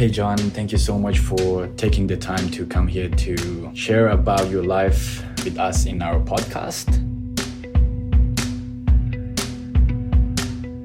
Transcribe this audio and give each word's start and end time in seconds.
Hey, 0.00 0.08
John, 0.08 0.38
thank 0.38 0.72
you 0.72 0.78
so 0.78 0.98
much 0.98 1.18
for 1.18 1.66
taking 1.76 2.06
the 2.06 2.16
time 2.16 2.48
to 2.52 2.64
come 2.64 2.88
here 2.88 3.10
to 3.10 3.70
share 3.74 4.08
about 4.08 4.48
your 4.48 4.64
life 4.64 5.22
with 5.44 5.58
us 5.58 5.84
in 5.84 6.00
our 6.00 6.18
podcast. 6.20 6.86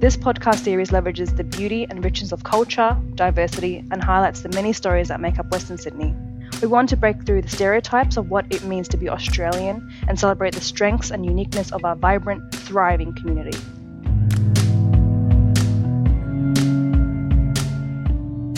This 0.01 0.17
podcast 0.17 0.65
series 0.65 0.89
leverages 0.89 1.37
the 1.37 1.45
beauty 1.45 1.87
and 1.89 2.03
richness 2.03 2.33
of 2.33 2.43
culture, 2.43 2.97
diversity, 3.15 3.85
and 3.89 4.03
highlights 4.03 4.41
the 4.41 4.49
many 4.49 4.73
stories 4.73 5.07
that 5.07 5.21
make 5.21 5.39
up 5.39 5.49
Western 5.49 5.77
Sydney. 5.77 6.13
We 6.61 6.67
want 6.67 6.89
to 6.89 6.97
break 6.97 7.25
through 7.25 7.43
the 7.43 7.47
stereotypes 7.47 8.17
of 8.17 8.29
what 8.29 8.45
it 8.49 8.65
means 8.65 8.89
to 8.89 8.97
be 8.97 9.07
Australian 9.07 9.89
and 10.09 10.19
celebrate 10.19 10.55
the 10.55 10.59
strengths 10.59 11.11
and 11.11 11.25
uniqueness 11.25 11.71
of 11.71 11.85
our 11.85 11.95
vibrant, 11.95 12.53
thriving 12.53 13.13
community. 13.13 13.57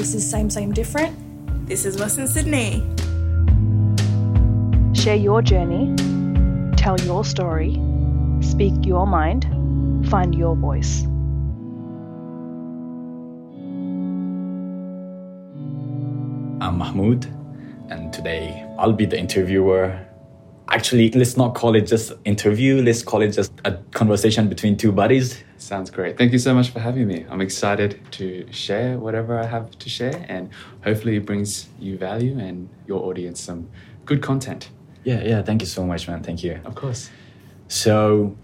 This 0.08 0.24
is 0.24 0.32
Same 0.32 0.50
Same 0.50 0.72
Different. 0.72 1.68
This 1.68 1.84
is 1.86 1.98
Western 2.00 2.30
Sydney. 2.30 2.82
Share 4.94 5.18
your 5.18 5.42
journey, 5.42 5.94
tell 6.78 6.98
your 7.02 7.26
story, 7.26 7.74
speak 8.40 8.86
your 8.86 9.06
mind, 9.06 9.44
find 10.10 10.34
your 10.34 10.56
voice. 10.56 11.04
I'm 16.62 16.78
Mahmoud, 16.78 17.26
and 17.90 18.14
today 18.14 18.66
I'll 18.80 18.94
be 18.94 19.06
the 19.06 19.20
interviewer. 19.20 20.07
Actually, 20.70 21.10
let's 21.12 21.38
not 21.38 21.56
call 21.56 21.76
it 21.76 21.88
just 21.88 22.12
interview. 22.26 22.82
Let's 22.82 23.02
call 23.02 23.22
it 23.22 23.30
just 23.30 23.54
a 23.64 23.74
conversation 23.94 24.50
between 24.50 24.76
two 24.76 24.92
buddies. 24.92 25.42
Sounds 25.58 25.90
great. 25.90 26.18
Thank 26.18 26.34
you 26.34 26.40
so 26.40 26.54
much 26.54 26.70
for 26.70 26.80
having 26.80 27.08
me. 27.08 27.26
I'm 27.30 27.42
excited 27.42 28.00
to 28.12 28.46
share 28.52 28.98
whatever 28.98 29.40
I 29.40 29.46
have 29.46 29.72
to 29.80 29.90
share, 29.90 30.26
and 30.28 30.50
hopefully, 30.84 31.18
it 31.18 31.26
brings 31.26 31.70
you 31.80 31.98
value 31.98 32.38
and 32.38 32.70
your 32.86 33.02
audience 33.04 33.40
some 33.40 33.70
good 34.06 34.22
content. 34.22 34.70
Yeah, 35.04 35.24
yeah. 35.24 35.42
Thank 35.42 35.62
you 35.62 35.68
so 35.68 35.86
much, 35.86 36.08
man. 36.08 36.22
Thank 36.22 36.44
you. 36.44 36.60
Of 36.66 36.76
course. 36.76 37.10
So, 37.70 38.36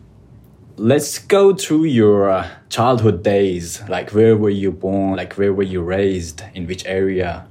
let's 0.78 1.20
go 1.20 1.54
through 1.54 1.86
your 1.86 2.30
uh, 2.30 2.50
childhood 2.70 3.22
days. 3.24 3.82
Like, 3.90 4.12
where 4.12 4.38
were 4.38 4.50
you 4.50 4.72
born? 4.72 5.18
Like, 5.18 5.34
where 5.34 5.54
were 5.54 5.64
you 5.64 5.82
raised? 5.82 6.42
In 6.56 6.68
which 6.68 6.86
area? 6.86 7.48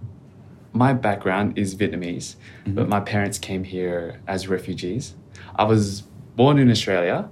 My 0.72 0.92
background 0.92 1.58
is 1.58 1.74
Vietnamese, 1.74 2.36
but 2.66 2.88
my 2.88 3.00
parents 3.00 3.38
came 3.38 3.64
here 3.64 4.20
as 4.26 4.48
refugees. 4.48 5.14
I 5.56 5.64
was 5.64 6.02
born 6.36 6.58
in 6.58 6.70
Australia 6.70 7.28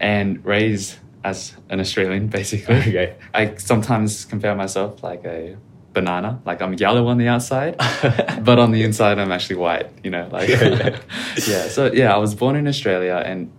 and 0.00 0.44
raised 0.44 0.96
as 1.22 1.54
an 1.68 1.80
Australian, 1.80 2.26
basically. 2.38 2.76
Okay. 2.76 3.16
I 3.32 3.54
sometimes 3.56 4.24
compare 4.24 4.54
myself 4.54 5.02
like 5.02 5.24
a 5.24 5.56
banana, 5.92 6.40
like 6.44 6.62
I'm 6.62 6.74
yellow 6.74 7.06
on 7.08 7.18
the 7.18 7.28
outside, 7.28 7.76
but 8.42 8.58
on 8.58 8.72
the 8.72 8.82
inside 8.82 9.18
I'm 9.18 9.32
actually 9.32 9.56
white. 9.56 9.88
You 10.02 10.10
know, 10.10 10.28
like 10.32 10.48
Yeah. 11.46 11.68
So 11.68 11.92
yeah, 11.92 12.14
I 12.14 12.18
was 12.18 12.34
born 12.34 12.56
in 12.56 12.66
Australia, 12.66 13.22
and 13.24 13.52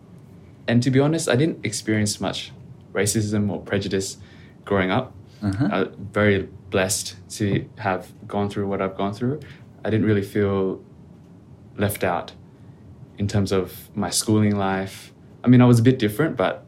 and 0.67 0.83
to 0.83 0.91
be 0.91 0.99
honest, 0.99 1.29
I 1.29 1.35
didn't 1.35 1.65
experience 1.65 2.19
much 2.19 2.51
racism 2.93 3.49
or 3.49 3.61
prejudice 3.61 4.17
growing 4.65 4.91
up. 4.91 5.13
Uh-huh. 5.41 5.87
Very 6.11 6.47
blessed 6.71 7.15
to 7.37 7.69
have 7.77 8.11
gone 8.27 8.49
through 8.49 8.67
what 8.67 8.81
I've 8.81 8.97
gone 8.97 9.13
through. 9.13 9.41
I 9.85 9.89
didn't 9.89 10.07
really 10.07 10.23
feel 10.23 10.83
left 11.77 12.03
out 12.03 12.31
in 13.17 13.27
terms 13.27 13.51
of 13.51 13.95
my 13.95 14.09
schooling 14.09 14.55
life. 14.55 15.13
I 15.43 15.47
mean, 15.47 15.61
I 15.61 15.65
was 15.65 15.79
a 15.79 15.83
bit 15.83 15.99
different, 15.99 16.37
but 16.37 16.65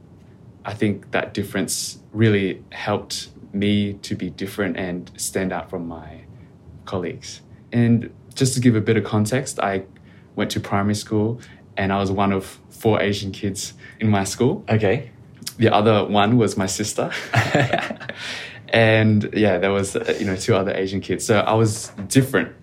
I 0.66 0.74
think 0.74 1.12
that 1.12 1.34
difference 1.34 2.00
really 2.12 2.64
helped 2.72 3.30
me 3.54 3.94
to 3.94 4.16
be 4.16 4.30
different 4.30 4.78
and 4.78 5.12
stand 5.16 5.52
out 5.52 5.70
from 5.70 5.88
my 5.88 6.26
colleagues. 6.86 7.42
And 7.72 8.12
just 8.34 8.54
to 8.56 8.60
give 8.60 8.76
a 8.76 8.82
bit 8.82 8.98
of 8.98 9.04
context, 9.04 9.60
I 9.60 9.84
went 10.36 10.52
to 10.52 10.60
primary 10.60 10.96
school 10.96 11.40
and 11.78 11.92
I 11.92 12.00
was 12.00 12.12
one 12.12 12.32
of 12.32 12.60
four 12.70 13.02
Asian 13.02 13.32
kids 13.32 13.74
in 14.00 14.10
my 14.10 14.24
school. 14.24 14.64
Okay. 14.70 15.12
The 15.58 15.70
other 15.74 16.06
one 16.06 16.38
was 16.38 16.58
my 16.58 16.66
sister. 16.66 17.12
and 18.74 19.30
yeah, 19.34 19.58
there 19.60 19.72
was 19.72 19.96
uh, 19.96 20.16
you 20.20 20.26
know 20.26 20.36
two 20.36 20.56
other 20.56 20.74
Asian 20.74 21.00
kids. 21.00 21.24
So 21.26 21.40
I 21.40 21.54
was 21.54 21.90
different, 22.08 22.54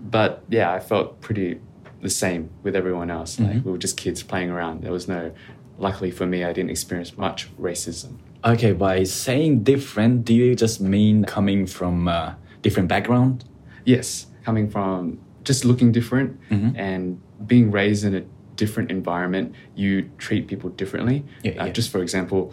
but 0.00 0.42
yeah, 0.48 0.72
I 0.72 0.80
felt 0.80 1.20
pretty 1.20 1.60
the 2.00 2.10
same 2.10 2.50
with 2.64 2.74
everyone 2.74 3.10
else. 3.10 3.38
Like 3.38 3.64
we 3.64 3.70
were 3.70 3.78
just 3.78 3.96
kids 3.96 4.22
playing 4.24 4.50
around. 4.50 4.82
There 4.82 4.90
was 4.90 5.06
no, 5.06 5.30
luckily 5.78 6.10
for 6.10 6.26
me, 6.26 6.42
I 6.42 6.52
didn't 6.52 6.70
experience 6.70 7.16
much 7.16 7.48
racism. 7.60 8.16
Okay, 8.44 8.72
by 8.72 9.04
saying 9.04 9.62
different, 9.62 10.24
do 10.24 10.34
you 10.34 10.56
just 10.56 10.80
mean 10.80 11.24
coming 11.24 11.64
from 11.66 12.08
a 12.08 12.36
different 12.62 12.88
background? 12.88 13.44
Yes, 13.84 14.26
coming 14.44 14.68
from 14.68 15.20
just 15.44 15.64
looking 15.64 15.92
different 15.92 16.40
Mhm. 16.50 16.74
and 16.76 17.20
being 17.46 17.70
raised 17.70 18.04
in 18.04 18.14
a 18.16 18.22
different 18.56 18.90
environment, 18.90 19.54
you 19.76 20.10
treat 20.18 20.48
people 20.48 20.70
differently. 20.70 21.24
Yeah, 21.44 21.52
Uh, 21.52 21.66
yeah. 21.66 21.72
Just 21.72 21.90
for 21.90 22.02
example, 22.02 22.52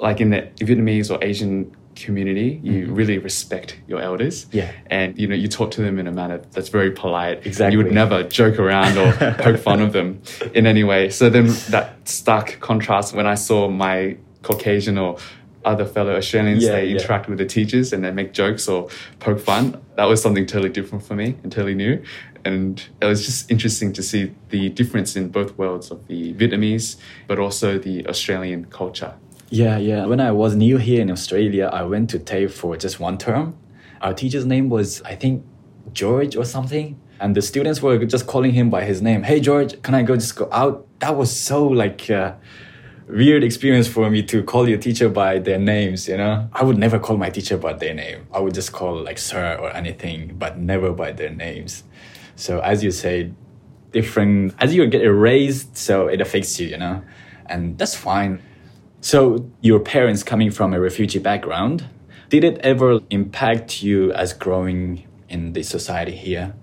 like 0.00 0.20
in 0.20 0.30
the 0.30 0.42
Vietnamese 0.60 1.08
or 1.12 1.22
Asian 1.22 1.70
community, 2.04 2.60
you 2.62 2.92
really 2.92 3.18
respect 3.18 3.78
your 3.86 4.00
elders. 4.00 4.44
Mm-hmm. 4.46 4.56
Yeah. 4.56 4.72
And 4.86 5.18
you 5.18 5.26
know, 5.26 5.34
you 5.34 5.48
talk 5.48 5.70
to 5.72 5.80
them 5.80 5.98
in 5.98 6.06
a 6.06 6.12
manner 6.12 6.38
that's 6.52 6.68
very 6.68 6.90
polite. 6.90 7.46
Exactly. 7.46 7.78
You 7.78 7.84
would 7.84 7.92
never 7.92 8.22
joke 8.22 8.58
around 8.58 8.96
or 8.98 9.12
poke 9.38 9.60
fun 9.60 9.80
of 9.80 9.92
them 9.92 10.22
in 10.54 10.66
any 10.66 10.84
way. 10.84 11.10
So 11.10 11.28
then 11.30 11.46
that 11.70 12.08
stark 12.08 12.58
contrast 12.60 13.14
when 13.14 13.26
I 13.26 13.34
saw 13.34 13.68
my 13.68 14.16
Caucasian 14.42 14.98
or 14.98 15.18
other 15.64 15.84
fellow 15.84 16.16
Australians, 16.16 16.64
Yeah, 16.64 16.72
they 16.72 16.86
yeah. 16.86 16.96
interact 16.96 17.28
with 17.28 17.38
the 17.38 17.44
teachers 17.44 17.92
and 17.92 18.04
they 18.04 18.10
make 18.10 18.32
jokes 18.32 18.68
or 18.68 18.88
poke 19.18 19.40
fun. 19.40 19.80
That 19.96 20.04
was 20.04 20.22
something 20.22 20.46
totally 20.46 20.70
different 20.70 21.04
for 21.04 21.14
me 21.14 21.36
and 21.42 21.52
totally 21.52 21.74
new. 21.74 22.02
And 22.44 22.82
it 23.02 23.04
was 23.04 23.26
just 23.26 23.50
interesting 23.50 23.92
to 23.94 24.02
see 24.02 24.32
the 24.50 24.70
difference 24.70 25.16
in 25.16 25.28
both 25.28 25.58
worlds 25.58 25.90
of 25.90 26.06
the 26.06 26.32
Vietnamese, 26.34 26.96
but 27.26 27.38
also 27.38 27.78
the 27.78 28.06
Australian 28.06 28.66
culture. 28.66 29.14
Yeah, 29.50 29.78
yeah. 29.78 30.04
When 30.04 30.20
I 30.20 30.30
was 30.32 30.54
new 30.54 30.76
here 30.76 31.00
in 31.00 31.10
Australia, 31.10 31.70
I 31.72 31.82
went 31.82 32.10
to 32.10 32.18
TAFE 32.18 32.52
for 32.52 32.76
just 32.76 33.00
one 33.00 33.16
term. 33.16 33.56
Our 34.02 34.12
teacher's 34.12 34.44
name 34.44 34.68
was, 34.68 35.00
I 35.02 35.14
think, 35.14 35.44
George 35.92 36.36
or 36.36 36.44
something. 36.44 37.00
And 37.18 37.34
the 37.34 37.42
students 37.42 37.80
were 37.80 37.98
just 38.04 38.26
calling 38.26 38.52
him 38.52 38.68
by 38.68 38.84
his 38.84 39.00
name. 39.00 39.22
Hey, 39.22 39.40
George, 39.40 39.80
can 39.82 39.94
I 39.94 40.02
go 40.02 40.16
just 40.16 40.36
go 40.36 40.48
out? 40.52 40.86
That 41.00 41.16
was 41.16 41.34
so 41.34 41.66
like 41.66 42.10
uh, 42.10 42.34
weird 43.08 43.42
experience 43.42 43.88
for 43.88 44.10
me 44.10 44.22
to 44.24 44.42
call 44.42 44.68
your 44.68 44.78
teacher 44.78 45.08
by 45.08 45.38
their 45.38 45.58
names, 45.58 46.06
you 46.06 46.18
know? 46.18 46.48
I 46.52 46.62
would 46.62 46.76
never 46.76 46.98
call 46.98 47.16
my 47.16 47.30
teacher 47.30 47.56
by 47.56 47.72
their 47.72 47.94
name. 47.94 48.26
I 48.32 48.40
would 48.40 48.54
just 48.54 48.72
call 48.72 49.02
like 49.02 49.18
sir 49.18 49.56
or 49.58 49.74
anything, 49.74 50.36
but 50.38 50.58
never 50.58 50.92
by 50.92 51.12
their 51.12 51.30
names. 51.30 51.84
So 52.36 52.60
as 52.60 52.84
you 52.84 52.90
say, 52.90 53.32
different, 53.92 54.54
as 54.58 54.74
you 54.74 54.86
get 54.86 55.04
raised, 55.06 55.76
so 55.76 56.06
it 56.06 56.20
affects 56.20 56.60
you, 56.60 56.68
you 56.68 56.76
know? 56.76 57.02
And 57.46 57.78
that's 57.78 57.94
fine. 57.94 58.42
So, 59.00 59.48
your 59.60 59.78
parents 59.78 60.24
coming 60.24 60.50
from 60.50 60.74
a 60.74 60.80
refugee 60.80 61.20
background, 61.20 61.88
did 62.28 62.42
it 62.42 62.58
ever 62.58 62.98
impact 63.10 63.82
you 63.82 64.12
as 64.12 64.32
growing 64.32 65.06
in 65.28 65.52
the 65.52 65.62
society 65.62 66.16
here? 66.16 66.54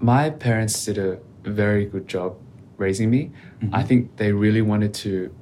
My 0.00 0.30
parents 0.30 0.86
did 0.86 0.96
a 0.96 1.18
very 1.44 1.84
good 1.84 2.08
job 2.08 2.36
raising 2.78 3.10
me. 3.10 3.32
Mm-hmm. 3.60 3.74
I 3.74 3.82
think 3.82 4.16
they 4.16 4.32
really 4.32 4.62
wanted 4.62 4.94
to 4.94 5.34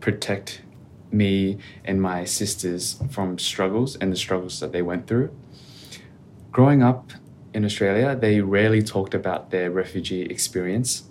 protect 0.00 0.62
me 1.10 1.58
and 1.84 2.00
my 2.00 2.24
sisters 2.24 3.02
from 3.10 3.38
struggles 3.38 3.96
and 3.96 4.12
the 4.12 4.16
struggles 4.16 4.60
that 4.60 4.72
they 4.72 4.82
went 4.82 5.06
through. 5.08 5.34
Growing 6.52 6.82
up 6.82 7.12
in 7.52 7.64
Australia, 7.64 8.14
they 8.14 8.40
rarely 8.40 8.82
talked 8.82 9.14
about 9.14 9.50
their 9.50 9.70
refugee 9.70 10.22
experience. 10.22 11.04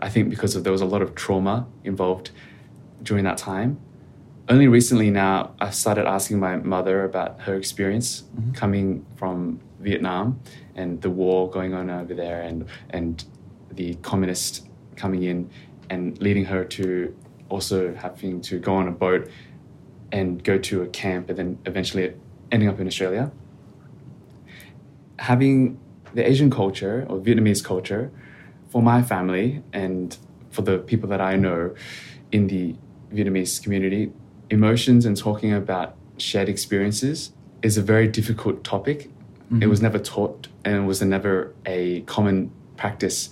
I 0.00 0.08
think 0.08 0.30
because 0.30 0.54
of 0.54 0.62
there 0.62 0.72
was 0.72 0.80
a 0.80 0.86
lot 0.86 1.02
of 1.02 1.14
trauma 1.14 1.66
involved 1.82 2.30
during 3.02 3.24
that 3.24 3.38
time. 3.38 3.80
Only 4.46 4.68
recently 4.68 5.10
now 5.10 5.54
I've 5.58 5.74
started 5.74 6.06
asking 6.06 6.38
my 6.38 6.56
mother 6.56 7.04
about 7.04 7.40
her 7.42 7.54
experience 7.54 8.22
mm-hmm. 8.22 8.52
coming 8.52 9.06
from 9.16 9.60
Vietnam 9.80 10.40
and 10.74 11.00
the 11.00 11.08
war 11.08 11.48
going 11.48 11.72
on 11.72 11.88
over 11.88 12.14
there 12.14 12.42
and 12.42 12.66
and 12.90 13.24
the 13.72 13.94
communists 13.96 14.62
coming 14.96 15.22
in 15.22 15.50
and 15.88 16.20
leading 16.20 16.44
her 16.44 16.64
to 16.64 17.16
also 17.48 17.94
having 17.94 18.40
to 18.42 18.58
go 18.58 18.74
on 18.74 18.86
a 18.86 18.90
boat 18.90 19.30
and 20.12 20.44
go 20.44 20.58
to 20.58 20.82
a 20.82 20.88
camp 20.88 21.30
and 21.30 21.38
then 21.38 21.58
eventually 21.64 22.14
ending 22.52 22.68
up 22.68 22.78
in 22.78 22.86
Australia. 22.86 23.32
Having 25.18 25.78
the 26.12 26.28
Asian 26.28 26.50
culture 26.50 27.06
or 27.08 27.18
Vietnamese 27.18 27.64
culture 27.64 28.12
for 28.68 28.82
my 28.82 29.02
family 29.02 29.62
and 29.72 30.16
for 30.50 30.62
the 30.62 30.78
people 30.78 31.08
that 31.08 31.20
I 31.20 31.36
know 31.36 31.74
in 32.30 32.46
the 32.48 32.76
Vietnamese 33.12 33.62
community, 33.62 34.12
emotions 34.50 35.06
and 35.06 35.16
talking 35.16 35.52
about 35.52 35.96
shared 36.18 36.48
experiences 36.48 37.32
is 37.62 37.76
a 37.76 37.82
very 37.82 38.08
difficult 38.08 38.64
topic. 38.64 39.10
It 39.60 39.66
was 39.66 39.78
mm-hmm. 39.78 39.84
never 39.84 39.98
taught 39.98 40.48
and 40.64 40.74
it 40.76 40.86
was 40.86 41.00
never 41.02 41.54
a 41.66 42.00
common 42.02 42.50
practice 42.76 43.30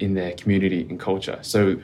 in 0.00 0.14
their 0.14 0.32
community 0.32 0.86
and 0.88 0.98
culture. 0.98 1.38
So 1.42 1.76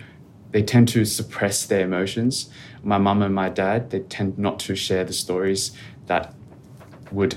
they 0.53 0.63
tend 0.63 0.89
to 0.89 1.05
suppress 1.05 1.67
their 1.67 1.85
emotions. 1.85 2.51
My 2.83 2.99
mum 2.99 3.23
and 3.23 3.35
my 3.35 3.49
dad, 3.49 3.91
they 3.91 4.01
tend 4.01 4.39
not 4.39 4.59
to 4.61 4.75
share 4.75 5.05
the 5.05 5.13
stories 5.13 5.73
that 6.07 6.35
would 7.13 7.37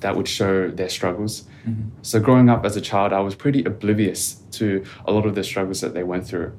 that 0.00 0.14
would 0.14 0.28
show 0.28 0.70
their 0.70 0.90
struggles. 0.90 1.44
Mm-hmm. 1.66 1.88
So 2.02 2.20
growing 2.20 2.50
up 2.50 2.64
as 2.64 2.76
a 2.76 2.80
child, 2.80 3.12
I 3.12 3.20
was 3.20 3.34
pretty 3.34 3.64
oblivious 3.64 4.34
to 4.52 4.84
a 5.06 5.12
lot 5.12 5.26
of 5.26 5.34
the 5.34 5.42
struggles 5.42 5.80
that 5.80 5.94
they 5.94 6.02
went 6.02 6.26
through. 6.26 6.52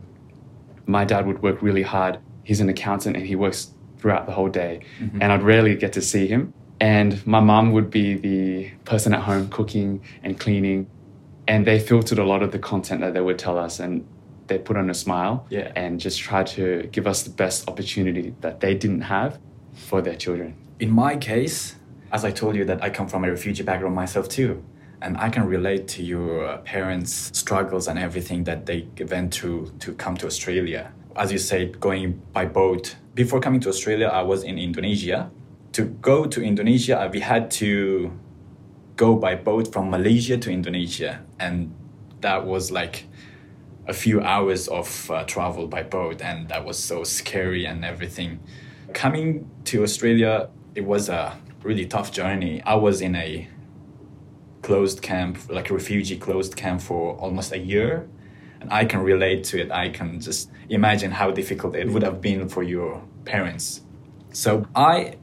My 0.88 1.06
dad 1.06 1.28
would 1.28 1.44
work 1.44 1.62
really 1.62 1.84
hard. 1.84 2.20
He's 2.48 2.62
an 2.62 2.70
accountant 2.70 3.18
and 3.18 3.26
he 3.26 3.36
works 3.36 3.72
throughout 3.98 4.26
the 4.26 4.32
whole 4.32 4.48
day, 4.48 4.80
and 5.22 5.26
I'd 5.34 5.44
rarely 5.44 5.76
get 5.76 5.92
to 5.94 6.02
see 6.02 6.28
him. 6.28 6.54
And 6.80 7.12
my 7.28 7.42
mum 7.42 7.74
would 7.74 7.90
be 7.92 8.14
the 8.28 8.70
person 8.86 9.14
at 9.14 9.22
home 9.22 9.50
cooking 9.50 10.02
and 10.24 10.40
cleaning, 10.40 10.88
and 11.46 11.68
they 11.68 11.78
filtered 11.78 12.20
a 12.20 12.24
lot 12.24 12.42
of 12.44 12.54
the 12.54 12.60
content 12.60 13.02
that 13.02 13.14
they 13.14 13.20
would 13.20 13.38
tell 13.38 13.58
us 13.58 13.82
and 13.82 14.08
they 14.48 14.58
put 14.58 14.78
on 14.78 14.90
a 14.90 14.94
smile 14.94 15.46
Yeah. 15.50 15.74
and 15.76 16.00
just 16.00 16.20
try 16.22 16.44
to 16.56 16.88
give 16.96 17.06
us 17.06 17.24
the 17.24 17.32
best 17.32 17.68
opportunity 17.70 18.34
that 18.40 18.62
they 18.62 18.74
didn't 18.76 19.02
have 19.02 19.40
for 19.74 20.02
their 20.02 20.16
children. 20.16 20.54
In 20.80 20.90
my 20.92 21.18
case, 21.18 21.76
as 22.14 22.24
I 22.24 22.32
told 22.32 22.56
you 22.56 22.64
that 22.66 22.82
I 22.82 22.90
come 22.90 23.08
from 23.10 23.26
a 23.26 23.30
refugee 23.30 23.64
background 23.64 23.94
myself 23.96 24.30
too, 24.30 24.64
and 25.02 25.18
I 25.18 25.30
can 25.30 25.46
relate 25.48 25.84
to 25.96 26.02
your 26.04 26.48
uh, 26.48 26.58
parents' 26.60 27.30
struggles 27.38 27.90
and 27.90 28.00
everything 28.00 28.46
that 28.46 28.66
they 28.68 28.88
went 29.12 29.34
through 29.36 29.60
to 29.80 29.92
come 29.96 30.16
to 30.22 30.26
Australia. 30.28 30.84
As 31.18 31.32
you 31.32 31.40
said, 31.40 31.80
going 31.80 32.22
by 32.32 32.46
boat. 32.46 32.96
Before 33.16 33.40
coming 33.40 33.60
to 33.62 33.70
Australia, 33.70 34.06
I 34.06 34.22
was 34.22 34.44
in 34.44 34.60
Indonesia. 34.60 35.32
To 35.72 35.86
go 35.86 36.26
to 36.26 36.44
Indonesia, 36.44 37.02
uh, 37.02 37.10
we 37.12 37.22
had 37.22 37.50
to 37.52 38.12
go 38.96 39.16
by 39.16 39.34
boat 39.34 39.74
from 39.74 39.90
Malaysia 39.90 40.38
to 40.38 40.52
Indonesia, 40.52 41.26
and 41.40 41.74
that 42.22 42.46
was 42.46 42.72
like 42.72 43.06
a 43.88 43.94
few 43.94 44.22
hours 44.22 44.68
of 44.68 45.10
uh, 45.10 45.24
travel 45.24 45.66
by 45.68 45.82
boat, 45.82 46.22
and 46.22 46.50
that 46.50 46.64
was 46.64 46.78
so 46.78 47.04
scary 47.04 47.66
and 47.66 47.84
everything. 47.84 48.40
Coming 48.94 49.50
to 49.66 49.82
Australia, 49.82 50.50
it 50.76 50.86
was 50.86 51.10
a 51.10 51.36
really 51.64 51.88
tough 51.88 52.12
journey. 52.12 52.62
I 52.62 52.76
was 52.76 53.02
in 53.02 53.16
a 53.16 53.48
closed 54.62 55.02
camp, 55.02 55.50
like 55.50 55.72
a 55.72 55.74
refugee 55.74 56.18
closed 56.18 56.56
camp 56.56 56.82
for 56.82 57.16
almost 57.18 57.52
a 57.54 57.58
year. 57.58 58.08
And 58.60 58.72
I 58.72 58.86
can 58.86 59.02
relate 59.02 59.44
to 59.46 59.62
it. 59.62 59.72
I 59.72 59.90
can 59.90 60.20
just 60.20 60.50
imagine 60.70 61.12
how 61.12 61.32
difficult 61.32 61.76
it 61.76 61.90
would 61.90 62.04
have 62.04 62.22
been 62.22 62.50
for 62.50 62.64
your 62.64 63.04
parents. 63.26 63.82
So 64.32 64.66
I 64.76 65.18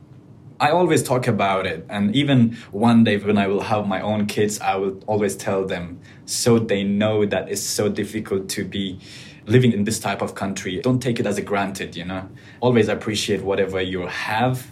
I 0.61 0.71
always 0.71 1.03
talk 1.03 1.27
about 1.27 1.67
it, 1.67 1.85
and 1.89 2.15
even 2.15 2.57
one 2.71 3.03
day 3.03 3.17
when 3.17 3.39
I 3.39 3.49
will 3.49 3.63
have 3.63 3.89
my 3.89 4.01
own 4.01 4.27
kids, 4.27 4.61
I 4.61 4.77
will 4.77 5.01
always 5.07 5.35
tell 5.37 5.67
them 5.67 6.01
so 6.27 6.61
they 6.61 6.85
know 6.85 7.27
that 7.27 7.51
it's 7.51 7.61
so 7.61 7.89
difficult 7.89 8.49
to 8.51 8.65
be 8.65 9.01
living 9.47 9.73
in 9.73 9.85
this 9.85 9.99
type 9.99 10.23
of 10.23 10.35
country. 10.35 10.81
Don't 10.81 11.01
take 11.01 11.19
it 11.19 11.27
as 11.27 11.39
a 11.39 11.43
granted, 11.43 11.97
you 11.97 12.05
know. 12.05 12.29
Always 12.61 12.89
appreciate 12.89 13.43
whatever 13.43 13.81
you 13.81 14.07
have. 14.07 14.71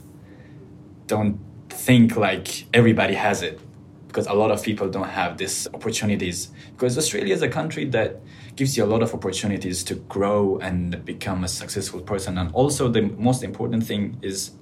Don't 1.08 1.40
think 1.68 2.16
like 2.16 2.66
everybody 2.72 3.14
has 3.14 3.42
it 3.42 3.60
because 4.06 4.26
a 4.26 4.34
lot 4.34 4.50
of 4.50 4.62
people 4.62 4.88
don't 4.88 5.08
have 5.08 5.38
these 5.38 5.66
opportunities. 5.74 6.50
Because 6.72 6.96
Australia 6.96 7.34
is 7.34 7.42
a 7.42 7.48
country 7.48 7.86
that 7.86 8.20
gives 8.56 8.76
you 8.76 8.84
a 8.84 8.86
lot 8.86 9.02
of 9.02 9.14
opportunities 9.14 9.82
to 9.84 9.94
grow 9.94 10.58
and 10.58 11.04
become 11.04 11.44
a 11.44 11.48
successful 11.48 12.00
person. 12.00 12.38
And 12.38 12.52
also, 12.52 12.88
the 12.88 13.02
most 13.02 13.42
important 13.42 13.84
thing 13.84 14.18
is 14.22 14.52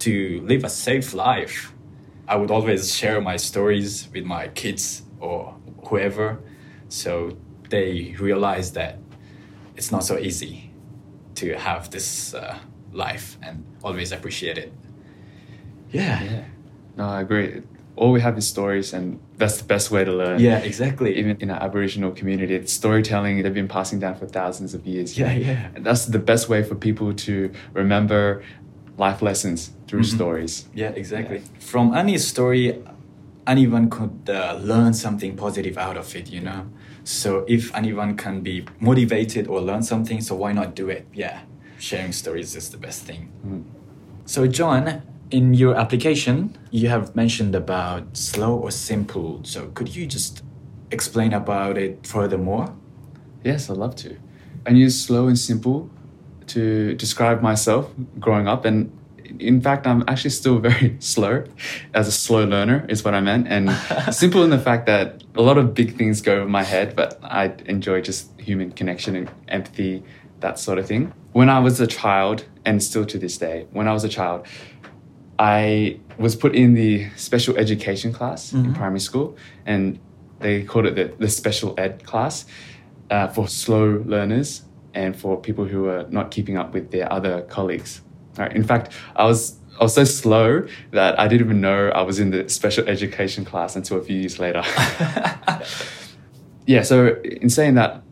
to 0.00 0.40
live 0.44 0.64
a 0.64 0.68
safe 0.70 1.14
life. 1.14 1.72
I 2.26 2.36
would 2.36 2.50
always 2.50 2.94
share 2.94 3.20
my 3.20 3.36
stories 3.36 4.08
with 4.12 4.24
my 4.24 4.48
kids 4.48 5.02
or 5.20 5.54
whoever 5.86 6.40
so 6.88 7.36
they 7.70 8.14
realize 8.18 8.72
that 8.72 8.98
it's 9.76 9.90
not 9.92 10.04
so 10.04 10.18
easy 10.18 10.70
to 11.36 11.56
have 11.56 11.90
this 11.90 12.34
uh, 12.34 12.58
life 12.92 13.38
and 13.42 13.64
always 13.82 14.12
appreciate 14.12 14.58
it. 14.58 14.72
Yeah. 15.90 16.22
Yeah. 16.22 16.44
No, 16.96 17.04
I 17.04 17.20
agree. 17.20 17.62
All 17.98 18.12
we 18.12 18.20
have 18.20 18.38
is 18.38 18.46
stories, 18.46 18.92
and 18.92 19.18
that's 19.36 19.58
the 19.58 19.64
best 19.64 19.90
way 19.90 20.04
to 20.04 20.12
learn. 20.12 20.38
Yeah, 20.40 20.58
exactly. 20.58 21.16
Even 21.18 21.36
in 21.40 21.50
our 21.50 21.60
Aboriginal 21.62 22.12
community, 22.12 22.54
it's 22.54 22.72
storytelling 22.72 23.42
they've 23.42 23.52
been 23.62 23.68
passing 23.68 23.98
down 23.98 24.14
for 24.14 24.26
thousands 24.26 24.72
of 24.74 24.86
years. 24.86 25.18
Yeah, 25.18 25.32
yeah. 25.32 25.68
And 25.74 25.84
that's 25.84 26.06
the 26.06 26.18
best 26.20 26.48
way 26.48 26.62
for 26.62 26.74
people 26.76 27.12
to 27.26 27.50
remember 27.74 28.42
life 28.96 29.20
lessons 29.22 29.70
through 29.88 30.02
Mhm. 30.02 30.14
stories. 30.16 30.66
Yeah, 30.74 30.90
exactly. 31.02 31.40
From 31.58 31.94
any 31.94 32.18
story, 32.18 32.64
anyone 33.46 33.88
could 33.90 34.28
uh, 34.28 34.58
learn 34.62 34.92
something 34.94 35.36
positive 35.36 35.76
out 35.78 35.96
of 35.96 36.14
it, 36.14 36.30
you 36.30 36.40
know? 36.40 36.62
So 37.04 37.44
if 37.48 37.74
anyone 37.74 38.16
can 38.16 38.42
be 38.42 38.64
motivated 38.80 39.46
or 39.48 39.60
learn 39.60 39.82
something, 39.82 40.20
so 40.20 40.34
why 40.36 40.52
not 40.52 40.74
do 40.76 40.88
it? 40.90 41.06
Yeah, 41.14 41.40
sharing 41.78 42.12
stories 42.12 42.54
is 42.54 42.70
the 42.70 42.76
best 42.78 43.02
thing. 43.08 43.28
Mm. 43.46 43.62
So, 44.26 44.46
John, 44.46 45.02
in 45.30 45.54
your 45.54 45.74
application, 45.76 46.56
you 46.70 46.88
have 46.88 47.14
mentioned 47.14 47.54
about 47.54 48.16
slow 48.16 48.56
or 48.56 48.70
simple. 48.70 49.40
So, 49.44 49.68
could 49.74 49.94
you 49.94 50.06
just 50.06 50.42
explain 50.90 51.32
about 51.32 51.76
it 51.76 52.06
furthermore? 52.06 52.74
Yes, 53.44 53.70
I'd 53.70 53.76
love 53.76 53.96
to. 53.96 54.16
I 54.66 54.70
use 54.70 55.00
slow 55.00 55.28
and 55.28 55.38
simple 55.38 55.90
to 56.48 56.94
describe 56.94 57.42
myself 57.42 57.90
growing 58.18 58.48
up. 58.48 58.64
And 58.64 58.92
in 59.38 59.60
fact, 59.60 59.86
I'm 59.86 60.02
actually 60.08 60.30
still 60.30 60.58
very 60.58 60.96
slow 61.00 61.44
as 61.94 62.08
a 62.08 62.12
slow 62.12 62.44
learner, 62.44 62.86
is 62.88 63.04
what 63.04 63.14
I 63.14 63.20
meant. 63.20 63.48
And 63.48 63.70
simple 64.14 64.42
in 64.44 64.50
the 64.50 64.58
fact 64.58 64.86
that 64.86 65.22
a 65.36 65.42
lot 65.42 65.58
of 65.58 65.74
big 65.74 65.96
things 65.96 66.20
go 66.20 66.36
over 66.36 66.48
my 66.48 66.64
head, 66.64 66.96
but 66.96 67.18
I 67.22 67.54
enjoy 67.66 68.00
just 68.00 68.38
human 68.40 68.72
connection 68.72 69.14
and 69.14 69.30
empathy, 69.48 70.02
that 70.40 70.58
sort 70.58 70.78
of 70.78 70.86
thing. 70.86 71.12
When 71.32 71.50
I 71.50 71.60
was 71.60 71.80
a 71.80 71.86
child, 71.86 72.44
and 72.64 72.82
still 72.82 73.04
to 73.06 73.18
this 73.18 73.38
day, 73.38 73.66
when 73.70 73.86
I 73.88 73.92
was 73.92 74.04
a 74.04 74.08
child, 74.08 74.46
I 75.38 75.98
was 76.18 76.34
put 76.36 76.54
in 76.54 76.74
the 76.74 77.06
special 77.16 77.56
education 77.56 78.12
class 78.12 78.52
in 78.52 78.64
Mhm. 78.66 78.74
primary 78.74 79.00
school, 79.00 79.36
and 79.66 79.98
they 80.40 80.62
called 80.62 80.86
it 80.86 80.94
the, 80.96 81.12
the 81.18 81.28
special 81.28 81.74
ed 81.78 82.04
class 82.04 82.44
uh, 83.10 83.28
for 83.28 83.48
slow 83.48 84.02
learners 84.06 84.62
and 84.94 85.16
for 85.16 85.40
people 85.40 85.64
who 85.64 85.88
are 85.88 86.06
not 86.10 86.30
keeping 86.30 86.56
up 86.58 86.74
with 86.74 86.90
their 86.90 87.10
other 87.12 87.42
colleagues. 87.42 88.02
Right. 88.36 88.54
In 88.54 88.62
fact, 88.64 88.92
I 89.16 89.24
was 89.24 89.54
I 89.80 89.84
was 89.84 89.94
so 89.94 90.02
slow 90.04 90.66
that 90.90 91.18
I 91.20 91.28
didn't 91.28 91.46
even 91.46 91.60
know 91.60 91.90
I 91.94 92.02
was 92.02 92.18
in 92.18 92.30
the 92.30 92.48
special 92.48 92.84
education 92.88 93.44
class 93.44 93.76
until 93.76 93.98
a 93.98 94.02
few 94.02 94.16
years 94.18 94.40
later. 94.40 94.62
yeah. 96.66 96.82
So 96.82 97.16
in 97.24 97.48
saying 97.48 97.74
that, 97.74 98.02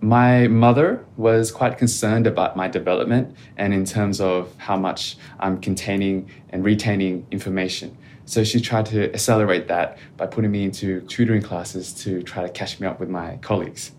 my 0.00 0.46
mother 0.48 1.04
was 1.16 1.50
quite 1.50 1.76
concerned 1.76 2.26
about 2.26 2.56
my 2.56 2.68
development 2.68 3.36
and 3.56 3.74
in 3.74 3.84
terms 3.84 4.20
of 4.20 4.54
how 4.56 4.76
much 4.76 5.16
I'm 5.40 5.60
containing 5.60 6.30
and 6.50 6.64
retaining 6.64 7.26
information. 7.30 7.96
So 8.24 8.44
she 8.44 8.60
tried 8.60 8.86
to 8.86 9.12
accelerate 9.12 9.68
that 9.68 9.98
by 10.16 10.26
putting 10.26 10.50
me 10.50 10.64
into 10.64 11.00
tutoring 11.02 11.42
classes 11.42 11.92
to 12.04 12.22
try 12.22 12.42
to 12.42 12.48
catch 12.48 12.78
me 12.78 12.86
up 12.86 13.00
with 13.00 13.08
my 13.08 13.38
colleagues. 13.38 13.92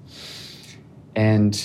And 1.15 1.55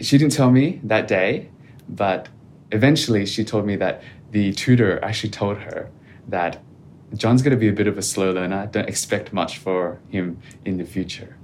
she 0.00 0.18
didn't 0.18 0.32
tell 0.32 0.50
me 0.50 0.80
that 0.84 1.08
day, 1.08 1.48
but 1.88 2.28
eventually 2.72 3.24
she 3.24 3.44
told 3.44 3.64
me 3.64 3.76
that 3.76 4.02
the 4.32 4.52
tutor 4.52 5.02
actually 5.02 5.30
told 5.30 5.58
her 5.58 5.90
that 6.28 6.60
John's 7.14 7.40
going 7.40 7.52
to 7.52 7.56
be 7.56 7.68
a 7.68 7.72
bit 7.72 7.86
of 7.86 7.96
a 7.96 8.02
slow 8.02 8.32
learner. 8.32 8.66
Don't 8.66 8.88
expect 8.88 9.32
much 9.32 9.56
for 9.56 9.98
him 10.10 10.42
in 10.64 10.76
the 10.76 10.84
future. 10.84 11.37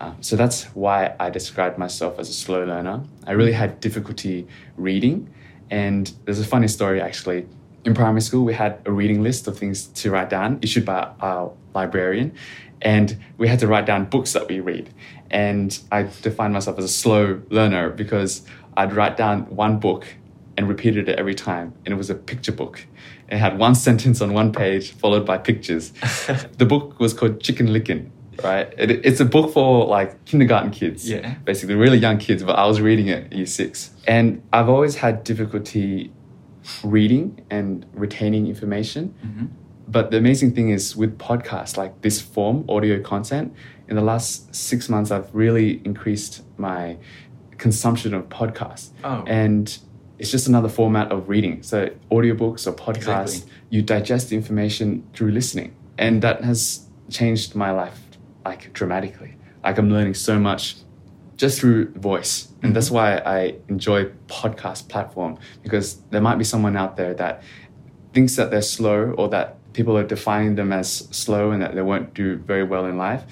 Um, 0.00 0.16
so 0.20 0.36
that's 0.36 0.64
why 0.74 1.14
I 1.18 1.30
described 1.30 1.78
myself 1.78 2.18
as 2.18 2.28
a 2.28 2.32
slow 2.32 2.64
learner. 2.64 3.02
I 3.26 3.32
really 3.32 3.52
had 3.52 3.80
difficulty 3.80 4.46
reading. 4.76 5.32
And 5.70 6.12
there's 6.24 6.40
a 6.40 6.44
funny 6.44 6.68
story 6.68 7.00
actually. 7.00 7.46
In 7.84 7.94
primary 7.94 8.20
school, 8.20 8.44
we 8.44 8.54
had 8.54 8.80
a 8.86 8.92
reading 8.92 9.22
list 9.22 9.46
of 9.48 9.58
things 9.58 9.86
to 9.86 10.10
write 10.10 10.30
down 10.30 10.58
issued 10.62 10.84
by 10.84 11.10
our 11.20 11.52
librarian. 11.74 12.34
And 12.80 13.18
we 13.38 13.48
had 13.48 13.58
to 13.60 13.66
write 13.66 13.86
down 13.86 14.04
books 14.04 14.32
that 14.34 14.48
we 14.48 14.60
read. 14.60 14.92
And 15.30 15.78
I 15.90 16.08
defined 16.22 16.54
myself 16.54 16.78
as 16.78 16.84
a 16.84 16.88
slow 16.88 17.42
learner 17.50 17.90
because 17.90 18.42
I'd 18.76 18.92
write 18.92 19.16
down 19.16 19.42
one 19.54 19.78
book 19.78 20.06
and 20.56 20.68
repeated 20.68 21.08
it 21.08 21.18
every 21.18 21.34
time. 21.34 21.74
And 21.84 21.92
it 21.92 21.96
was 21.96 22.10
a 22.10 22.14
picture 22.14 22.52
book. 22.52 22.84
It 23.28 23.38
had 23.38 23.58
one 23.58 23.74
sentence 23.74 24.20
on 24.20 24.32
one 24.32 24.52
page 24.52 24.92
followed 24.92 25.26
by 25.26 25.38
pictures. 25.38 25.90
the 26.56 26.66
book 26.66 26.98
was 27.00 27.12
called 27.14 27.40
Chicken 27.40 27.68
Licken 27.68 28.10
right? 28.42 28.72
It, 28.78 28.90
it's 29.04 29.20
a 29.20 29.24
book 29.24 29.52
for 29.52 29.86
like 29.86 30.24
kindergarten 30.24 30.70
kids, 30.70 31.08
Yeah. 31.08 31.34
basically 31.44 31.74
really 31.74 31.98
young 31.98 32.18
kids. 32.18 32.42
But 32.42 32.56
I 32.58 32.66
was 32.66 32.80
reading 32.80 33.08
it 33.08 33.26
at 33.26 33.32
year 33.32 33.46
six, 33.46 33.90
and 34.06 34.42
I've 34.52 34.68
always 34.68 34.96
had 34.96 35.24
difficulty 35.24 36.12
reading 36.84 37.44
and 37.50 37.86
retaining 37.92 38.46
information. 38.46 39.14
Mm-hmm. 39.24 39.46
But 39.88 40.10
the 40.10 40.18
amazing 40.18 40.54
thing 40.54 40.68
is 40.68 40.94
with 40.96 41.16
podcasts 41.18 41.76
like 41.76 42.02
this 42.02 42.20
form, 42.20 42.64
audio 42.68 43.00
content, 43.02 43.54
in 43.88 43.96
the 43.96 44.02
last 44.02 44.54
six 44.54 44.88
months, 44.90 45.10
I've 45.10 45.34
really 45.34 45.80
increased 45.84 46.42
my 46.58 46.98
consumption 47.56 48.12
of 48.12 48.28
podcasts. 48.28 48.90
Oh. 49.02 49.24
And 49.26 49.76
it's 50.18 50.30
just 50.30 50.46
another 50.46 50.68
format 50.68 51.10
of 51.10 51.28
reading. 51.30 51.62
So 51.62 51.88
audiobooks 52.10 52.66
or 52.66 52.72
podcasts, 52.72 53.22
Exactly. 53.36 53.52
you 53.70 53.82
digest 53.82 54.30
information 54.32 55.08
through 55.14 55.30
listening. 55.30 55.74
And 55.96 56.20
that 56.22 56.44
has 56.44 56.86
changed 57.08 57.54
my 57.54 57.70
life 57.70 57.98
like 58.48 58.72
dramatically. 58.72 59.32
Like 59.64 59.76
I'm 59.78 59.90
learning 59.90 60.14
so 60.14 60.38
much 60.38 60.76
just 61.36 61.60
through 61.60 61.92
voice. 61.92 62.48
And 62.62 62.74
that's 62.74 62.90
mm-hmm. 62.90 62.94
why 62.96 63.38
I 63.38 63.38
enjoy 63.68 64.06
podcast 64.26 64.88
platform 64.88 65.38
because 65.62 65.86
there 66.10 66.20
might 66.20 66.38
be 66.42 66.44
someone 66.44 66.76
out 66.76 66.96
there 66.96 67.14
that 67.14 67.42
thinks 68.14 68.36
that 68.36 68.50
they're 68.50 68.70
slow 68.76 69.00
or 69.18 69.28
that 69.28 69.46
people 69.74 69.96
are 69.96 70.08
defining 70.16 70.54
them 70.56 70.72
as 70.72 70.88
slow 71.24 71.50
and 71.52 71.62
that 71.62 71.74
they 71.76 71.82
won't 71.82 72.14
do 72.14 72.36
very 72.52 72.64
well 72.72 72.84
in 72.86 72.96
life. 72.96 73.22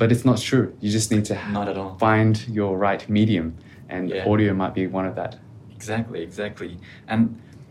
But 0.00 0.12
it's 0.12 0.24
not 0.30 0.38
true. 0.50 0.66
You 0.80 0.90
just 0.90 1.10
need 1.10 1.24
to 1.26 1.34
Not 1.52 1.68
at 1.68 1.78
all. 1.78 1.96
find 1.96 2.34
your 2.48 2.76
right 2.76 3.02
medium, 3.08 3.46
and 3.88 4.10
Yeah. 4.10 4.30
audio 4.30 4.52
might 4.52 4.74
be 4.74 4.86
one 4.98 5.06
of 5.10 5.14
that. 5.14 5.32
Exactly, 5.74 6.20
exactly. 6.22 6.72
And 7.08 7.20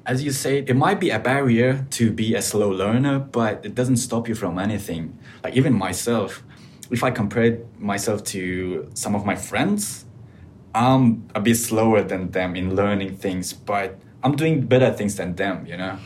as 0.06 0.24
you 0.25 0.32
say, 0.32 0.54
it 0.72 0.75
might 0.86 1.00
be 1.00 1.10
a 1.12 1.20
barrier 1.20 1.86
to 1.98 2.04
be 2.22 2.28
a 2.34 2.42
slow 2.42 2.70
learner, 2.84 3.20
but 3.20 3.54
it 3.68 3.74
doesn't 3.80 3.98
stop 4.08 4.28
you 4.30 4.36
from 4.36 4.58
anything. 4.58 5.04
Like 5.44 5.56
even 5.56 5.74
myself, 5.88 6.44
if 6.92 7.04
I 7.04 7.12
compare 7.12 7.60
myself 7.77 8.24
to 8.25 8.89
some 8.94 9.15
of 9.15 9.25
my 9.25 9.36
friends, 9.36 10.06
I'm 10.74 11.27
a 11.34 11.39
bit 11.39 11.56
slower 11.56 12.04
than 12.04 12.32
them 12.32 12.56
in 12.56 12.75
learning 12.75 13.18
things, 13.18 13.54
but 13.54 14.00
I'm 14.24 14.36
doing 14.36 14.65
better 14.68 14.92
things 14.92 15.15
than 15.15 15.36
them, 15.36 15.65
you 15.65 15.77
know? 15.77 15.98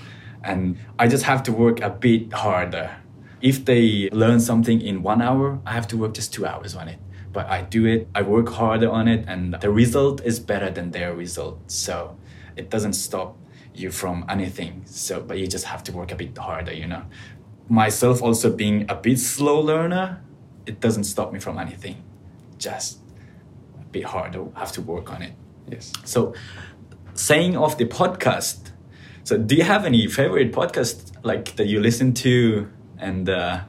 And 0.44 0.78
I 0.98 1.08
just 1.08 1.24
have 1.24 1.44
to 1.44 1.52
work 1.52 1.82
a 1.82 1.90
bit 1.90 2.32
harder. 2.32 2.98
If 3.42 3.66
they 3.66 4.10
learn 4.12 4.40
something 4.40 4.82
in 4.82 5.02
one 5.02 5.22
hour, 5.22 5.60
I 5.66 5.74
have 5.74 5.88
to 5.90 5.98
work 5.98 6.14
just 6.14 6.34
two 6.34 6.46
hours 6.46 6.76
on 6.76 6.88
it. 6.88 7.00
But 7.32 7.48
I 7.48 7.62
do 7.62 7.86
it, 7.86 8.08
I 8.16 8.22
work 8.22 8.50
harder 8.50 8.90
on 8.90 9.08
it, 9.08 9.26
and 9.28 9.54
the 9.56 9.72
result 9.72 10.22
is 10.24 10.40
better 10.40 10.70
than 10.70 10.92
their 10.92 11.14
result. 11.14 11.72
So 11.72 12.18
it 12.56 12.70
doesn't 12.70 12.94
stop 12.94 13.38
you 13.74 13.92
from 13.92 14.26
anything. 14.30 14.84
So, 14.86 15.22
but 15.22 15.38
you 15.38 15.48
just 15.48 15.66
have 15.66 15.84
to 15.86 15.92
work 15.92 16.12
a 16.12 16.16
bit 16.16 16.38
harder, 16.38 16.74
you 16.74 16.88
know? 16.88 17.04
Myself 17.70 18.22
also 18.22 18.52
being 18.52 18.86
a 18.90 18.96
bit 18.96 19.20
slow 19.20 19.60
learner, 19.60 20.22
it 20.70 20.80
doesn't 20.80 21.06
stop 21.14 21.34
me 21.34 21.40
from 21.40 21.58
anything. 21.66 21.96
Just 22.58 23.00
a 23.82 23.86
bit 23.96 24.06
harder, 24.06 24.42
have 24.56 24.72
to 24.74 24.82
work 24.82 25.08
on 25.16 25.22
it. 25.28 25.34
Yes. 25.72 25.92
So, 26.06 26.34
saying 27.14 27.58
of 27.58 27.78
the 27.78 27.86
podcast, 27.86 28.72
so 29.24 29.38
do 29.38 29.56
you 29.56 29.64
have 29.64 29.86
any 29.86 30.08
favorite 30.08 30.52
podcast 30.52 30.96
like 31.24 31.56
that 31.58 31.68
you 31.68 31.80
listen 31.80 32.14
to 32.26 32.68
and 32.98 33.30
uh, 33.30 33.62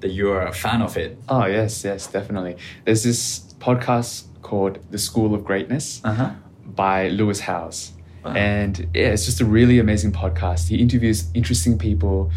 that 0.00 0.10
you're 0.18 0.42
a 0.42 0.52
fan 0.52 0.80
of 0.82 0.96
it? 0.96 1.18
Oh 1.28 1.46
yes, 1.46 1.84
yes, 1.84 2.06
definitely. 2.06 2.56
There's 2.84 3.02
this 3.02 3.20
podcast 3.58 4.24
called 4.42 4.78
The 4.90 4.98
School 4.98 5.34
of 5.34 5.44
Greatness 5.44 6.00
Uh 6.04 6.14
huh. 6.14 6.30
by 6.64 7.08
Lewis 7.08 7.40
Howes. 7.40 7.92
Wow. 8.24 8.32
And 8.34 8.78
yeah, 8.94 9.12
it's 9.14 9.24
just 9.26 9.40
a 9.40 9.44
really 9.46 9.78
amazing 9.78 10.12
podcast. 10.12 10.68
He 10.68 10.76
interviews 10.76 11.28
interesting 11.34 11.78
people 11.78 12.30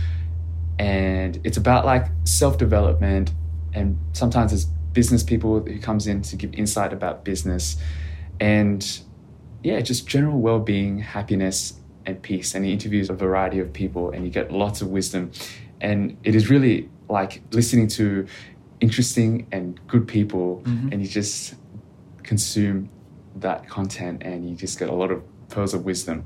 and 0.80 1.40
it's 1.44 1.58
about 1.58 1.86
like 1.86 2.06
self-development 2.26 3.32
and 3.74 3.98
sometimes 4.14 4.52
there's 4.52 4.66
business 4.66 5.24
people 5.24 5.60
who 5.62 5.80
comes 5.80 6.06
in 6.08 6.22
to 6.22 6.36
give 6.36 6.54
insight 6.54 6.94
about 6.94 7.24
business 7.26 7.78
and 8.40 9.00
yeah, 9.64 9.80
just 9.82 10.06
general 10.08 10.40
well-being, 10.40 11.00
happiness 11.00 11.80
and 12.06 12.22
peace. 12.22 12.54
And 12.54 12.66
he 12.66 12.74
interviews 12.74 13.10
a 13.10 13.14
variety 13.14 13.60
of 13.60 13.72
people 13.72 14.12
and 14.12 14.26
you 14.26 14.30
get 14.30 14.52
lots 14.52 14.82
of 14.82 14.90
wisdom. 14.90 15.32
And 15.80 16.18
it 16.24 16.36
is 16.36 16.50
really 16.50 16.90
like 17.10 17.42
listening 17.52 17.88
to 17.90 18.28
interesting 18.82 19.48
and 19.52 19.80
good 19.88 20.08
people 20.08 20.62
Mhm. 20.66 20.92
and 20.92 21.02
you 21.02 21.08
just 21.08 21.56
consume 22.24 22.90
that 23.40 23.68
content 23.70 24.22
and 24.24 24.48
you 24.50 24.56
just 24.56 24.78
get 24.78 24.90
a 24.90 24.94
lot 24.94 25.12
of 25.12 25.22
pearls 25.50 25.74
of 25.74 25.86
wisdom. 25.86 26.24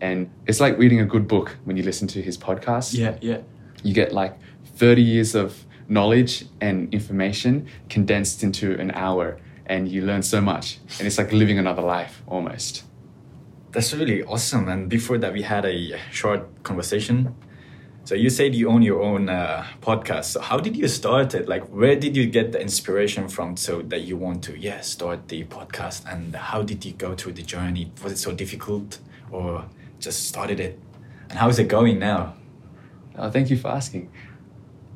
And 0.00 0.28
it's 0.46 0.60
like 0.60 0.76
reading 0.78 1.00
a 1.00 1.06
good 1.06 1.28
book 1.28 1.56
when 1.64 1.76
you 1.76 1.82
listen 1.84 2.08
to 2.08 2.20
his 2.22 2.36
podcast. 2.36 2.94
Yeah, 2.98 3.16
yeah. 3.20 3.38
You 3.82 3.94
get 3.94 4.12
like 4.12 4.36
30 4.76 5.02
years 5.02 5.34
of 5.34 5.64
knowledge 5.88 6.46
and 6.60 6.92
information 6.92 7.66
condensed 7.88 8.42
into 8.42 8.78
an 8.80 8.90
hour 8.92 9.38
and 9.66 9.88
you 9.88 10.02
learn 10.02 10.22
so 10.22 10.40
much. 10.40 10.78
And 10.98 11.06
it's 11.06 11.18
like 11.18 11.32
living 11.32 11.58
another 11.58 11.82
life 11.82 12.22
almost. 12.26 12.84
That's 13.70 13.92
really 13.92 14.22
awesome. 14.22 14.68
And 14.68 14.88
before 14.88 15.18
that, 15.18 15.32
we 15.32 15.42
had 15.42 15.64
a 15.64 15.98
short 16.12 16.62
conversation. 16.62 17.34
So 18.04 18.14
you 18.14 18.28
said 18.28 18.54
you 18.54 18.68
own 18.68 18.82
your 18.82 19.02
own 19.02 19.30
uh, 19.30 19.66
podcast. 19.80 20.24
So 20.24 20.40
how 20.40 20.58
did 20.58 20.76
you 20.76 20.88
start 20.88 21.34
it? 21.34 21.48
Like, 21.48 21.64
where 21.68 21.96
did 21.96 22.16
you 22.16 22.26
get 22.26 22.52
the 22.52 22.60
inspiration 22.60 23.28
from 23.28 23.56
so 23.56 23.80
that 23.82 24.02
you 24.02 24.16
want 24.18 24.44
to, 24.44 24.58
yeah, 24.58 24.82
start 24.82 25.28
the 25.28 25.44
podcast? 25.44 26.04
And 26.06 26.36
how 26.36 26.62
did 26.62 26.84
you 26.84 26.92
go 26.92 27.14
through 27.14 27.32
the 27.32 27.42
journey? 27.42 27.90
Was 28.02 28.12
it 28.12 28.18
so 28.18 28.32
difficult, 28.32 28.98
or 29.30 29.64
just 30.00 30.28
started 30.28 30.60
it? 30.60 30.78
And 31.30 31.38
how 31.38 31.48
is 31.48 31.58
it 31.58 31.68
going 31.68 31.98
now? 31.98 32.34
Oh, 33.16 33.30
thank 33.30 33.48
you 33.48 33.56
for 33.56 33.68
asking. 33.68 34.10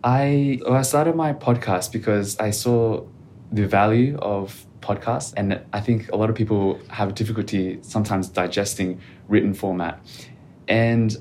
I 0.05 0.61
well, 0.63 0.75
I 0.75 0.83
started 0.83 1.17
my 1.17 1.33
podcast 1.33 1.93
because 1.93 2.39
I 2.39 2.51
saw 2.51 3.05
the 3.51 3.67
value 3.67 4.17
of 4.19 4.67
podcasts, 4.81 5.35
and 5.37 5.61
I 5.73 5.81
think 5.81 6.11
a 6.13 6.17
lot 6.17 6.31
of 6.31 6.37
people 6.37 6.81
have 6.89 7.15
difficulty 7.15 7.79
sometimes 7.83 8.29
digesting 8.29 9.01
written 9.29 9.55
format. 9.55 10.01
And 10.69 11.17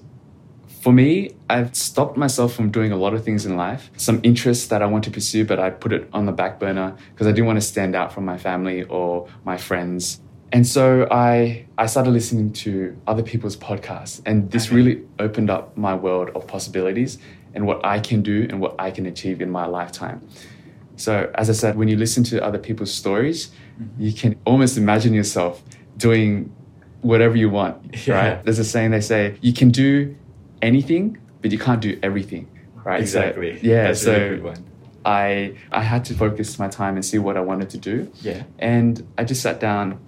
for 0.81 0.93
me, 0.93 1.31
I've 1.49 1.75
stopped 1.75 2.17
myself 2.17 2.53
from 2.53 2.69
doing 2.69 2.91
a 2.91 2.97
lot 2.97 3.13
of 3.13 3.23
things 3.25 3.45
in 3.45 3.57
life. 3.57 3.89
Some 3.97 4.19
interests 4.23 4.67
that 4.67 4.81
I 4.81 4.85
want 4.85 5.03
to 5.05 5.11
pursue, 5.11 5.43
but 5.43 5.59
I 5.59 5.69
put 5.71 5.91
it 5.91 6.07
on 6.13 6.25
the 6.25 6.31
back 6.31 6.59
burner 6.59 6.95
because 7.13 7.27
I 7.27 7.31
didn't 7.31 7.47
want 7.47 7.57
to 7.57 7.65
stand 7.65 7.95
out 7.95 8.13
from 8.13 8.25
my 8.25 8.37
family 8.37 8.83
or 8.83 9.27
my 9.43 9.57
friends. 9.57 10.21
And 10.51 10.65
so 10.65 11.07
I 11.11 11.65
I 11.77 11.87
started 11.87 12.11
listening 12.11 12.53
to 12.53 12.95
other 13.07 13.23
people's 13.23 13.57
podcasts, 13.57 14.21
and 14.25 14.51
this 14.51 14.71
really 14.71 15.03
opened 15.19 15.49
up 15.49 15.75
my 15.75 15.95
world 15.95 16.29
of 16.35 16.47
possibilities 16.47 17.17
and 17.53 17.65
what 17.65 17.85
I 17.85 17.99
can 17.99 18.21
do 18.21 18.45
and 18.49 18.59
what 18.59 18.75
I 18.79 18.91
can 18.91 19.05
achieve 19.05 19.41
in 19.41 19.49
my 19.49 19.65
lifetime. 19.65 20.21
So, 20.95 21.29
as 21.35 21.49
I 21.49 21.53
said, 21.53 21.77
when 21.77 21.87
you 21.87 21.95
listen 21.97 22.23
to 22.25 22.43
other 22.43 22.57
people's 22.57 22.91
stories, 22.93 23.51
you 23.99 24.11
can 24.13 24.35
almost 24.45 24.77
imagine 24.77 25.13
yourself 25.13 25.61
doing 25.97 26.51
whatever 27.01 27.35
you 27.37 27.49
want, 27.49 28.07
Yeah. 28.07 28.15
right? 28.15 28.43
There's 28.43 28.57
a 28.59 28.63
saying 28.63 28.91
they 28.91 29.01
say, 29.01 29.35
you 29.41 29.53
can 29.53 29.69
do 29.69 30.15
anything, 30.61 31.17
but 31.41 31.51
you 31.51 31.59
can't 31.59 31.81
do 31.81 31.99
everything, 32.01 32.47
right? 32.83 33.07
So, 33.07 33.19
Exactly. 33.21 33.59
yeah, 33.61 33.83
That's 33.87 34.01
so 34.01 34.11
really 34.13 34.29
good 34.37 34.43
one. 34.43 34.63
I 35.05 35.53
I 35.71 35.83
had 35.83 36.03
to 36.05 36.13
focus 36.15 36.57
my 36.59 36.67
time 36.67 36.95
and 36.95 37.05
see 37.05 37.19
what 37.19 37.37
I 37.37 37.41
wanted 37.41 37.69
to 37.69 37.77
do. 37.77 38.11
Yeah. 38.21 38.43
And 38.59 39.05
I 39.17 39.23
just 39.23 39.41
sat 39.41 39.59
down 39.59 39.99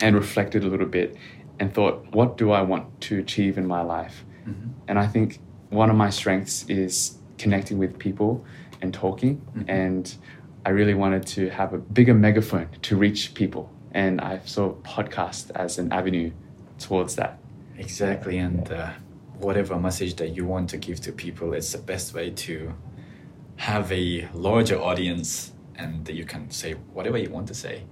and 0.00 0.16
reflected 0.16 0.64
a 0.64 0.66
little 0.68 0.86
bit 0.88 1.14
and 1.60 1.72
thought, 1.72 2.06
what 2.12 2.36
do 2.38 2.50
I 2.50 2.62
want 2.62 2.84
to 3.02 3.18
achieve 3.18 3.56
in 3.58 3.66
my 3.66 3.82
life? 3.82 4.24
Mhm. 4.48 4.70
And 4.88 4.98
I 4.98 5.06
think 5.06 5.38
one 5.72 5.90
of 5.90 5.96
my 5.96 6.10
strengths 6.10 6.64
is 6.68 7.16
connecting 7.38 7.78
with 7.78 7.98
people 7.98 8.44
and 8.82 8.92
talking. 8.92 9.40
Mhm. 9.56 9.64
And 9.68 10.14
I 10.64 10.70
really 10.70 10.94
wanted 10.94 11.26
to 11.28 11.48
have 11.50 11.72
a 11.72 11.78
bigger 11.78 12.14
megaphone 12.14 12.68
to 12.82 12.96
reach 12.96 13.34
people. 13.34 13.70
And 13.92 14.20
I 14.20 14.40
saw 14.44 14.74
podcast 14.84 15.50
as 15.54 15.78
an 15.78 15.92
avenue 15.92 16.30
towards 16.78 17.16
that. 17.16 17.38
Exactly, 17.78 18.38
and 18.38 18.70
uh, 18.70 18.90
whatever 19.38 19.78
message 19.78 20.14
that 20.16 20.36
you 20.36 20.46
want 20.46 20.70
to 20.70 20.76
give 20.76 21.00
to 21.00 21.12
people, 21.12 21.52
it's 21.54 21.72
the 21.72 21.78
best 21.78 22.14
way 22.14 22.30
to 22.30 22.72
have 23.56 23.90
a 23.92 24.28
larger 24.34 24.78
audience, 24.80 25.52
and 25.76 26.08
you 26.08 26.24
can 26.24 26.50
say 26.50 26.74
whatever 26.92 27.18
you 27.18 27.30
want 27.30 27.48
to 27.48 27.54
say. 27.54 27.82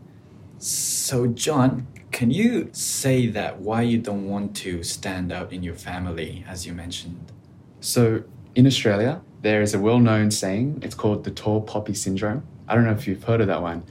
So, 0.59 1.27
John, 1.27 1.87
can 2.13 2.31
you 2.31 2.69
say 2.73 3.27
that 3.29 3.61
why 3.61 3.83
you 3.83 3.99
don't 3.99 4.29
want 4.29 4.55
to 4.57 4.83
stand 4.83 5.33
out 5.33 5.53
in 5.53 5.63
your 5.63 5.75
family, 5.75 6.45
as 6.47 6.67
you 6.67 6.73
mentioned? 6.73 7.33
So 7.81 8.23
in 8.55 8.67
Australia, 8.67 9.21
there 9.43 9.63
is 9.63 9.75
a 9.75 9.79
well 9.79 9.99
known 9.99 10.31
saying. 10.31 10.81
It's 10.83 10.95
called 10.95 11.25
the 11.25 11.31
tall 11.31 11.63
poppy 11.63 11.95
syndrome. 11.95 12.43
I 12.69 12.75
don't 12.75 12.85
know 12.85 12.93
if 12.93 13.07
you've 13.07 13.25
heard 13.25 13.41
of 13.41 13.47
that 13.49 13.63
one. 13.63 13.83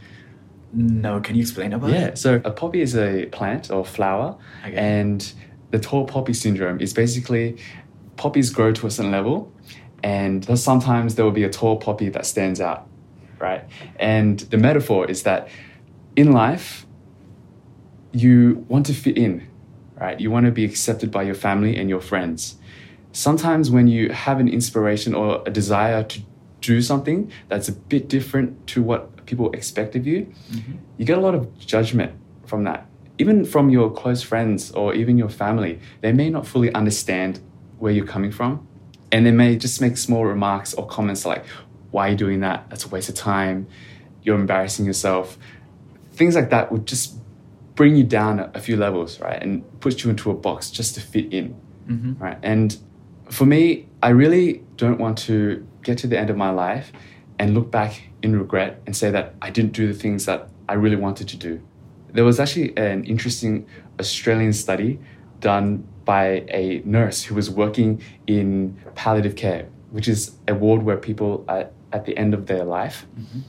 No, 0.72 1.20
can 1.20 1.36
you 1.36 1.42
explain 1.42 1.74
about 1.74 1.90
Yeah, 1.90 1.98
it? 1.98 2.02
Yeah, 2.10 2.14
so 2.16 2.42
a 2.46 2.52
poppy 2.52 2.82
is 2.82 2.96
a 2.96 3.26
plant 3.28 3.72
or 3.72 3.84
flower, 3.84 4.38
Okay. 4.66 4.76
and 4.76 5.34
the 5.72 5.80
tall 5.80 6.06
poppy 6.06 6.34
syndrome 6.34 6.80
is 6.80 6.94
basically 6.94 7.58
poppies 8.18 8.52
grow 8.52 8.72
to 8.74 8.86
a 8.86 8.92
certain 8.92 9.12
level, 9.12 9.52
and 10.04 10.46
sometimes 10.60 11.16
there 11.16 11.26
will 11.26 11.32
be 11.32 11.44
a 11.44 11.50
tall 11.50 11.78
poppy 11.78 12.10
that 12.10 12.26
stands 12.28 12.62
out, 12.62 12.88
right? 13.40 13.64
And 14.00 14.40
the 14.52 14.58
metaphor 14.58 15.10
is 15.10 15.24
that 15.24 15.48
in 16.16 16.32
life, 16.34 16.86
you 18.12 18.64
want 18.70 18.86
to 18.88 18.94
fit 18.94 19.18
in, 19.18 19.48
right? 20.00 20.20
You 20.20 20.30
want 20.30 20.46
to 20.46 20.52
be 20.52 20.66
accepted 20.66 21.10
by 21.10 21.24
your 21.24 21.36
family 21.36 21.78
and 21.78 21.90
your 21.90 22.02
friends. 22.02 22.59
Sometimes 23.12 23.72
when 23.72 23.88
you 23.88 24.10
have 24.10 24.40
an 24.40 24.48
inspiration 24.48 25.14
or 25.16 25.42
a 25.46 25.50
desire 25.50 26.04
to 26.04 26.22
do 26.62 26.82
something 26.82 27.32
that's 27.48 27.68
a 27.68 27.72
bit 27.72 28.08
different 28.10 28.68
to 28.68 28.84
what 28.84 29.26
people 29.26 29.52
expect 29.54 29.96
of 29.96 30.06
you, 30.06 30.32
you 30.98 31.06
get 31.06 31.18
a 31.18 31.22
lot 31.22 31.34
of 31.36 31.58
judgment 31.58 32.12
from 32.46 32.64
that. 32.66 32.86
Even 33.18 33.44
from 33.46 33.70
your 33.70 33.90
close 33.92 34.22
friends 34.22 34.72
or 34.72 34.94
even 34.94 35.18
your 35.18 35.30
family, 35.30 35.80
they 36.02 36.14
may 36.14 36.30
not 36.30 36.46
fully 36.46 36.72
understand 36.74 37.40
where 37.80 37.92
you're 37.92 38.06
coming 38.06 38.32
from. 38.32 38.66
And 39.12 39.26
they 39.26 39.32
may 39.32 39.56
just 39.58 39.82
make 39.82 39.98
small 39.98 40.26
remarks 40.26 40.74
or 40.74 40.86
comments 40.86 41.26
like, 41.26 41.44
why 41.92 42.08
are 42.08 42.12
you 42.12 42.18
doing 42.18 42.42
that? 42.42 42.70
That's 42.70 42.86
a 42.86 42.90
waste 42.90 43.10
of 43.10 43.16
time. 43.16 43.68
You're 44.22 44.36
embarrassing 44.40 44.86
yourself. 44.86 45.38
Things 46.14 46.36
like 46.36 46.52
that 46.52 46.72
would 46.72 46.86
just 46.86 47.16
bring 47.76 47.96
you 47.96 48.04
down 48.04 48.40
a, 48.54 48.60
few 48.60 48.76
levels, 48.78 49.20
right? 49.20 49.42
And 49.42 49.64
push 49.80 50.04
you 50.04 50.10
into 50.10 50.30
a 50.30 50.34
box 50.36 50.70
just 50.70 50.94
to 50.96 51.02
fit 51.02 51.34
in, 51.34 51.56
Mhm. 51.90 52.20
right? 52.20 52.38
And 52.44 52.78
for 53.30 53.46
me, 53.46 53.88
I 54.02 54.10
really 54.10 54.64
don't 54.76 55.00
want 55.00 55.18
to 55.20 55.66
get 55.84 55.98
to 56.00 56.08
the 56.08 56.18
end 56.18 56.30
of 56.30 56.38
my 56.38 56.50
life 56.50 56.92
and 57.38 57.54
look 57.54 57.72
back 57.72 58.02
in 58.22 58.38
regret 58.38 58.82
and 58.86 58.96
say 58.96 59.12
that 59.12 59.36
I 59.42 59.50
didn't 59.50 59.74
do 59.74 59.88
the 59.92 59.98
things 59.98 60.26
that 60.26 60.50
I 60.68 60.74
really 60.74 60.96
wanted 60.96 61.28
to 61.30 61.38
do. 61.38 61.62
There 62.12 62.26
was 62.26 62.40
actually 62.40 62.76
an 62.78 63.04
interesting 63.06 63.68
Australian 64.00 64.54
study 64.54 65.00
done 65.40 65.88
by 66.06 66.44
a 66.50 66.82
nurse 66.86 67.24
who 67.24 67.36
was 67.36 67.50
working 67.50 68.02
in 68.28 68.78
palliative 68.96 69.36
care. 69.36 69.70
which 69.92 70.08
is 70.08 70.38
a 70.48 70.54
ward 70.54 70.84
where 70.84 70.98
people 70.98 71.44
are 71.48 71.68
at 71.92 72.06
the 72.06 72.16
end 72.18 72.34
of 72.34 72.46
their 72.46 72.64
life. 72.64 73.06
Mm-hmm. 73.20 73.40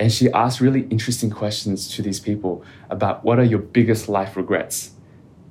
And 0.00 0.12
she 0.12 0.30
asked 0.30 0.60
really 0.60 0.82
interesting 0.90 1.30
questions 1.30 1.88
to 1.96 2.02
these 2.02 2.20
people 2.20 2.62
about 2.88 3.24
what 3.24 3.38
are 3.38 3.44
your 3.44 3.58
biggest 3.58 4.08
life 4.08 4.36
regrets. 4.36 4.92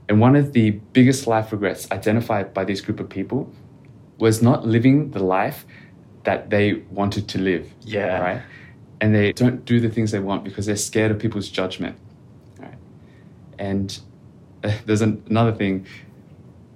And 0.07 0.21
one 0.21 0.37
of 0.37 0.53
the 0.53 0.71
biggest 0.93 1.27
life 1.27 1.51
regrets 1.51 1.91
identified 1.91 2.53
by 2.53 2.63
this 2.63 2.79
group 2.79 3.01
of 3.01 3.09
people 3.09 3.51
was 4.19 4.41
not 4.41 4.65
living 4.65 5.11
the 5.11 5.23
life 5.23 5.65
that 6.23 6.49
they 6.49 6.73
wanted 6.91 7.27
to 7.29 7.39
live. 7.39 7.71
Yeah. 7.81 8.19
Right? 8.19 8.41
And 8.99 9.13
they 9.13 9.31
don't 9.31 9.63
do 9.63 9.79
the 9.79 9.89
things 9.89 10.11
they 10.11 10.19
want 10.19 10.43
because 10.43 10.65
they're 10.65 10.75
scared 10.75 11.11
of 11.11 11.19
people's 11.19 11.49
judgment. 11.49 11.97
Right? 12.59 12.77
And 13.59 13.99
uh, 14.63 14.71
there's 14.85 15.01
an, 15.01 15.23
another 15.29 15.53
thing. 15.53 15.85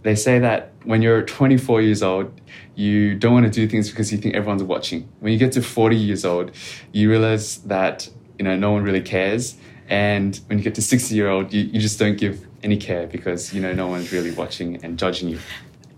They 0.03 0.15
say 0.15 0.39
that 0.39 0.71
when 0.83 1.01
you're 1.01 1.21
24 1.21 1.81
years 1.81 2.01
old, 2.01 2.31
you 2.75 3.15
don't 3.15 3.33
want 3.33 3.45
to 3.45 3.51
do 3.51 3.67
things 3.67 3.89
because 3.89 4.11
you 4.11 4.17
think 4.17 4.35
everyone's 4.35 4.63
watching. 4.63 5.07
When 5.19 5.33
you 5.33 5.37
get 5.37 5.51
to 5.53 5.61
40 5.61 5.95
years 5.95 6.25
old, 6.25 6.51
you 6.91 7.09
realize 7.09 7.57
that 7.63 8.09
you 8.39 8.45
know 8.45 8.55
no 8.55 8.71
one 8.71 8.83
really 8.83 9.01
cares. 9.01 9.57
And 9.89 10.39
when 10.47 10.57
you 10.57 10.63
get 10.63 10.75
to 10.75 10.81
60 10.81 11.13
year 11.13 11.29
old, 11.29 11.53
you, 11.53 11.63
you 11.63 11.79
just 11.79 11.99
don't 11.99 12.17
give 12.17 12.47
any 12.63 12.77
care 12.77 13.05
because 13.05 13.53
you 13.53 13.61
know 13.61 13.73
no 13.73 13.87
one's 13.87 14.11
really 14.11 14.31
watching 14.31 14.83
and 14.83 14.97
judging 14.97 15.29
you. 15.29 15.39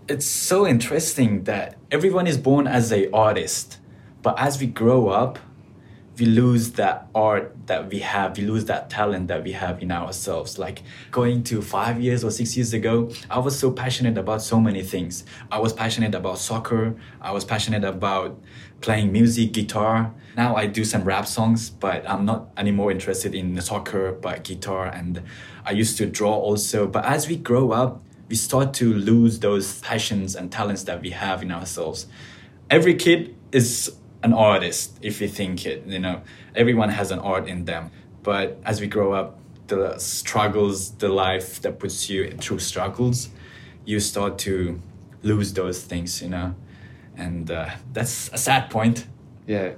It's 0.06 0.26
so 0.26 0.66
interesting 0.66 1.44
that 1.44 1.78
everyone 1.90 2.26
is 2.26 2.36
born 2.36 2.66
as 2.66 2.92
a 2.92 3.10
artist 3.10 3.78
but 4.20 4.38
as 4.38 4.60
we 4.60 4.66
grow 4.66 5.08
up 5.08 5.38
we 6.18 6.26
lose 6.26 6.72
that 6.72 7.08
art 7.14 7.56
that 7.66 7.90
we 7.90 7.98
have 8.00 8.36
we 8.36 8.44
lose 8.44 8.66
that 8.66 8.90
talent 8.90 9.28
that 9.28 9.42
we 9.42 9.52
have 9.52 9.82
in 9.82 9.90
ourselves. 9.90 10.58
Like 10.58 10.82
going 11.10 11.42
to 11.44 11.60
five 11.60 12.00
years 12.00 12.22
or 12.22 12.30
six 12.30 12.56
years 12.56 12.72
ago 12.72 13.10
i 13.30 13.38
was 13.38 13.58
so 13.58 13.70
passionate 13.70 14.18
about 14.18 14.42
so 14.42 14.60
many 14.60 14.82
things. 14.82 15.24
I 15.50 15.58
was 15.58 15.72
passionate 15.72 16.14
about 16.14 16.38
soccer. 16.38 16.94
I 17.20 17.32
was 17.32 17.44
passionate 17.44 17.84
about 17.84 18.38
playing 18.82 19.10
music 19.10 19.52
guitar. 19.52 20.14
Now 20.36 20.54
i 20.54 20.66
do 20.66 20.84
some 20.84 21.04
rap 21.04 21.26
songs 21.26 21.70
but 21.70 22.08
i'm 22.08 22.26
not 22.26 22.50
anymore 22.58 22.90
interested 22.90 23.34
in 23.34 23.58
soccer 23.62 24.12
but 24.12 24.44
guitar 24.44 24.86
and 24.86 25.22
i 25.64 25.70
used 25.72 25.96
to 25.96 26.06
draw 26.06 26.34
also. 26.34 26.86
But 26.86 27.06
as 27.06 27.26
we 27.26 27.36
grow 27.36 27.72
up 27.72 28.02
we 28.34 28.38
start 28.38 28.74
to 28.74 28.92
lose 28.92 29.38
those 29.38 29.78
passions 29.78 30.34
and 30.34 30.50
talents 30.50 30.82
that 30.88 31.00
we 31.00 31.10
have 31.10 31.40
in 31.40 31.52
ourselves. 31.52 32.08
Every 32.68 32.94
kid 32.96 33.32
is 33.52 33.94
an 34.24 34.32
artist 34.32 34.98
if 35.02 35.20
you 35.20 35.28
think 35.28 35.64
it, 35.64 35.86
you 35.86 36.00
know, 36.00 36.20
everyone 36.56 36.88
has 36.88 37.12
an 37.12 37.20
art 37.20 37.46
in 37.46 37.64
them. 37.64 37.92
But 38.24 38.58
as 38.64 38.80
we 38.80 38.88
grow 38.88 39.12
up, 39.12 39.38
the 39.68 39.96
struggles, 39.98 40.90
the 40.96 41.10
life 41.10 41.62
that 41.62 41.78
puts 41.78 42.10
you 42.10 42.32
through 42.42 42.58
struggles, 42.58 43.28
you 43.84 44.00
start 44.00 44.36
to 44.48 44.80
lose 45.22 45.52
those 45.52 45.78
things, 45.84 46.20
you 46.20 46.28
know, 46.28 46.56
and 47.16 47.48
uh, 47.52 47.70
that's 47.92 48.30
a 48.32 48.38
sad 48.38 48.68
point. 48.68 49.06
Yeah. 49.46 49.74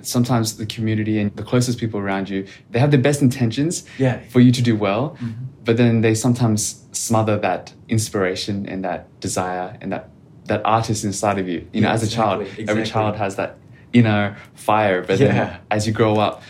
Sometimes 0.00 0.56
the 0.56 0.64
community 0.64 1.18
and 1.20 1.36
the 1.36 1.42
closest 1.42 1.78
people 1.78 2.00
around 2.00 2.30
you, 2.30 2.46
they 2.70 2.78
have 2.78 2.90
the 2.90 3.02
best 3.08 3.20
intentions 3.20 3.84
Yeah. 3.98 4.20
for 4.30 4.40
you 4.40 4.50
to 4.50 4.62
do 4.62 4.74
well, 4.76 5.18
but 5.64 5.76
then 5.76 6.00
they 6.00 6.14
sometimes 6.14 6.84
smother 6.92 7.38
that 7.38 7.72
inspiration 7.88 8.66
and 8.66 8.84
that 8.84 9.06
desire 9.20 9.76
and 9.80 9.92
that 9.92 10.08
that 10.46 10.60
artist 10.64 11.04
inside 11.04 11.38
of 11.38 11.48
you. 11.48 11.66
You 11.72 11.80
know, 11.82 11.88
Yeah, 11.88 11.94
as 11.94 12.02
a 12.02 12.08
child, 12.10 12.42
exactly, 12.42 12.68
every 12.68 12.84
child 12.84 13.14
has 13.16 13.36
that 13.36 13.58
inner 13.92 14.36
fire, 14.54 15.00
but 15.02 15.18
Yeah. 15.20 15.28
then 15.32 15.56
as 15.70 15.86
you 15.86 15.92
grow 15.92 16.16
up, 16.16 16.42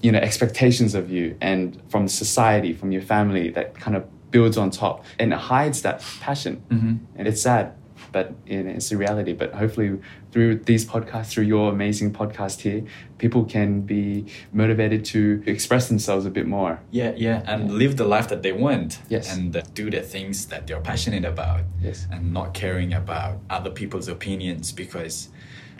you 0.00 0.12
know, 0.12 0.20
expectations 0.20 0.94
of 0.94 1.10
you 1.10 1.36
and 1.40 1.76
from 1.88 2.06
society, 2.06 2.72
from 2.72 2.92
your 2.92 3.02
family, 3.02 3.50
that 3.50 3.74
kind 3.74 3.96
of 3.96 4.04
builds 4.30 4.56
on 4.56 4.70
top 4.70 5.04
and 5.18 5.34
hides 5.34 5.82
that 5.82 6.00
passion. 6.20 6.62
Mhm. 6.70 6.98
And 7.16 7.26
it's 7.26 7.42
sad, 7.42 7.72
but 8.12 8.34
it's 8.46 8.90
a 8.92 8.96
reality. 8.96 9.32
But 9.32 9.54
hopefully, 9.54 10.00
through 10.32 10.60
these 10.60 10.84
podcasts, 10.84 11.32
through 11.32 11.44
your 11.44 11.70
amazing 11.70 12.12
podcast 12.12 12.60
here, 12.60 12.84
people 13.18 13.44
can 13.44 13.82
be 13.82 14.26
motivated 14.52 15.04
to 15.06 15.42
express 15.46 15.88
themselves 15.88 16.26
a 16.26 16.30
bit 16.30 16.46
more. 16.46 16.80
Yeah, 16.90 17.12
yeah, 17.16 17.42
and 17.46 17.72
live 17.72 17.96
the 17.96 18.04
life 18.04 18.28
that 18.28 18.42
they 18.42 18.52
want. 18.52 19.00
Yes. 19.08 19.34
And 19.34 19.62
do 19.74 19.90
the 19.90 20.02
things 20.02 20.46
that 20.46 20.66
they're 20.66 20.80
passionate 20.80 21.24
about. 21.24 21.62
Yes. 21.80 22.06
And 22.10 22.32
not 22.32 22.54
caring 22.54 22.92
about 22.92 23.38
other 23.48 23.70
people's 23.70 24.08
opinions 24.08 24.72
because 24.72 25.28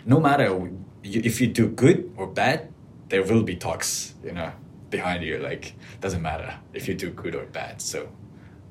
no 0.05 0.19
matter 0.19 0.69
if 1.03 1.41
you 1.41 1.47
do 1.47 1.67
good 1.67 2.11
or 2.17 2.27
bad, 2.27 2.71
there 3.09 3.23
will 3.23 3.43
be 3.43 3.55
talks, 3.55 4.15
you 4.23 4.31
know, 4.31 4.51
behind 4.89 5.23
you. 5.23 5.37
Like, 5.37 5.73
doesn't 5.99 6.21
matter 6.21 6.55
if 6.73 6.87
you 6.87 6.93
do 6.93 7.09
good 7.09 7.35
or 7.35 7.45
bad. 7.45 7.81
So, 7.81 8.09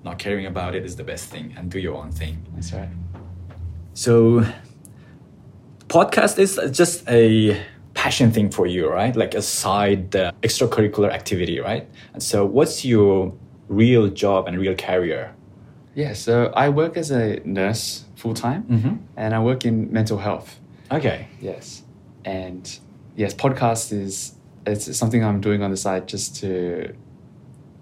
not 0.05 0.19
caring 0.19 0.47
about 0.47 0.75
it 0.75 0.85
is 0.85 0.97
the 0.97 1.05
best 1.05 1.27
thing 1.27 1.55
and 1.57 1.71
do 1.71 1.79
your 1.79 1.97
own 1.97 2.11
thing. 2.11 2.47
That's 2.55 2.73
right. 2.73 2.89
So, 4.05 4.47
podcast 5.89 6.39
is 6.39 6.59
just 6.73 7.07
a 7.07 7.61
passion 7.93 8.31
thing 8.33 8.51
for 8.51 8.67
you, 8.67 8.89
right? 8.89 9.15
Like 9.15 9.35
a 9.35 9.43
side 9.43 10.17
uh, 10.17 10.33
extracurricular 10.41 11.13
activity, 11.13 11.61
right? 11.61 11.87
And 12.15 12.23
so, 12.23 12.47
what's 12.47 12.83
your 12.83 13.35
real 13.69 14.09
job 14.09 14.49
and 14.49 14.59
real 14.59 14.75
career? 14.75 15.35
Yeah. 15.95 16.15
So 16.15 16.51
I 16.57 16.71
work 16.71 16.97
as 16.97 17.11
a 17.11 17.41
nurse 17.45 18.05
full 18.17 18.33
time, 18.33 18.63
Mhm. 18.71 18.99
and 19.19 19.35
I 19.35 19.39
work 19.41 19.67
in 19.67 19.93
mental 19.93 20.17
health. 20.17 20.59
Okay. 20.91 21.27
Yes. 21.39 21.83
And 22.25 22.63
yes, 23.17 23.35
podcast 23.35 23.93
is 23.93 24.33
it's 24.67 24.97
something 24.97 25.23
I'm 25.23 25.43
doing 25.43 25.63
on 25.63 25.71
the 25.71 25.77
side 25.77 26.09
just 26.09 26.37
to 26.41 26.95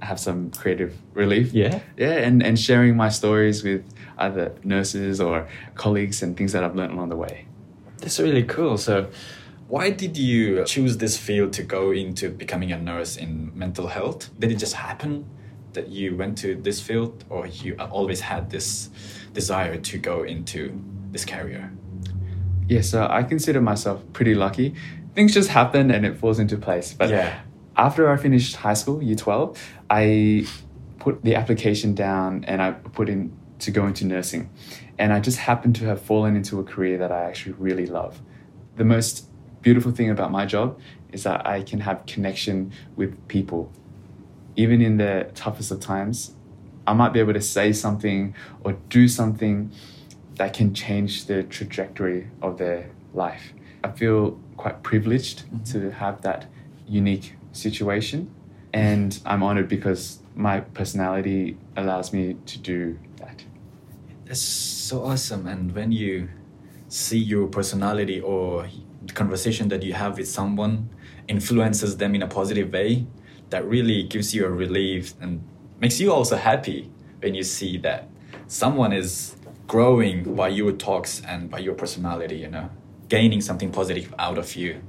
have 0.00 0.18
some 0.18 0.50
creative 0.50 0.94
relief. 1.14 1.52
Yeah. 1.52 1.78
Yeah, 1.96 2.26
and, 2.26 2.42
and 2.42 2.58
sharing 2.58 2.96
my 2.96 3.08
stories 3.08 3.62
with 3.62 3.82
either 4.18 4.54
nurses 4.64 5.20
or 5.20 5.48
colleagues 5.74 6.22
and 6.22 6.36
things 6.36 6.52
that 6.52 6.64
I've 6.64 6.74
learned 6.76 6.92
along 6.92 7.08
the 7.08 7.16
way. 7.16 7.46
That's 8.00 8.18
really 8.20 8.44
cool. 8.44 8.78
So, 8.78 9.08
why 9.68 9.90
did 9.90 10.16
you 10.16 10.64
choose 10.64 10.96
this 10.96 11.16
field 11.18 11.52
to 11.54 11.62
go 11.62 11.90
into 11.90 12.30
becoming 12.30 12.72
a 12.72 12.78
nurse 12.78 13.16
in 13.16 13.50
mental 13.58 13.88
health? 13.88 14.30
Did 14.38 14.50
it 14.52 14.56
just 14.56 14.74
happen 14.74 15.26
that 15.74 15.88
you 15.88 16.16
went 16.16 16.38
to 16.38 16.54
this 16.54 16.80
field, 16.80 17.24
or 17.28 17.46
you 17.46 17.76
always 17.90 18.20
had 18.20 18.50
this 18.50 18.88
desire 19.32 19.76
to 19.76 19.98
go 19.98 20.22
into 20.22 20.80
this 21.12 21.24
career? 21.24 21.70
Yeah, 22.68 22.80
so 22.82 23.06
I 23.08 23.22
consider 23.22 23.60
myself 23.60 24.02
pretty 24.12 24.34
lucky. 24.34 24.74
Things 25.14 25.34
just 25.34 25.50
happen 25.50 25.90
and 25.90 26.06
it 26.06 26.16
falls 26.16 26.38
into 26.38 26.56
place. 26.56 26.92
But 26.92 27.10
Yeah. 27.10 27.40
after 27.76 28.10
I 28.10 28.16
finished 28.16 28.56
high 28.56 28.74
school, 28.74 29.02
year 29.02 29.16
12, 29.16 29.58
I 29.90 30.46
put 30.98 31.24
the 31.24 31.34
application 31.34 31.94
down 31.94 32.44
and 32.46 32.60
I 32.62 32.72
put 32.72 33.08
in 33.08 33.32
to 33.60 33.70
go 33.70 33.86
into 33.86 34.04
nursing. 34.04 34.50
And 34.98 35.12
I 35.12 35.20
just 35.20 35.38
happened 35.38 35.76
to 35.76 35.86
have 35.86 36.00
fallen 36.00 36.36
into 36.36 36.58
a 36.60 36.64
career 36.64 36.98
that 36.98 37.12
I 37.12 37.24
actually 37.24 37.52
really 37.52 37.86
love. 37.86 38.20
The 38.76 38.84
most 38.84 39.26
beautiful 39.62 39.92
thing 39.92 40.10
about 40.10 40.30
my 40.30 40.46
job 40.46 40.78
is 41.12 41.24
that 41.24 41.46
I 41.46 41.62
can 41.62 41.80
have 41.80 42.06
connection 42.06 42.72
with 42.96 43.28
people. 43.28 43.72
Even 44.56 44.80
in 44.80 44.96
the 44.96 45.30
toughest 45.34 45.70
of 45.70 45.80
times, 45.80 46.34
I 46.86 46.92
might 46.92 47.12
be 47.12 47.20
able 47.20 47.34
to 47.34 47.40
say 47.40 47.72
something 47.72 48.34
or 48.62 48.72
do 48.88 49.08
something 49.08 49.70
that 50.36 50.54
can 50.54 50.72
change 50.72 51.26
the 51.26 51.42
trajectory 51.42 52.30
of 52.40 52.58
their 52.58 52.90
life. 53.12 53.52
I 53.84 53.90
feel 53.90 54.38
quite 54.56 54.82
privileged 54.82 55.44
mm-hmm. 55.44 55.64
to 55.72 55.90
have 55.90 56.22
that 56.22 56.46
unique 56.86 57.34
situation, 57.52 58.34
and 58.72 59.20
I'm 59.26 59.42
honored 59.42 59.68
because 59.68 60.20
my 60.34 60.60
personality 60.60 61.58
allows 61.76 62.12
me 62.12 62.36
to 62.46 62.58
do. 62.58 62.98
That's 64.28 64.42
so 64.42 65.04
awesome. 65.04 65.46
And 65.46 65.74
when 65.74 65.90
you 65.90 66.28
see 66.88 67.16
your 67.16 67.46
personality 67.46 68.20
or 68.20 68.68
the 69.06 69.14
conversation 69.14 69.68
that 69.70 69.82
you 69.82 69.94
have 69.94 70.18
with 70.18 70.28
someone 70.28 70.90
influences 71.28 71.96
them 71.96 72.14
in 72.14 72.20
a 72.20 72.26
positive 72.26 72.70
way, 72.70 73.06
that 73.48 73.64
really 73.64 74.02
gives 74.02 74.34
you 74.34 74.44
a 74.44 74.50
relief 74.50 75.14
and 75.22 75.40
makes 75.80 75.98
you 75.98 76.12
also 76.12 76.36
happy 76.36 76.90
when 77.20 77.34
you 77.34 77.42
see 77.42 77.78
that 77.78 78.10
someone 78.48 78.92
is 78.92 79.34
growing 79.66 80.34
by 80.34 80.48
your 80.48 80.72
talks 80.72 81.22
and 81.26 81.48
by 81.50 81.58
your 81.58 81.74
personality, 81.74 82.36
you 82.36 82.48
know, 82.48 82.68
gaining 83.08 83.40
something 83.40 83.72
positive 83.72 84.14
out 84.18 84.36
of 84.36 84.54
you. 84.56 84.82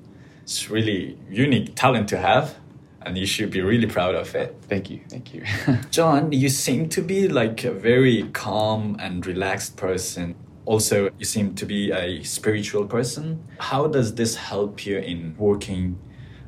It's 0.43 0.69
really 0.69 1.17
unique 1.29 1.75
talent 1.75 2.09
to 2.09 2.17
have, 2.17 2.58
and 3.03 3.17
you 3.17 3.25
should 3.25 3.51
be 3.51 3.61
really 3.61 3.87
proud 3.87 4.15
of 4.15 4.33
it. 4.35 4.55
Thank 4.67 4.89
you, 4.89 5.01
thank 5.09 5.33
you. 5.33 5.43
John, 5.91 6.31
you 6.31 6.49
seem 6.49 6.89
to 6.89 7.01
be 7.01 7.27
like 7.27 7.63
a 7.63 7.71
very 7.71 8.23
calm 8.33 8.97
and 8.99 9.25
relaxed 9.25 9.77
person. 9.77 10.35
Also, 10.65 11.09
you 11.17 11.25
seem 11.25 11.55
to 11.55 11.65
be 11.65 11.91
a 11.91 12.23
spiritual 12.23 12.85
person. 12.85 13.43
How 13.59 13.87
does 13.87 14.15
this 14.15 14.35
help 14.35 14.85
you 14.85 14.99
in 14.99 15.35
working 15.37 15.99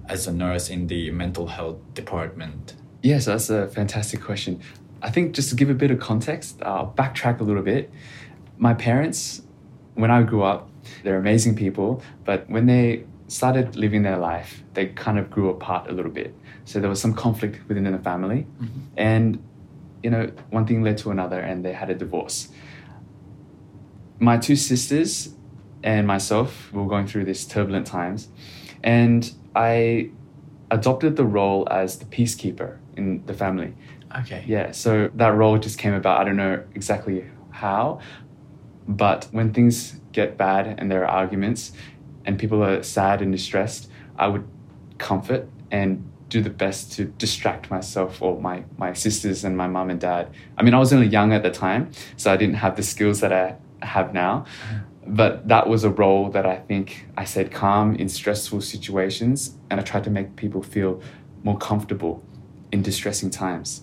as 0.08 0.28
a 0.28 0.34
nurse 0.34 0.70
in 0.70 0.88
the 0.88 1.10
mental 1.12 1.48
health 1.48 1.78
department? 1.94 2.76
Yes, 3.02 3.26
that's 3.26 3.50
a 3.50 3.68
fantastic 3.70 4.22
question. 4.22 4.62
I 5.02 5.10
think 5.10 5.34
just 5.34 5.50
to 5.50 5.56
give 5.56 5.70
a 5.70 5.74
bit 5.74 5.90
of 5.90 6.00
context, 6.00 6.62
I'll 6.62 6.94
backtrack 6.96 7.40
a 7.40 7.44
little 7.44 7.64
bit. 7.64 7.90
My 8.58 8.76
parents, 8.76 9.42
when 9.96 10.12
I 10.12 10.22
grew 10.22 10.44
up, 10.44 10.70
they're 11.04 11.18
amazing 11.18 11.56
people, 11.56 12.04
but 12.26 12.48
when 12.50 12.68
they 12.68 13.06
started 13.32 13.78
living 13.78 14.04
their 14.04 14.18
life, 14.18 14.62
they 14.74 14.88
kind 14.88 15.18
of 15.18 15.32
grew 15.32 15.50
apart 15.50 15.90
a 15.90 15.94
little 15.94 16.12
bit. 16.12 16.36
So 16.66 16.82
there 16.82 16.90
was 16.90 17.00
some 17.00 17.14
conflict 17.14 17.66
within 17.70 17.90
the 17.90 17.98
family, 17.98 18.46
mm-hmm. 18.62 18.80
and 18.98 19.42
you 20.04 20.10
know, 20.10 20.32
one 20.50 20.66
thing 20.66 20.84
led 20.84 20.98
to 21.00 21.12
another, 21.12 21.40
and 21.40 21.64
they 21.64 21.72
had 21.72 21.90
a 21.90 21.96
divorce. 21.96 22.50
My 24.20 24.38
two 24.38 24.58
sisters, 24.58 25.34
and 25.82 26.06
myself 26.06 26.72
we 26.74 26.82
were 26.82 26.90
going 26.90 27.08
through 27.08 27.26
these 27.26 27.46
turbulent 27.46 27.88
times, 27.88 28.28
and 28.84 29.32
I 29.56 30.12
adopted 30.70 31.16
the 31.16 31.26
role 31.26 31.68
as 31.72 32.00
the 32.00 32.06
peacekeeper 32.06 32.80
in 32.98 33.26
the 33.28 33.34
family. 33.34 33.74
Okay. 34.20 34.44
Yeah, 34.46 34.72
so 34.72 35.10
that 35.16 35.30
role 35.30 35.58
just 35.58 35.78
came 35.78 35.94
about. 35.94 36.20
I 36.20 36.26
don't 36.26 36.36
know 36.36 36.64
exactly 36.76 37.26
how, 37.52 38.02
but 38.88 39.30
when 39.32 39.54
things 39.54 40.02
get 40.12 40.38
bad 40.38 40.76
and 40.78 40.92
there 40.92 41.04
are 41.06 41.12
arguments 41.24 41.72
and 42.26 42.40
people 42.40 42.64
are 42.64 42.84
sad 42.84 43.22
and 43.22 43.32
distressed, 43.32 43.90
I 44.18 44.28
would 44.28 44.48
comfort 44.98 45.48
and 45.72 46.08
do 46.30 46.42
the 46.42 46.50
best 46.50 46.94
to 46.94 47.06
distract 47.06 47.70
myself 47.70 48.22
or 48.22 48.40
my, 48.40 48.64
my 48.78 48.94
sisters 48.94 49.44
and 49.44 49.58
my 49.58 49.68
mum 49.68 49.90
and 49.90 50.00
dad. 50.00 50.34
I 50.58 50.64
mean, 50.64 50.74
I 50.74 50.80
was 50.80 50.94
only 50.94 51.08
young 51.08 51.34
at 51.34 51.44
the 51.44 51.52
time, 51.52 51.92
so 52.16 52.32
I 52.32 52.38
didn't 52.38 52.56
have 52.56 52.78
the 52.78 52.84
skills 52.84 53.20
that 53.20 53.34
I 53.34 53.58
have 53.86 54.14
now. 54.14 54.46
Mm-hmm. 54.70 55.16
But 55.16 55.48
that 55.50 55.68
was 55.68 55.84
a 55.84 55.90
role 55.90 56.30
that 56.30 56.46
I 56.46 56.58
think 56.58 57.08
I 57.18 57.26
said 57.26 57.52
calm 57.52 57.96
in 57.96 58.08
stressful 58.08 58.62
situations, 58.62 59.58
and 59.70 59.80
I 59.80 59.84
tried 59.84 60.06
to 60.06 60.10
make 60.10 60.36
people 60.36 60.64
feel 60.64 61.02
more 61.44 61.58
comfortable 61.58 62.24
in 62.72 62.82
distressing 62.82 63.30
times. 63.30 63.82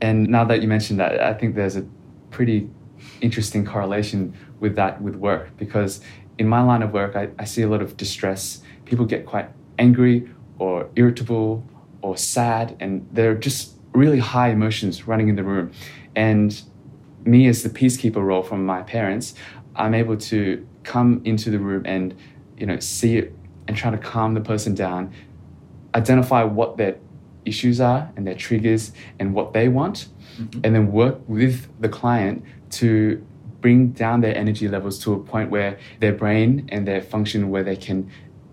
And 0.00 0.28
now 0.28 0.44
that 0.44 0.62
you 0.62 0.68
mentioned 0.68 1.00
that, 1.00 1.20
I 1.20 1.34
think 1.34 1.54
there's 1.54 1.76
a 1.76 1.84
pretty 2.30 2.70
interesting 3.20 3.64
correlation 3.64 4.34
with 4.60 4.76
that 4.76 5.00
with 5.02 5.16
work 5.16 5.56
because 5.56 6.00
in 6.38 6.48
my 6.48 6.62
line 6.62 6.82
of 6.82 6.92
work, 6.92 7.16
I, 7.16 7.28
I 7.38 7.44
see 7.44 7.62
a 7.62 7.68
lot 7.68 7.82
of 7.82 7.96
distress. 7.96 8.62
People 8.84 9.04
get 9.04 9.26
quite 9.26 9.48
angry 9.78 10.28
or 10.58 10.88
irritable 10.96 11.64
or 12.00 12.16
sad, 12.16 12.76
and 12.80 13.06
they're 13.12 13.34
just 13.34 13.74
really 13.92 14.18
high 14.18 14.50
emotions 14.50 15.06
running 15.06 15.28
in 15.28 15.36
the 15.36 15.42
room. 15.42 15.72
And 16.14 16.60
me, 17.24 17.48
as 17.48 17.62
the 17.62 17.68
peacekeeper 17.68 18.24
role 18.24 18.42
from 18.42 18.64
my 18.64 18.82
parents, 18.82 19.34
I'm 19.74 19.94
able 19.94 20.16
to 20.16 20.66
come 20.84 21.20
into 21.24 21.50
the 21.50 21.58
room 21.58 21.82
and 21.84 22.16
you 22.56 22.66
know 22.66 22.78
see 22.78 23.18
it 23.18 23.34
and 23.66 23.76
try 23.76 23.90
to 23.90 23.98
calm 23.98 24.34
the 24.34 24.40
person 24.40 24.74
down, 24.74 25.12
identify 25.94 26.42
what 26.42 26.76
their 26.76 26.96
issues 27.44 27.80
are 27.80 28.10
and 28.16 28.26
their 28.26 28.34
triggers 28.34 28.92
and 29.18 29.34
what 29.34 29.52
they 29.52 29.68
want, 29.68 30.08
mm-hmm. 30.38 30.60
and 30.64 30.74
then 30.74 30.92
work 30.92 31.18
with 31.28 31.68
the 31.80 31.88
client 31.88 32.44
to 32.70 33.24
bring 33.60 33.90
down 33.90 34.20
their 34.20 34.36
energy 34.36 34.68
levels 34.68 34.98
to 35.00 35.12
a 35.12 35.18
point 35.18 35.50
where 35.50 35.78
their 36.00 36.12
brain 36.12 36.68
and 36.70 36.86
their 36.86 37.00
function 37.00 37.50
where 37.50 37.64
they 37.64 37.76
can 37.76 38.10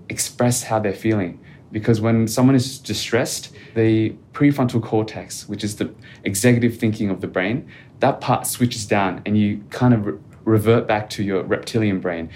express 0.10 0.63
how 0.63 0.80
they're 0.80 0.94
feeling. 0.94 1.39
Because 1.72 2.00
when 2.00 2.28
someone 2.28 2.56
is 2.56 2.80
distressed, 2.80 3.54
the 3.76 4.15
prefrontal 4.34 4.82
cortex, 4.82 5.48
which 5.50 5.63
is 5.63 5.76
the 5.76 5.94
executive 6.24 6.78
thinking 6.78 7.10
of 7.10 7.22
the 7.22 7.28
brain, 7.28 7.70
that 8.00 8.22
part 8.22 8.48
switches 8.48 8.86
down 8.86 9.22
and 9.26 9.38
you 9.38 9.63
kind 9.70 9.94
of 9.94 10.06
re- 10.06 10.18
revert 10.44 10.88
back 10.88 11.10
to 11.12 11.24
your 11.24 11.44
reptilian 11.44 12.00
brain, 12.00 12.30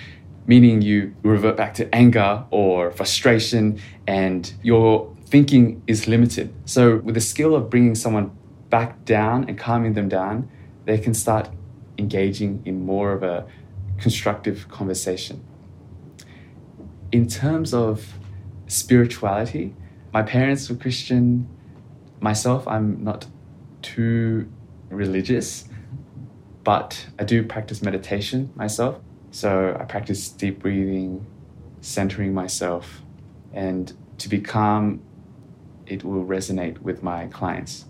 meaning 0.45 0.82
you 0.82 1.15
revert 1.23 1.55
back 1.55 1.73
to 1.75 1.93
anger 1.95 2.43
or 2.49 2.91
frustration 2.91 3.79
and 4.08 4.53
your 4.63 5.15
thinking 5.27 5.82
is 5.88 6.08
limited. 6.08 6.53
So, 6.65 6.97
with 6.97 7.15
the 7.15 7.21
skill 7.21 7.55
of 7.55 7.69
bringing 7.69 7.95
someone 7.95 8.32
back 8.69 9.05
down 9.05 9.45
and 9.47 9.58
calming 9.58 9.93
them 9.93 10.10
down, 10.10 10.49
they 10.86 10.97
can 10.97 11.13
start 11.13 11.49
engaging 11.99 12.63
in 12.65 12.85
more 12.85 13.12
of 13.12 13.21
a 13.21 13.45
constructive 13.99 14.67
conversation. 14.69 15.43
In 17.12 17.27
terms 17.27 17.73
of 17.73 18.13
spirituality, 18.67 19.75
my 20.13 20.23
parents 20.23 20.69
were 20.69 20.75
Christian. 20.75 21.47
Myself, 22.19 22.67
I'm 22.67 23.03
not 23.03 23.27
too 23.81 24.51
religious, 24.89 25.67
but 26.63 27.07
I 27.19 27.23
do 27.23 27.43
practice 27.43 27.81
meditation 27.81 28.51
myself. 28.55 28.99
So 29.31 29.77
I 29.79 29.83
practice 29.85 30.29
deep 30.29 30.59
breathing, 30.59 31.25
centering 31.81 32.33
myself, 32.33 33.01
and 33.53 33.93
to 34.17 34.29
be 34.29 34.39
calm, 34.39 35.01
it 35.85 36.03
will 36.03 36.25
resonate 36.25 36.79
with 36.79 37.03
my 37.03 37.27
clients. 37.27 37.85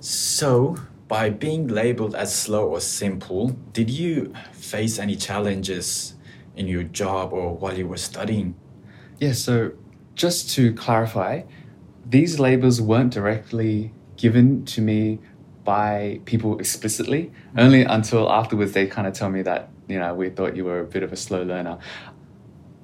So, 0.00 0.76
by 1.08 1.30
being 1.30 1.66
labeled 1.66 2.14
as 2.14 2.34
slow 2.34 2.68
or 2.68 2.80
simple, 2.80 3.48
did 3.72 3.88
you 3.90 4.34
face 4.52 4.98
any 4.98 5.16
challenges 5.16 6.14
in 6.54 6.68
your 6.68 6.82
job 6.82 7.32
or 7.32 7.56
while 7.56 7.76
you 7.76 7.88
were 7.88 7.96
studying? 7.96 8.54
Yeah, 9.18 9.32
so 9.32 9.72
just 10.14 10.50
to 10.50 10.74
clarify, 10.74 11.42
these 12.06 12.38
labels 12.38 12.80
weren't 12.80 13.12
directly 13.12 13.92
given 14.16 14.64
to 14.66 14.82
me 14.82 15.18
by 15.64 16.20
people 16.24 16.58
explicitly, 16.58 17.24
mm-hmm. 17.24 17.58
only 17.58 17.82
until 17.82 18.30
afterwards 18.30 18.72
they 18.72 18.86
kind 18.86 19.06
of 19.06 19.14
tell 19.14 19.30
me 19.30 19.42
that, 19.42 19.70
you 19.88 19.98
know, 19.98 20.14
we 20.14 20.28
thought 20.28 20.56
you 20.56 20.64
were 20.64 20.80
a 20.80 20.84
bit 20.84 21.02
of 21.02 21.12
a 21.12 21.16
slow 21.16 21.42
learner. 21.42 21.78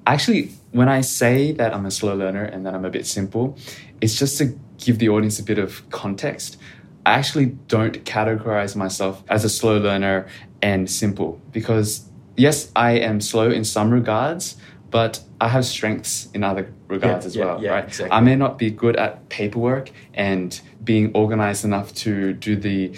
Actually, 0.07 0.51
when 0.71 0.87
I 0.87 1.01
say 1.01 1.51
that 1.53 1.73
I'm 1.73 1.85
a 1.85 1.91
slow 1.91 2.15
learner 2.15 2.43
and 2.43 2.65
that 2.65 2.73
I'm 2.75 2.85
a 2.85 2.91
bit 2.91 3.05
simple, 3.05 3.57
it's 4.01 4.17
just 4.17 4.37
to 4.37 4.57
give 4.77 4.99
the 4.99 5.09
audience 5.09 5.39
a 5.39 5.43
bit 5.43 5.57
of 5.57 5.87
context. 5.89 6.57
I 7.05 7.13
actually 7.13 7.47
don't 7.67 8.03
categorize 8.03 8.75
myself 8.75 9.23
as 9.27 9.45
a 9.45 9.49
slow 9.49 9.77
learner 9.77 10.27
and 10.61 10.89
simple 10.89 11.39
because, 11.51 12.09
yes, 12.35 12.71
I 12.75 12.93
am 12.93 13.21
slow 13.21 13.51
in 13.51 13.63
some 13.63 13.91
regards, 13.91 14.55
but 14.89 15.21
I 15.39 15.49
have 15.49 15.65
strengths 15.65 16.29
in 16.33 16.43
other 16.43 16.73
regards 16.87 17.25
yeah, 17.25 17.27
as 17.27 17.35
yeah, 17.35 17.45
well, 17.45 17.63
yeah, 17.63 17.69
right? 17.71 17.83
Exactly. 17.85 18.11
I 18.11 18.21
may 18.21 18.35
not 18.35 18.57
be 18.57 18.71
good 18.71 18.95
at 18.95 19.29
paperwork 19.29 19.91
and 20.13 20.59
being 20.83 21.11
organized 21.13 21.63
enough 21.63 21.93
to 21.95 22.33
do 22.33 22.55
the 22.55 22.93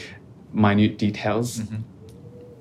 minute 0.53 0.97
details 0.97 1.59
mm-hmm. 1.59 1.81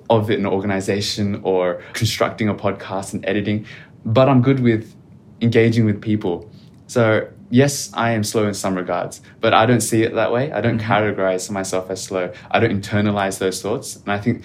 of 0.09 0.29
an 0.29 0.45
organization 0.45 1.39
or 1.43 1.81
constructing 1.93 2.49
a 2.49 2.55
podcast 2.55 3.13
and 3.13 3.25
editing, 3.25 3.65
but 4.05 4.27
I'm 4.27 4.41
good 4.41 4.59
with 4.59 4.93
engaging 5.41 5.85
with 5.85 6.01
people. 6.01 6.49
So 6.87 7.29
yes, 7.49 7.91
I 7.93 8.11
am 8.11 8.23
slow 8.23 8.47
in 8.47 8.53
some 8.53 8.75
regards, 8.75 9.21
but 9.39 9.53
I 9.53 9.65
don't 9.65 9.81
see 9.81 10.03
it 10.03 10.13
that 10.15 10.31
way. 10.31 10.51
I 10.51 10.61
don't 10.61 10.79
mm-hmm. 10.79 10.91
categorize 10.91 11.49
myself 11.49 11.89
as 11.89 12.03
slow. 12.03 12.31
I 12.51 12.59
don't 12.59 12.81
internalize 12.81 13.39
those 13.39 13.61
thoughts. 13.61 13.95
And 13.97 14.11
I 14.11 14.19
think 14.19 14.43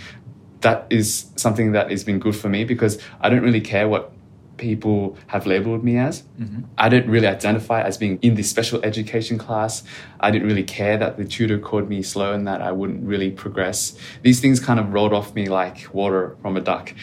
that 0.61 0.87
is 0.91 1.31
something 1.37 1.73
that 1.73 1.91
has 1.91 2.05
been 2.05 2.19
good 2.19 2.37
for 2.37 2.49
me 2.49 2.65
because 2.65 3.01
I 3.21 3.29
don't 3.29 3.43
really 3.43 3.61
care 3.61 3.88
what 3.88 4.12
people 4.57 5.17
have 5.27 5.45
labeled 5.45 5.83
me 5.83 5.99
as. 5.99 6.23
Mm-hmm. 6.38 6.62
I 6.79 6.88
didn't 6.88 7.11
really 7.11 7.27
identify 7.27 7.83
as 7.83 7.99
being 7.99 8.19
in 8.23 8.37
the 8.37 8.45
special 8.45 8.81
education 8.85 9.37
class. 9.37 9.83
I 10.21 10.31
didn't 10.31 10.47
really 10.47 10.62
care 10.62 10.97
that 10.99 11.17
the 11.17 11.25
tutor 11.25 11.59
called 11.59 11.88
me 11.88 12.03
slow 12.03 12.33
and 12.33 12.47
that 12.47 12.62
I 12.62 12.71
wouldn't 12.71 13.03
really 13.05 13.31
progress. 13.31 13.99
These 14.23 14.41
things 14.41 14.61
kind 14.61 14.79
of 14.79 14.93
rolled 14.93 15.12
off 15.12 15.35
me 15.35 15.49
like 15.49 15.93
water 15.93 16.37
from 16.43 16.57
a 16.57 16.61
duck 16.61 16.95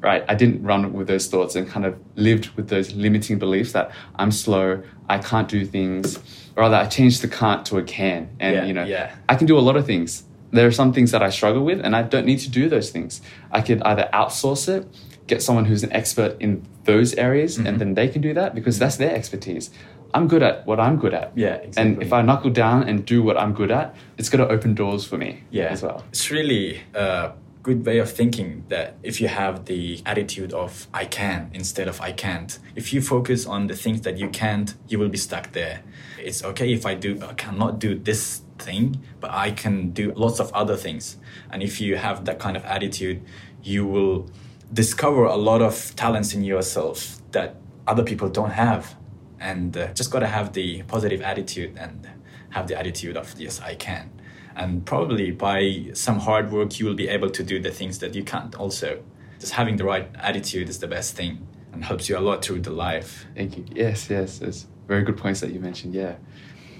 right? 0.00 0.24
I 0.28 0.34
didn't 0.34 0.62
run 0.62 0.92
with 0.92 1.08
those 1.08 1.26
thoughts 1.26 1.56
and 1.56 1.68
kind 1.68 1.84
of 1.84 1.98
lived 2.16 2.50
with 2.56 2.68
those 2.68 2.94
limiting 2.94 3.38
beliefs 3.38 3.72
that 3.72 3.90
I'm 4.16 4.30
slow, 4.30 4.82
I 5.08 5.18
can't 5.18 5.48
do 5.48 5.64
things. 5.64 6.16
Or 6.56 6.62
Rather, 6.62 6.76
I 6.76 6.86
changed 6.86 7.22
the 7.22 7.28
can't 7.28 7.64
to 7.66 7.78
a 7.78 7.82
can. 7.82 8.30
And, 8.40 8.54
yeah, 8.54 8.64
you 8.64 8.72
know, 8.72 8.84
yeah. 8.84 9.14
I 9.28 9.34
can 9.34 9.46
do 9.46 9.58
a 9.58 9.60
lot 9.60 9.76
of 9.76 9.86
things. 9.86 10.24
There 10.50 10.66
are 10.66 10.72
some 10.72 10.92
things 10.92 11.10
that 11.10 11.22
I 11.22 11.30
struggle 11.30 11.64
with, 11.64 11.80
and 11.80 11.94
I 11.94 12.02
don't 12.02 12.24
need 12.24 12.38
to 12.40 12.50
do 12.50 12.68
those 12.68 12.90
things. 12.90 13.20
I 13.50 13.60
could 13.60 13.82
either 13.82 14.08
outsource 14.14 14.68
it, 14.68 14.86
get 15.26 15.42
someone 15.42 15.66
who's 15.66 15.82
an 15.82 15.92
expert 15.92 16.40
in 16.40 16.66
those 16.84 17.12
areas, 17.14 17.58
mm-hmm. 17.58 17.66
and 17.66 17.78
then 17.78 17.94
they 17.94 18.08
can 18.08 18.22
do 18.22 18.32
that 18.34 18.54
because 18.54 18.78
that's 18.78 18.96
their 18.96 19.14
expertise. 19.14 19.70
I'm 20.14 20.26
good 20.26 20.42
at 20.42 20.66
what 20.66 20.80
I'm 20.80 20.96
good 20.96 21.12
at. 21.12 21.32
Yeah, 21.36 21.56
exactly. 21.56 21.82
And 21.82 22.02
if 22.02 22.12
I 22.14 22.22
knuckle 22.22 22.50
down 22.50 22.88
and 22.88 23.04
do 23.04 23.22
what 23.22 23.36
I'm 23.36 23.52
good 23.52 23.70
at, 23.70 23.94
it's 24.16 24.30
going 24.30 24.46
to 24.46 24.52
open 24.52 24.74
doors 24.74 25.06
for 25.06 25.18
me 25.18 25.42
yeah. 25.50 25.66
as 25.66 25.82
well. 25.82 26.02
It's 26.08 26.30
really 26.30 26.80
uh, 26.94 27.32
good 27.62 27.84
way 27.84 27.98
of 27.98 28.10
thinking 28.10 28.64
that 28.68 28.96
if 29.02 29.20
you 29.20 29.28
have 29.28 29.64
the 29.66 30.00
attitude 30.06 30.52
of 30.52 30.88
I 30.92 31.04
can 31.04 31.50
instead 31.52 31.88
of 31.88 32.00
I 32.00 32.12
can't, 32.12 32.58
if 32.74 32.92
you 32.92 33.00
focus 33.00 33.46
on 33.46 33.66
the 33.66 33.76
things 33.76 34.02
that 34.02 34.16
you 34.18 34.28
can't, 34.28 34.74
you 34.88 34.98
will 34.98 35.08
be 35.08 35.18
stuck 35.18 35.52
there. 35.52 35.82
It's 36.18 36.42
okay 36.44 36.72
if 36.72 36.86
I 36.86 36.94
do 36.94 37.20
I 37.22 37.34
cannot 37.34 37.78
do 37.78 37.98
this 37.98 38.42
thing, 38.58 39.02
but 39.20 39.30
I 39.30 39.50
can 39.50 39.90
do 39.90 40.12
lots 40.12 40.40
of 40.40 40.52
other 40.52 40.76
things. 40.76 41.16
And 41.50 41.62
if 41.62 41.80
you 41.80 41.96
have 41.96 42.24
that 42.26 42.38
kind 42.38 42.56
of 42.56 42.64
attitude, 42.64 43.22
you 43.62 43.86
will 43.86 44.28
discover 44.72 45.24
a 45.24 45.36
lot 45.36 45.62
of 45.62 45.94
talents 45.96 46.34
in 46.34 46.42
yourself 46.42 47.20
that 47.32 47.56
other 47.86 48.04
people 48.04 48.28
don't 48.28 48.50
have. 48.50 48.94
And 49.40 49.76
uh, 49.76 49.92
just 49.94 50.10
got 50.10 50.20
to 50.20 50.26
have 50.26 50.52
the 50.52 50.82
positive 50.82 51.22
attitude 51.22 51.76
and 51.78 52.08
have 52.50 52.66
the 52.66 52.76
attitude 52.76 53.16
of 53.16 53.34
yes, 53.38 53.60
I 53.60 53.76
can 53.76 54.17
and 54.58 54.84
probably 54.84 55.30
by 55.30 55.86
some 55.94 56.18
hard 56.18 56.50
work 56.50 56.78
you 56.78 56.86
will 56.86 56.94
be 56.94 57.08
able 57.08 57.30
to 57.30 57.42
do 57.42 57.60
the 57.60 57.70
things 57.70 58.00
that 58.00 58.14
you 58.14 58.24
can't 58.24 58.54
also. 58.56 59.00
Just 59.38 59.52
having 59.52 59.76
the 59.76 59.84
right 59.84 60.10
attitude 60.16 60.68
is 60.68 60.80
the 60.80 60.88
best 60.88 61.14
thing 61.14 61.46
and 61.72 61.84
helps 61.84 62.08
you 62.08 62.18
a 62.18 62.20
lot 62.20 62.44
through 62.44 62.60
the 62.60 62.72
life. 62.72 63.24
Thank 63.36 63.56
you. 63.56 63.64
Yes 63.72 64.10
yes 64.10 64.40
it's 64.42 64.66
very 64.88 65.02
good 65.02 65.16
points 65.16 65.40
that 65.40 65.52
you 65.52 65.60
mentioned 65.60 65.94
yeah. 65.94 66.16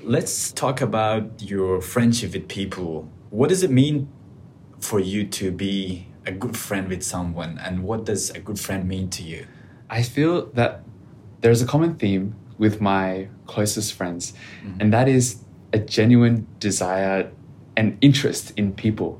Let's 0.02 0.52
talk 0.52 0.80
about 0.80 1.42
your 1.42 1.80
friendship 1.80 2.32
with 2.32 2.48
people. 2.48 3.08
What 3.30 3.48
does 3.48 3.62
it 3.62 3.70
mean 3.70 4.08
for 4.80 4.98
you 4.98 5.26
to 5.26 5.52
be 5.52 6.08
a 6.26 6.32
good 6.32 6.56
friend 6.56 6.88
with 6.88 7.02
someone 7.02 7.58
and 7.64 7.84
what 7.84 8.04
does 8.04 8.30
a 8.30 8.40
good 8.40 8.58
friend 8.58 8.88
mean 8.88 9.08
to 9.10 9.22
you? 9.22 9.46
I 9.88 10.02
feel 10.02 10.46
that 10.52 10.82
there's 11.40 11.62
a 11.62 11.66
common 11.66 11.94
theme 11.94 12.34
with 12.58 12.80
my 12.80 13.28
closest 13.46 13.94
friends 13.94 14.32
mm-hmm. 14.64 14.80
and 14.80 14.92
that 14.92 15.08
is 15.08 15.44
a 15.72 15.78
genuine 15.78 16.46
desire 16.58 17.30
and 17.78 17.96
interest 18.00 18.52
in 18.56 18.72
people. 18.74 19.10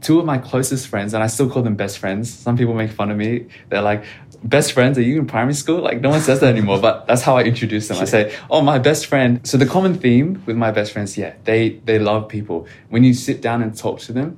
two 0.00 0.18
of 0.18 0.24
my 0.24 0.38
closest 0.38 0.88
friends, 0.88 1.14
and 1.14 1.22
I 1.22 1.26
still 1.26 1.48
call 1.48 1.62
them 1.62 1.76
best 1.76 1.98
friends. 1.98 2.32
Some 2.32 2.56
people 2.56 2.74
make 2.74 2.90
fun 2.90 3.10
of 3.10 3.16
me. 3.16 3.46
They're 3.68 3.82
like, 3.82 4.04
best 4.42 4.72
friends, 4.72 4.98
are 4.98 5.02
you 5.02 5.18
in 5.18 5.26
primary 5.26 5.54
school? 5.54 5.80
Like, 5.80 6.00
no 6.00 6.10
one 6.10 6.20
says 6.20 6.40
that 6.40 6.48
anymore, 6.48 6.80
but 6.80 7.06
that's 7.06 7.22
how 7.22 7.36
I 7.36 7.42
introduce 7.42 7.88
them. 7.88 7.98
I 7.98 8.04
say, 8.04 8.34
oh, 8.50 8.62
my 8.62 8.78
best 8.78 9.06
friend. 9.06 9.46
So 9.46 9.56
the 9.58 9.66
common 9.66 9.94
theme 9.94 10.42
with 10.46 10.56
my 10.56 10.70
best 10.70 10.92
friends, 10.92 11.16
yeah, 11.16 11.34
they, 11.44 11.80
they 11.84 11.98
love 11.98 12.28
people. 12.28 12.66
When 12.88 13.04
you 13.04 13.14
sit 13.14 13.42
down 13.42 13.62
and 13.62 13.76
talk 13.76 14.00
to 14.00 14.12
them, 14.12 14.36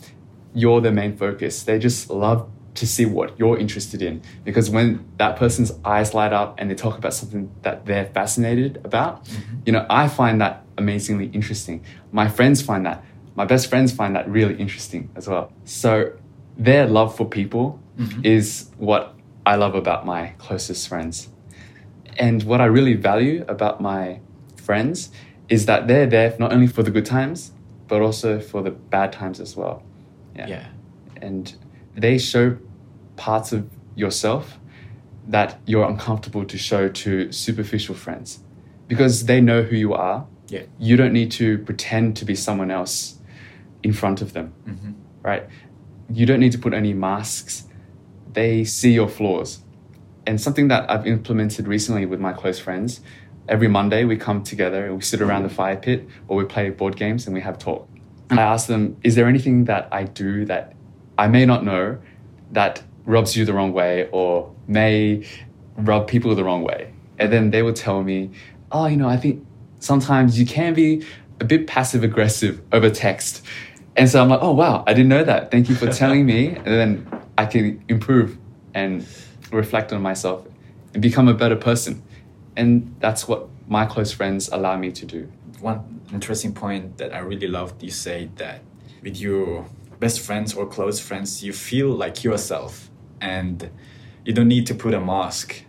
you're 0.55 0.81
the 0.81 0.93
main 0.93 1.17
focus. 1.17 1.63
They 1.63 1.79
just 1.79 2.11
love 2.11 2.49
to 2.75 2.87
see 2.87 3.05
what 3.05 3.39
you're 3.39 3.59
interested 3.59 4.01
in. 4.03 4.23
Because 4.45 4.71
when 4.71 5.05
that 5.19 5.37
person's 5.37 5.73
eyes 5.85 6.15
light 6.15 6.33
up 6.33 6.55
and 6.59 6.71
they 6.71 6.75
talk 6.75 6.97
about 6.99 7.15
something 7.15 7.53
that 7.63 7.87
they're 7.87 8.07
fascinated 8.07 8.81
about, 8.85 9.25
mm-hmm. 9.25 9.57
you 9.67 9.73
know, 9.73 9.87
I 9.89 10.09
find 10.09 10.41
that 10.41 10.65
amazingly 10.79 11.27
interesting. 11.27 11.85
My 12.13 12.29
friends 12.29 12.63
find 12.63 12.87
that. 12.87 13.05
My 13.35 13.45
best 13.45 13.69
friends 13.69 13.93
find 13.93 14.15
that 14.17 14.29
really 14.29 14.55
interesting 14.57 15.11
as 15.17 15.29
well. 15.29 15.53
So 15.65 16.13
their 16.57 16.87
love 16.87 17.17
for 17.17 17.27
people 17.27 17.81
mm-hmm. 17.99 18.25
is 18.25 18.71
what 18.77 19.15
I 19.47 19.57
love 19.57 19.75
about 19.75 20.05
my 20.07 20.35
closest 20.39 20.89
friends. 20.89 21.29
And 22.19 22.43
what 22.43 22.61
I 22.61 22.67
really 22.67 22.95
value 22.95 23.45
about 23.49 23.81
my 23.81 24.21
friends 24.57 25.11
is 25.49 25.67
that 25.67 25.89
they're 25.89 26.07
there 26.07 26.35
not 26.39 26.53
only 26.53 26.67
for 26.67 26.83
the 26.83 26.91
good 26.91 27.07
times, 27.07 27.53
but 27.89 28.01
also 28.01 28.39
for 28.39 28.63
the 28.63 28.71
bad 28.71 29.13
times 29.13 29.41
as 29.41 29.57
well. 29.57 29.83
Yeah. 30.37 30.47
yeah. 30.47 30.67
And 31.21 31.55
they 31.95 32.19
show 32.19 32.59
parts 33.17 33.53
of 33.53 33.69
yourself 33.95 34.59
that 35.29 35.61
you're 35.67 35.89
uncomfortable 35.89 36.45
to 36.45 36.59
show 36.59 36.89
to 36.89 37.31
superficial 37.33 37.95
friends 37.95 38.41
because 38.89 39.27
they 39.27 39.41
know 39.41 39.63
who 39.63 39.77
you 39.77 39.95
are. 39.95 40.27
Yeah. 40.49 40.63
You 40.79 40.97
don't 40.97 41.13
need 41.13 41.31
to 41.33 41.59
pretend 41.59 42.17
to 42.19 42.25
be 42.25 42.35
someone 42.35 42.71
else 42.71 43.19
in 43.83 43.93
front 43.93 44.23
of 44.23 44.33
them, 44.33 44.53
mm-hmm. 44.67 44.93
right? 45.23 45.47
You 46.11 46.27
don't 46.27 46.41
need 46.41 46.53
to 46.53 46.59
put 46.59 46.75
any 46.75 46.93
masks. 46.93 47.65
They 48.33 48.65
see 48.65 48.93
your 48.93 49.09
flaws. 49.09 49.61
And 50.27 50.41
something 50.41 50.69
that 50.69 50.91
I've 50.91 51.07
implemented 51.07 51.67
recently 51.67 52.07
with 52.07 52.21
my 52.21 52.33
close 52.33 52.59
friends, 52.59 53.01
every 53.49 53.69
Monday 53.69 54.05
we 54.05 54.17
come 54.17 54.43
together 54.43 54.87
and 54.87 54.97
we 54.97 55.03
sit 55.03 55.21
around 55.21 55.43
the 55.43 55.49
fire 55.49 55.77
pit 55.77 56.09
or 56.29 56.37
we 56.37 56.45
play 56.45 56.71
board 56.71 56.97
games 56.97 57.27
and 57.27 57.35
we 57.35 57.41
have 57.41 57.59
talk. 57.59 57.89
And 58.31 58.39
I 58.39 58.45
ask 58.45 58.67
them, 58.67 58.97
is 59.03 59.15
there 59.15 59.27
anything 59.27 59.65
that 59.65 59.89
I 59.91 60.05
do 60.05 60.45
that 60.47 60.75
I 61.19 61.29
may 61.29 61.45
not 61.45 61.65
know 61.65 61.99
that 62.53 62.83
rubs 63.05 63.37
you 63.37 63.45
the 63.45 63.53
wrong 63.53 63.73
way 63.73 64.09
or 64.13 64.55
may 64.67 65.27
rub 65.77 66.07
people 66.07 66.35
the 66.35 66.45
wrong 66.45 66.63
way. 66.63 66.93
And 67.19 67.33
then 67.33 67.51
they 67.51 67.63
would 67.63 67.77
tell 67.77 68.03
me, 68.03 68.31
oh, 68.71 68.87
you 68.87 68.97
know, 68.97 69.09
I 69.09 69.17
think 69.17 69.45
sometimes 69.81 70.39
you 70.39 70.47
can 70.47 70.75
be 70.75 71.05
a 71.41 71.45
bit 71.45 71.67
passive 71.67 72.05
aggressive 72.05 72.63
over 72.73 72.91
text. 72.91 73.45
And 73.97 74.09
so 74.09 74.23
I'm 74.23 74.29
like, 74.29 74.41
oh, 74.43 74.53
wow, 74.53 74.85
I 74.87 74.95
didn't 74.95 75.09
know 75.09 75.25
that. 75.25 75.51
Thank 75.51 75.69
you 75.69 75.75
for 75.75 75.91
telling 75.91 76.25
me. 76.25 76.49
And 76.57 76.67
then 76.67 77.23
I 77.37 77.47
can 77.47 77.85
improve 77.89 78.39
and 78.75 79.07
reflect 79.51 79.93
on 79.93 80.01
myself 80.01 80.47
and 80.95 81.03
become 81.03 81.29
a 81.29 81.35
better 81.35 81.57
person. 81.57 82.03
And 82.57 82.95
that's 83.01 83.29
what 83.29 83.49
my 83.69 83.87
close 83.87 84.13
friends 84.13 84.49
allow 84.49 84.77
me 84.77 84.93
to 84.93 85.07
do. 85.07 85.31
One 85.61 86.01
interesting 86.13 86.53
point 86.53 86.99
that 86.99 87.15
I 87.15 87.19
really 87.19 87.49
loved 87.49 87.83
you 87.83 87.91
say 87.91 88.31
that 88.37 88.63
with 89.03 89.17
your 89.19 89.67
best 90.01 90.21
friends 90.21 90.55
or 90.55 90.67
close 90.67 91.01
friends, 91.01 91.43
you 91.43 91.53
feel 91.53 91.89
like 91.89 92.25
yourself 92.25 92.91
and 93.21 93.71
you 94.25 94.33
don't 94.33 94.49
need 94.49 94.67
to 94.67 94.75
put 94.75 94.95
a 94.95 95.01
mask. 95.01 95.65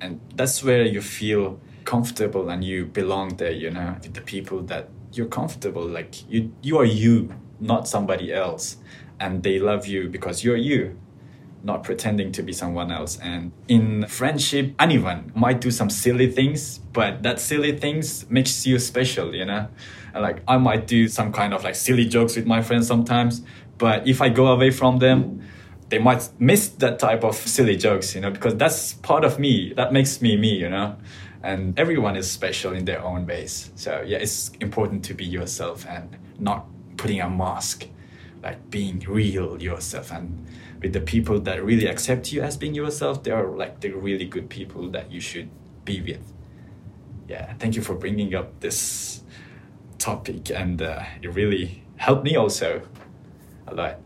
And 0.00 0.20
that's 0.34 0.62
where 0.62 0.84
you 0.84 1.00
feel 1.00 1.58
comfortable 1.84 2.50
and 2.50 2.62
you 2.62 2.86
belong 2.86 3.36
there, 3.36 3.50
you 3.50 3.70
know, 3.70 3.96
with 4.02 4.14
the 4.14 4.20
people 4.20 4.62
that 4.64 4.88
you're 5.12 5.26
comfortable. 5.26 5.86
Like 5.86 6.30
you, 6.30 6.52
you 6.62 6.78
are 6.78 6.84
you, 6.84 7.34
not 7.60 7.88
somebody 7.88 8.32
else. 8.32 8.76
And 9.20 9.42
they 9.42 9.58
love 9.58 9.86
you 9.86 10.08
because 10.08 10.44
you're 10.44 10.56
you, 10.56 10.98
not 11.62 11.82
pretending 11.82 12.32
to 12.32 12.42
be 12.42 12.52
someone 12.52 12.90
else. 12.90 13.18
And 13.18 13.52
in 13.66 14.06
friendship, 14.06 14.74
anyone 14.78 15.32
might 15.34 15.60
do 15.60 15.70
some 15.70 15.90
silly 15.90 16.30
things, 16.30 16.78
but 16.92 17.22
that 17.22 17.40
silly 17.40 17.76
things 17.76 18.28
makes 18.30 18.66
you 18.66 18.78
special, 18.78 19.34
you 19.34 19.44
know? 19.44 19.68
Like 20.14 20.42
I 20.46 20.56
might 20.58 20.86
do 20.86 21.08
some 21.08 21.32
kind 21.32 21.52
of 21.52 21.64
like 21.64 21.74
silly 21.74 22.06
jokes 22.06 22.36
with 22.36 22.46
my 22.46 22.62
friends 22.62 22.86
sometimes, 22.86 23.42
but 23.76 24.06
if 24.06 24.20
I 24.22 24.28
go 24.28 24.48
away 24.48 24.70
from 24.70 24.98
them, 24.98 25.42
they 25.88 25.98
might 25.98 26.28
miss 26.38 26.68
that 26.68 26.98
type 26.98 27.24
of 27.24 27.34
silly 27.34 27.76
jokes, 27.76 28.14
you 28.14 28.20
know, 28.20 28.30
because 28.30 28.54
that's 28.56 28.94
part 28.94 29.24
of 29.24 29.38
me. 29.38 29.72
That 29.74 29.92
makes 29.92 30.20
me 30.20 30.36
me, 30.36 30.54
you 30.54 30.68
know. 30.68 30.96
And 31.42 31.78
everyone 31.78 32.16
is 32.16 32.30
special 32.30 32.72
in 32.72 32.84
their 32.84 33.02
own 33.02 33.26
ways. 33.26 33.70
So 33.74 34.02
yeah, 34.06 34.18
it's 34.18 34.50
important 34.60 35.04
to 35.06 35.14
be 35.14 35.24
yourself 35.24 35.86
and 35.86 36.16
not 36.38 36.66
putting 36.98 37.20
a 37.22 37.30
mask, 37.30 37.86
like 38.42 38.70
being 38.70 39.00
real 39.08 39.60
yourself. 39.62 40.12
And 40.12 40.46
with 40.82 40.92
the 40.92 41.00
people 41.00 41.40
that 41.40 41.64
really 41.64 41.86
accept 41.86 42.32
you 42.32 42.42
as 42.42 42.56
being 42.58 42.74
yourself, 42.74 43.22
they 43.22 43.30
are 43.30 43.46
like 43.46 43.80
the 43.80 43.90
really 43.92 44.26
good 44.26 44.50
people 44.50 44.90
that 44.90 45.10
you 45.10 45.20
should 45.20 45.48
be 45.84 46.02
with. 46.02 46.32
Yeah, 47.28 47.54
thank 47.54 47.74
you 47.76 47.82
for 47.82 47.94
bringing 47.94 48.34
up 48.34 48.60
this 48.60 49.22
topic, 49.98 50.50
and 50.50 50.80
uh, 50.80 51.02
it 51.22 51.28
really 51.28 51.82
helped 51.96 52.24
me 52.24 52.36
also 52.36 52.82
a 53.66 53.74
lot. 53.74 54.00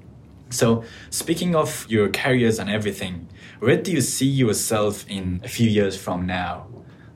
So, 0.50 0.84
speaking 1.10 1.54
of 1.54 1.86
your 1.88 2.08
careers 2.08 2.58
and 2.58 2.68
everything, 2.68 3.28
where 3.60 3.76
do 3.76 3.92
you 3.92 4.00
see 4.00 4.26
yourself 4.26 5.06
in 5.08 5.40
a 5.44 5.48
few 5.48 5.68
years 5.68 5.96
from 5.96 6.26
now? 6.26 6.66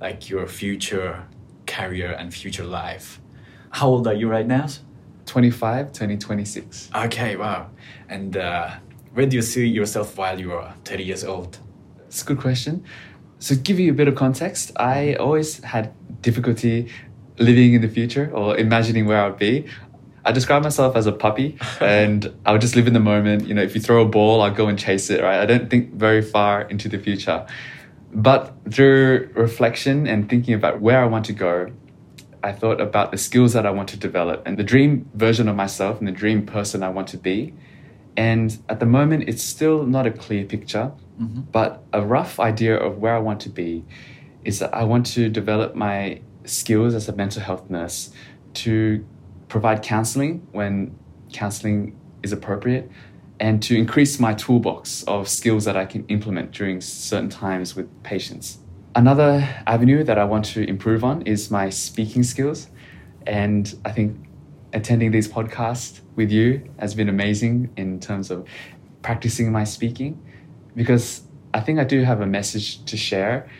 Like 0.01 0.31
your 0.31 0.47
future 0.47 1.27
career 1.67 2.13
and 2.13 2.33
future 2.33 2.65
life? 2.65 3.21
How 3.71 3.89
old 3.89 4.07
are 4.07 4.15
you 4.15 4.29
right 4.29 4.47
now? 4.47 4.69
25, 5.27 5.93
turning 5.93 6.19
26. 6.19 6.91
Okay, 6.95 7.37
wow. 7.37 7.71
And 8.09 8.37
uh, 8.37 8.71
where 9.13 9.27
do 9.27 9.37
you 9.37 9.43
see 9.43 9.67
yourself 9.67 10.17
while 10.17 10.41
you 10.41 10.53
are 10.53 10.75
30 10.85 11.05
years 11.05 11.25
old? 11.25 11.59
It's 12.07 12.23
a 12.23 12.25
good 12.25 12.39
question. 12.39 12.85
So, 13.39 13.55
to 13.55 13.61
give 13.61 13.79
you 13.79 13.91
a 13.91 13.95
bit 13.95 14.09
of 14.09 14.15
context, 14.15 14.73
I 14.77 15.15
always 15.15 15.63
had 15.63 15.93
difficulty 16.23 16.91
living 17.39 17.75
in 17.75 17.83
the 17.83 17.89
future 17.89 18.31
or 18.33 18.57
imagining 18.57 19.07
where 19.07 19.23
I'd 19.23 19.39
be. 19.39 19.67
I 20.25 20.33
describe 20.33 20.63
myself 20.63 20.97
as 20.97 21.07
a 21.07 21.13
puppy 21.13 21.59
and 21.81 22.35
I 22.45 22.53
would 22.53 22.61
just 22.61 22.75
live 22.77 22.87
in 22.87 22.95
the 22.95 23.01
moment. 23.01 23.47
You 23.47 23.55
know, 23.55 23.63
if 23.63 23.75
you 23.75 23.81
throw 23.81 24.03
a 24.03 24.09
ball, 24.09 24.41
I'll 24.43 24.55
go 24.55 24.69
and 24.69 24.79
chase 24.79 25.11
it, 25.11 25.23
right? 25.23 25.41
I 25.41 25.47
don't 25.47 25.69
think 25.71 25.95
very 25.95 26.23
far 26.23 26.63
into 26.63 26.89
the 26.89 26.99
future. 26.99 27.47
But 28.13 28.55
through 28.71 29.31
reflection 29.35 30.07
and 30.07 30.29
thinking 30.29 30.55
about 30.55 30.81
where 30.81 31.03
I 31.03 31.07
want 31.07 31.27
to 31.27 31.33
go, 31.33 31.71
I 32.47 32.53
thought 32.53 32.81
about 32.81 33.11
the 33.11 33.19
skills 33.19 33.55
that 33.55 33.67
I 33.67 33.71
want 33.71 33.89
to 33.89 33.97
develop 33.97 34.43
and 34.47 34.57
the 34.57 34.63
dream 34.63 35.11
version 35.15 35.49
of 35.49 35.57
myself 35.57 35.99
and 35.99 36.07
the 36.07 36.13
dream 36.23 36.47
person 36.47 36.85
I 36.85 36.91
want 36.91 37.09
to 37.09 37.19
be. 37.19 37.55
And 38.17 38.57
at 38.69 38.79
the 38.79 38.87
moment, 38.87 39.29
it's 39.29 39.43
still 39.43 39.85
not 39.85 40.07
a 40.07 40.13
clear 40.13 40.45
picture, 40.45 40.93
mm-hmm. 41.21 41.41
but 41.51 41.83
a 41.93 42.03
rough 42.07 42.39
idea 42.39 42.77
of 42.77 42.99
where 42.99 43.17
I 43.17 43.19
want 43.19 43.41
to 43.41 43.49
be 43.49 43.85
is 44.45 44.61
that 44.61 44.73
I 44.73 44.85
want 44.85 45.07
to 45.17 45.29
develop 45.29 45.75
my 45.75 46.21
skills 46.45 46.95
as 46.95 47.09
a 47.09 47.15
mental 47.17 47.43
health 47.43 47.69
nurse 47.69 48.13
to 48.55 49.05
provide 49.49 49.83
counseling 49.83 50.47
when 50.53 50.97
counseling 51.33 51.99
is 52.23 52.33
appropriate, 52.33 52.89
and 53.41 53.61
to 53.65 53.77
increase 53.77 54.21
my 54.21 54.35
toolbox 54.35 55.03
of 55.05 55.29
skills 55.29 55.65
that 55.65 55.77
I 55.77 55.85
can 55.85 56.07
implement 56.07 56.53
during 56.53 56.81
certain 56.81 57.29
times 57.29 57.75
with 57.75 57.89
patients. 58.05 58.59
Another 58.97 59.47
avenue 59.67 60.03
that 60.05 60.19
I 60.19 60.25
want 60.25 60.47
to 60.47 60.67
improve 60.67 61.05
on 61.05 61.21
is 61.27 61.51
my 61.51 61.69
speaking 61.69 62.23
skills. 62.23 62.71
And 63.27 63.75
I 63.85 63.93
think 63.93 64.17
attending 64.73 65.11
these 65.11 65.29
podcasts 65.29 66.01
with 66.15 66.33
you 66.33 66.73
has 66.79 66.95
been 66.95 67.11
amazing 67.11 67.69
in 67.77 68.01
terms 68.01 68.31
of 68.31 68.49
practicing 69.03 69.53
my 69.53 69.65
speaking 69.65 70.19
because 70.75 71.25
I 71.53 71.61
think 71.61 71.79
I 71.79 71.85
do 71.85 72.05
have 72.05 72.23
a 72.23 72.27
message 72.27 72.87
to 72.87 72.97
share. 72.97 73.51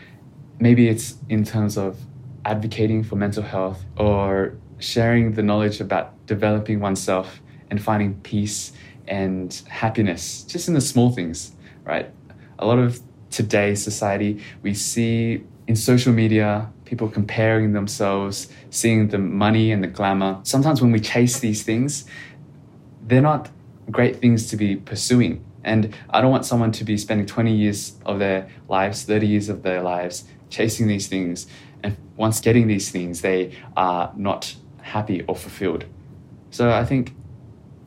Maybe 0.59 0.89
it's 0.89 1.17
in 1.29 1.45
terms 1.45 1.77
of 1.77 1.99
advocating 2.47 3.05
for 3.05 3.17
mental 3.17 3.43
health 3.43 3.85
or 3.99 4.57
sharing 4.79 5.33
the 5.33 5.43
knowledge 5.43 5.83
about 5.83 6.15
developing 6.25 6.81
oneself 6.81 7.43
and 7.71 7.79
finding 7.79 8.15
peace 8.23 8.73
and 9.07 9.53
happiness 9.69 10.45
just 10.45 10.67
in 10.67 10.73
the 10.73 10.81
small 10.81 11.11
things, 11.11 11.53
right? 11.85 12.11
A 12.59 12.65
lot 12.67 12.79
of 12.79 13.03
today's 13.31 13.83
society, 13.83 14.43
we 14.63 14.75
see 14.75 15.45
in 15.67 15.77
social 15.77 16.13
media 16.13 16.71
people 16.85 17.09
comparing 17.09 17.73
themselves, 17.73 18.49
seeing 18.71 19.09
the 19.09 19.19
money 19.19 19.73
and 19.73 19.83
the 19.83 19.89
glamour. 19.89 20.39
Sometimes 20.45 20.81
when 20.81 20.93
we 20.93 21.01
chase 21.01 21.41
these 21.41 21.63
things, 21.63 22.07
they're 23.03 23.21
not 23.21 23.51
great 23.91 24.17
things 24.17 24.49
to 24.51 24.57
be 24.57 24.77
pursuing. 24.77 25.45
And 25.65 25.95
I 26.11 26.21
don't 26.21 26.31
want 26.31 26.45
someone 26.45 26.73
to 26.73 26.85
be 26.85 26.97
spending 26.97 27.27
20 27.27 27.53
years 27.53 27.97
of 28.07 28.21
their 28.21 28.49
lives, 28.69 29.03
30 29.03 29.27
years 29.27 29.49
of 29.49 29.63
their 29.63 29.83
lives 29.83 30.25
chasing 30.49 30.87
these 30.87 31.09
things. 31.09 31.47
And 31.83 31.97
once 32.17 32.41
getting 32.41 32.69
these 32.69 32.91
things, 32.91 33.21
they 33.21 33.57
are 33.77 34.13
not 34.17 34.55
happy 34.81 35.23
or 35.23 35.35
fulfilled. 35.35 35.85
So 36.51 36.71
I 36.71 36.85
think 36.85 37.15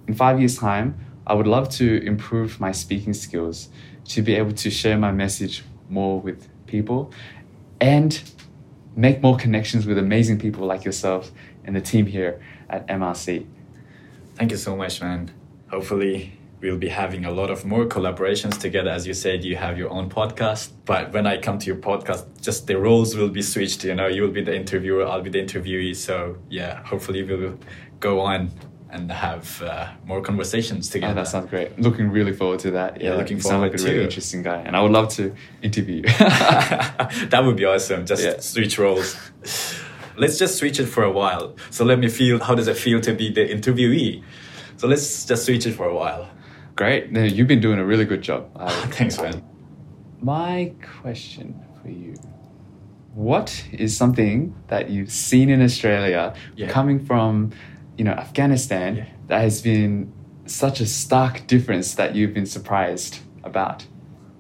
in 0.08 0.14
five 0.14 0.40
years' 0.40 0.58
time, 0.58 1.00
I 1.26 1.34
would 1.34 1.48
love 1.48 1.70
to 1.70 2.04
improve 2.04 2.60
my 2.60 2.72
speaking 2.72 3.14
skills 3.14 3.70
to 4.10 4.22
be 4.22 4.36
able 4.36 4.52
to 4.52 4.70
share 4.70 4.98
my 4.98 5.12
message 5.12 5.64
more 5.90 6.20
with 6.20 6.48
people 6.68 7.12
and 7.80 8.22
make 8.96 9.22
more 9.22 9.38
connections 9.38 9.86
with 9.86 9.98
amazing 9.98 10.38
people 10.38 10.66
like 10.66 10.84
yourself 10.84 11.32
and 11.64 11.76
the 11.76 11.82
team 11.82 12.06
here 12.06 12.42
at 12.70 12.88
MRC. 12.88 13.46
Thank 14.36 14.52
you 14.52 14.58
so 14.58 14.76
much, 14.76 15.02
man. 15.02 15.32
Hopefully, 15.70 16.40
we'll 16.62 16.78
be 16.78 16.90
having 16.90 17.26
a 17.26 17.32
lot 17.32 17.50
of 17.50 17.66
more 17.66 17.86
collaborations 17.86 18.60
together. 18.60 18.90
As 18.90 19.06
you 19.06 19.14
said, 19.14 19.44
you 19.44 19.56
have 19.56 19.78
your 19.78 19.90
own 19.90 20.10
podcast. 20.10 20.72
But 20.86 21.14
when 21.14 21.28
I 21.28 21.40
come 21.40 21.60
to 21.60 21.68
your 21.68 21.78
podcast, 21.78 22.26
just 22.42 22.68
the 22.68 22.78
roles 22.78 23.16
will 23.16 23.30
be 23.30 23.42
switched. 23.42 23.84
You 23.84 23.96
know, 23.96 24.08
you 24.08 24.24
will 24.24 24.32
be 24.32 24.44
the 24.44 24.56
interviewer, 24.56 25.06
I'll 25.06 25.22
be 25.22 25.30
the 25.30 25.44
interviewee. 25.44 25.96
So 25.96 26.38
yeah, 26.50 26.84
hopefully 26.84 27.24
we'll 27.24 27.58
go 28.00 28.20
on 28.20 28.52
and 28.92 29.12
have 29.12 29.62
uh, 29.62 29.88
more 30.06 30.22
conversations 30.22 30.90
Oh, 30.90 30.94
together. 30.94 31.14
that 31.16 31.28
sounds 31.28 31.50
great. 31.50 31.78
Looking 31.80 32.10
really 32.10 32.34
forward 32.34 32.60
to 32.62 32.72
that. 32.72 33.00
Yeah, 33.02 33.16
looking 33.16 33.38
you 33.38 33.44
sound 33.44 33.62
forward 33.62 33.72
like 33.74 33.82
a 33.82 33.84
really 33.84 34.04
interesting 34.04 34.42
guy, 34.44 34.62
and 34.62 34.76
I 34.76 34.82
would 34.82 34.92
love 34.92 35.10
to 35.16 35.34
interview 35.62 35.98
you. 35.98 36.02
that 37.30 37.42
would 37.46 37.56
be 37.56 37.66
awesome. 37.66 38.06
Just 38.06 38.24
Yeah. 38.24 38.40
switch 38.40 38.78
roles. 38.80 39.16
Let's 40.18 40.38
just 40.38 40.58
switch 40.58 40.80
it 40.80 40.88
for 40.88 41.04
a 41.04 41.12
while. 41.12 41.56
So 41.70 41.86
let 41.86 42.00
me 42.00 42.10
feel 42.10 42.40
how 42.40 42.56
does 42.56 42.68
it 42.68 42.78
feel 42.78 43.00
to 43.02 43.14
be 43.14 43.32
the 43.32 43.42
interviewee? 43.48 44.24
So 44.78 44.88
let's 44.88 45.26
just 45.26 45.46
switch 45.46 45.66
it 45.66 45.74
for 45.74 45.86
a 45.86 45.96
while. 45.96 46.30
great. 46.76 47.12
No, 47.12 47.24
you've 47.24 47.48
been 47.48 47.60
doing 47.62 47.78
a 47.80 47.86
really 47.86 48.06
good 48.06 48.22
job. 48.22 48.50
Thanks, 48.98 49.20
man. 49.22 49.44
My 50.22 50.74
question 51.02 51.54
for 51.82 51.90
you 51.90 52.16
What 53.14 53.66
is 53.72 53.96
something 53.98 54.56
that 54.68 54.90
you've 54.90 55.12
seen 55.12 55.50
in 55.50 55.62
Australia 55.62 56.34
Yeah. 56.56 56.70
coming 56.70 57.00
from, 57.06 57.52
you 58.00 58.06
know, 58.06 58.14
Afghanistan 58.14 58.96
Yeah. 58.96 59.06
that 59.28 59.42
has 59.42 59.62
been 59.62 60.12
such 60.46 60.80
a 60.80 60.86
stark 60.86 61.46
difference 61.48 61.96
that 61.96 62.16
you've 62.16 62.34
been 62.34 62.46
surprised 62.46 63.20
about? 63.44 63.86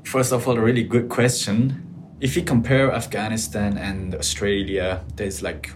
First 0.03 0.31
of 0.31 0.47
all, 0.47 0.57
a 0.57 0.61
really 0.61 0.83
good 0.83 1.09
question. 1.09 1.83
If 2.21 2.37
you 2.37 2.41
compare 2.41 2.91
Afghanistan 2.91 3.77
and 3.77 4.15
Australia, 4.15 5.01
there's 5.17 5.43
like 5.43 5.73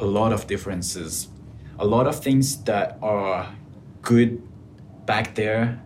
a 0.00 0.06
lot 0.06 0.32
of 0.32 0.46
differences. 0.46 1.28
A 1.78 1.86
lot 1.86 2.06
of 2.06 2.16
things 2.18 2.64
that 2.64 2.98
are 3.02 3.46
good 4.00 4.40
back 5.04 5.34
there, 5.34 5.78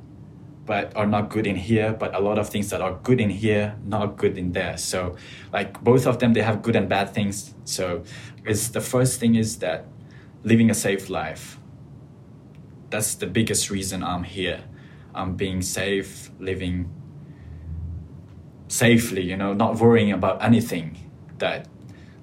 but 0.65 0.97
are 0.97 1.07
not 1.07 1.29
good 1.29 1.47
in 1.47 1.57
here, 1.57 1.93
but 1.93 2.15
a 2.15 2.21
lot 2.21 2.39
of 2.39 2.49
things 2.49 2.71
that 2.71 2.81
are 2.81 2.95
good 3.03 3.21
in 3.21 3.31
here, 3.31 3.75
not 3.85 4.17
good 4.17 4.39
in 4.39 4.53
there. 4.53 4.79
So, 4.79 5.17
like 5.53 5.83
both 5.83 6.07
of 6.07 6.19
them, 6.21 6.35
they 6.35 6.43
have 6.43 6.63
good 6.63 6.77
and 6.77 6.89
bad 6.89 7.13
things. 7.13 7.55
So, 7.65 8.05
it's 8.45 8.69
the 8.69 8.81
first 8.81 9.19
thing 9.19 9.35
is 9.35 9.59
that 9.59 9.85
living 10.43 10.71
a 10.71 10.75
safe 10.75 11.09
life. 11.11 11.59
That's 12.91 13.15
the 13.15 13.27
biggest 13.27 13.71
reason 13.71 14.03
I'm 14.03 14.25
here. 14.25 14.65
I'm 15.15 15.37
being 15.37 15.63
safe, 15.63 16.31
living 16.39 16.91
safely, 18.69 19.23
you 19.23 19.37
know, 19.37 19.53
not 19.53 19.79
worrying 19.79 20.13
about 20.13 20.43
anything 20.43 20.97
that 21.39 21.67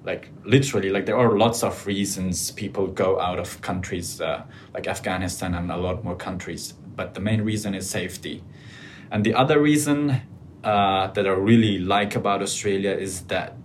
like 0.04 0.30
literally 0.44 0.90
like 0.90 1.04
there 1.06 1.18
are 1.18 1.36
lots 1.36 1.62
of 1.62 1.86
reasons 1.86 2.50
people 2.52 2.86
go 2.86 3.20
out 3.20 3.38
of 3.38 3.60
countries 3.60 4.20
uh, 4.20 4.42
like 4.72 4.86
afghanistan 4.86 5.54
and 5.54 5.70
a 5.70 5.76
lot 5.76 6.02
more 6.04 6.16
countries 6.16 6.72
but 6.96 7.14
the 7.14 7.20
main 7.20 7.42
reason 7.42 7.74
is 7.74 7.90
safety 7.90 8.42
and 9.10 9.24
the 9.24 9.34
other 9.34 9.60
reason 9.60 10.20
uh, 10.64 11.08
that 11.08 11.26
i 11.26 11.30
really 11.30 11.78
like 11.78 12.14
about 12.16 12.40
australia 12.40 12.92
is 12.92 13.22
that 13.22 13.56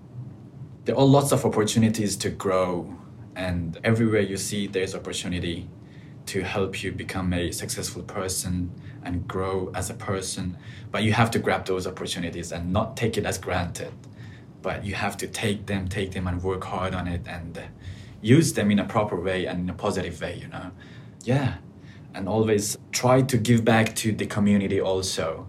there 0.86 0.98
are 0.98 1.06
lots 1.06 1.32
of 1.32 1.46
opportunities 1.46 2.18
to 2.18 2.30
grow 2.30 2.94
and 3.36 3.80
everywhere 3.84 4.22
you 4.22 4.38
see 4.38 4.67
there's 4.67 4.96
opportunity 4.96 5.69
to 6.26 6.41
help 6.41 6.84
you 6.84 6.91
become 6.91 7.34
a 7.34 7.52
successful 7.52 8.02
person 8.04 8.72
and 9.04 9.28
grow 9.28 9.72
as 9.76 9.89
a 9.89 9.93
person. 9.93 10.58
But 10.91 11.04
you 11.04 11.13
have 11.13 11.32
to 11.32 11.39
grab 11.39 11.65
those 11.65 11.86
opportunities 11.86 12.52
and 12.52 12.72
not 12.72 12.96
take 12.96 13.17
it 13.17 13.26
as 13.26 13.38
granted. 13.38 13.93
But 14.62 14.86
you 14.86 14.96
have 14.96 15.17
to 15.17 15.28
take 15.28 15.65
them 15.65 15.88
take 15.88 16.12
them 16.12 16.28
and 16.28 16.41
work 16.41 16.63
hard 16.63 16.93
on 16.96 17.08
it 17.08 17.28
and 17.28 17.60
use 18.22 18.54
them 18.54 18.72
in 18.72 18.80
a 18.80 18.86
proper 18.86 19.19
way 19.19 19.46
and 19.46 19.60
in 19.62 19.69
a 19.69 19.74
positive 19.74 20.22
way 20.22 20.39
you 20.41 20.48
know? 20.48 20.72
Yeah. 21.24 21.56
And 22.13 22.30
always 22.30 22.78
try 22.91 23.22
to 23.24 23.38
give 23.38 23.65
back 23.65 23.96
to 23.98 24.13
the 24.13 24.26
community 24.26 24.80
also. 24.80 25.48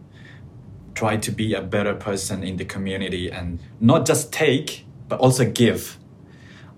Try 0.94 1.16
to 1.18 1.31
be 1.31 1.55
a 1.55 1.61
better 1.61 1.94
person 1.94 2.42
in 2.42 2.57
the 2.57 2.64
community 2.64 3.31
and 3.31 3.61
not 3.81 4.07
just 4.07 4.33
take 4.33 4.87
but 5.09 5.20
also 5.20 5.44
give 5.44 5.99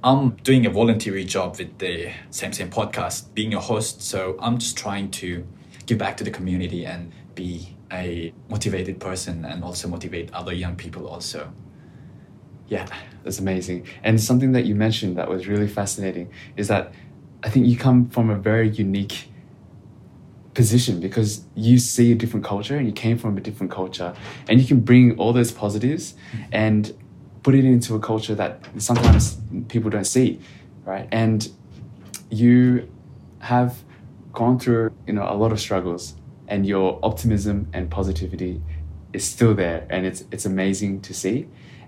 i'm 0.07 0.31
doing 0.43 0.65
a 0.65 0.71
voluntary 0.71 1.25
job 1.25 1.59
with 1.59 1.77
the 1.79 2.11
same 2.31 2.53
same 2.53 2.71
podcast 2.71 3.35
being 3.35 3.53
a 3.55 3.61
host 3.61 4.01
so 4.01 4.37
i'm 4.41 4.57
just 4.57 4.77
trying 4.79 5.11
to 5.11 5.47
give 5.87 5.99
back 5.99 6.17
to 6.17 6.25
the 6.25 6.31
community 6.31 6.87
and 6.87 7.13
be 7.35 7.77
a 7.93 8.33
motivated 8.49 8.99
person 8.99 9.45
and 9.45 9.63
also 9.63 9.87
motivate 9.89 10.33
other 10.33 10.53
young 10.53 10.75
people 10.75 11.07
also 11.07 11.53
yeah 12.69 12.87
That's 13.27 13.41
amazing. 13.41 13.89
And 14.05 14.21
something 14.21 14.53
that 14.53 14.67
you 14.67 14.77
mentioned 14.77 15.17
that 15.17 15.29
was 15.29 15.49
really 15.49 15.67
fascinating 15.67 16.31
is 16.57 16.69
that 16.69 16.93
I 17.43 17.51
think 17.51 17.67
you 17.67 17.77
come 17.77 18.09
from 18.09 18.31
a 18.31 18.37
very 18.37 18.69
unique 18.69 19.31
position 20.55 21.01
because 21.01 21.45
you 21.57 21.81
see 21.81 22.13
a 22.13 22.15
different 22.15 22.47
culture 22.47 22.77
and 22.77 22.87
you 22.87 22.93
came 22.93 23.19
from 23.19 23.37
a 23.37 23.41
different 23.41 23.73
culture 23.73 24.15
and 24.49 24.61
you 24.61 24.67
can 24.67 24.79
bring 24.79 25.19
all 25.19 25.33
those 25.33 25.51
positives 25.51 26.15
mm. 26.31 26.47
and 26.53 26.97
put 27.47 27.55
it 27.55 27.65
into 27.65 27.95
a 27.95 28.01
culture 28.01 28.35
that 28.35 28.59
sometimes 28.79 29.39
people 29.69 29.89
don't 29.89 30.05
see, 30.17 30.41
right? 30.85 31.07
And 31.13 31.49
you 32.29 32.91
have 33.39 33.85
gone 34.33 34.59
through, 34.59 34.91
you 35.07 35.13
know, 35.13 35.23
a 35.31 35.37
lot 35.43 35.53
of 35.53 35.61
struggles 35.61 36.17
and 36.49 36.67
your 36.67 36.99
optimism 37.05 37.69
and 37.73 37.89
positivity 37.89 38.61
is 39.13 39.23
still 39.25 39.55
there 39.55 39.87
and 39.91 40.05
it's 40.05 40.25
it's 40.33 40.45
amazing 40.45 41.01
to 41.03 41.15
see. 41.15 41.47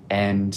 And 0.09 0.53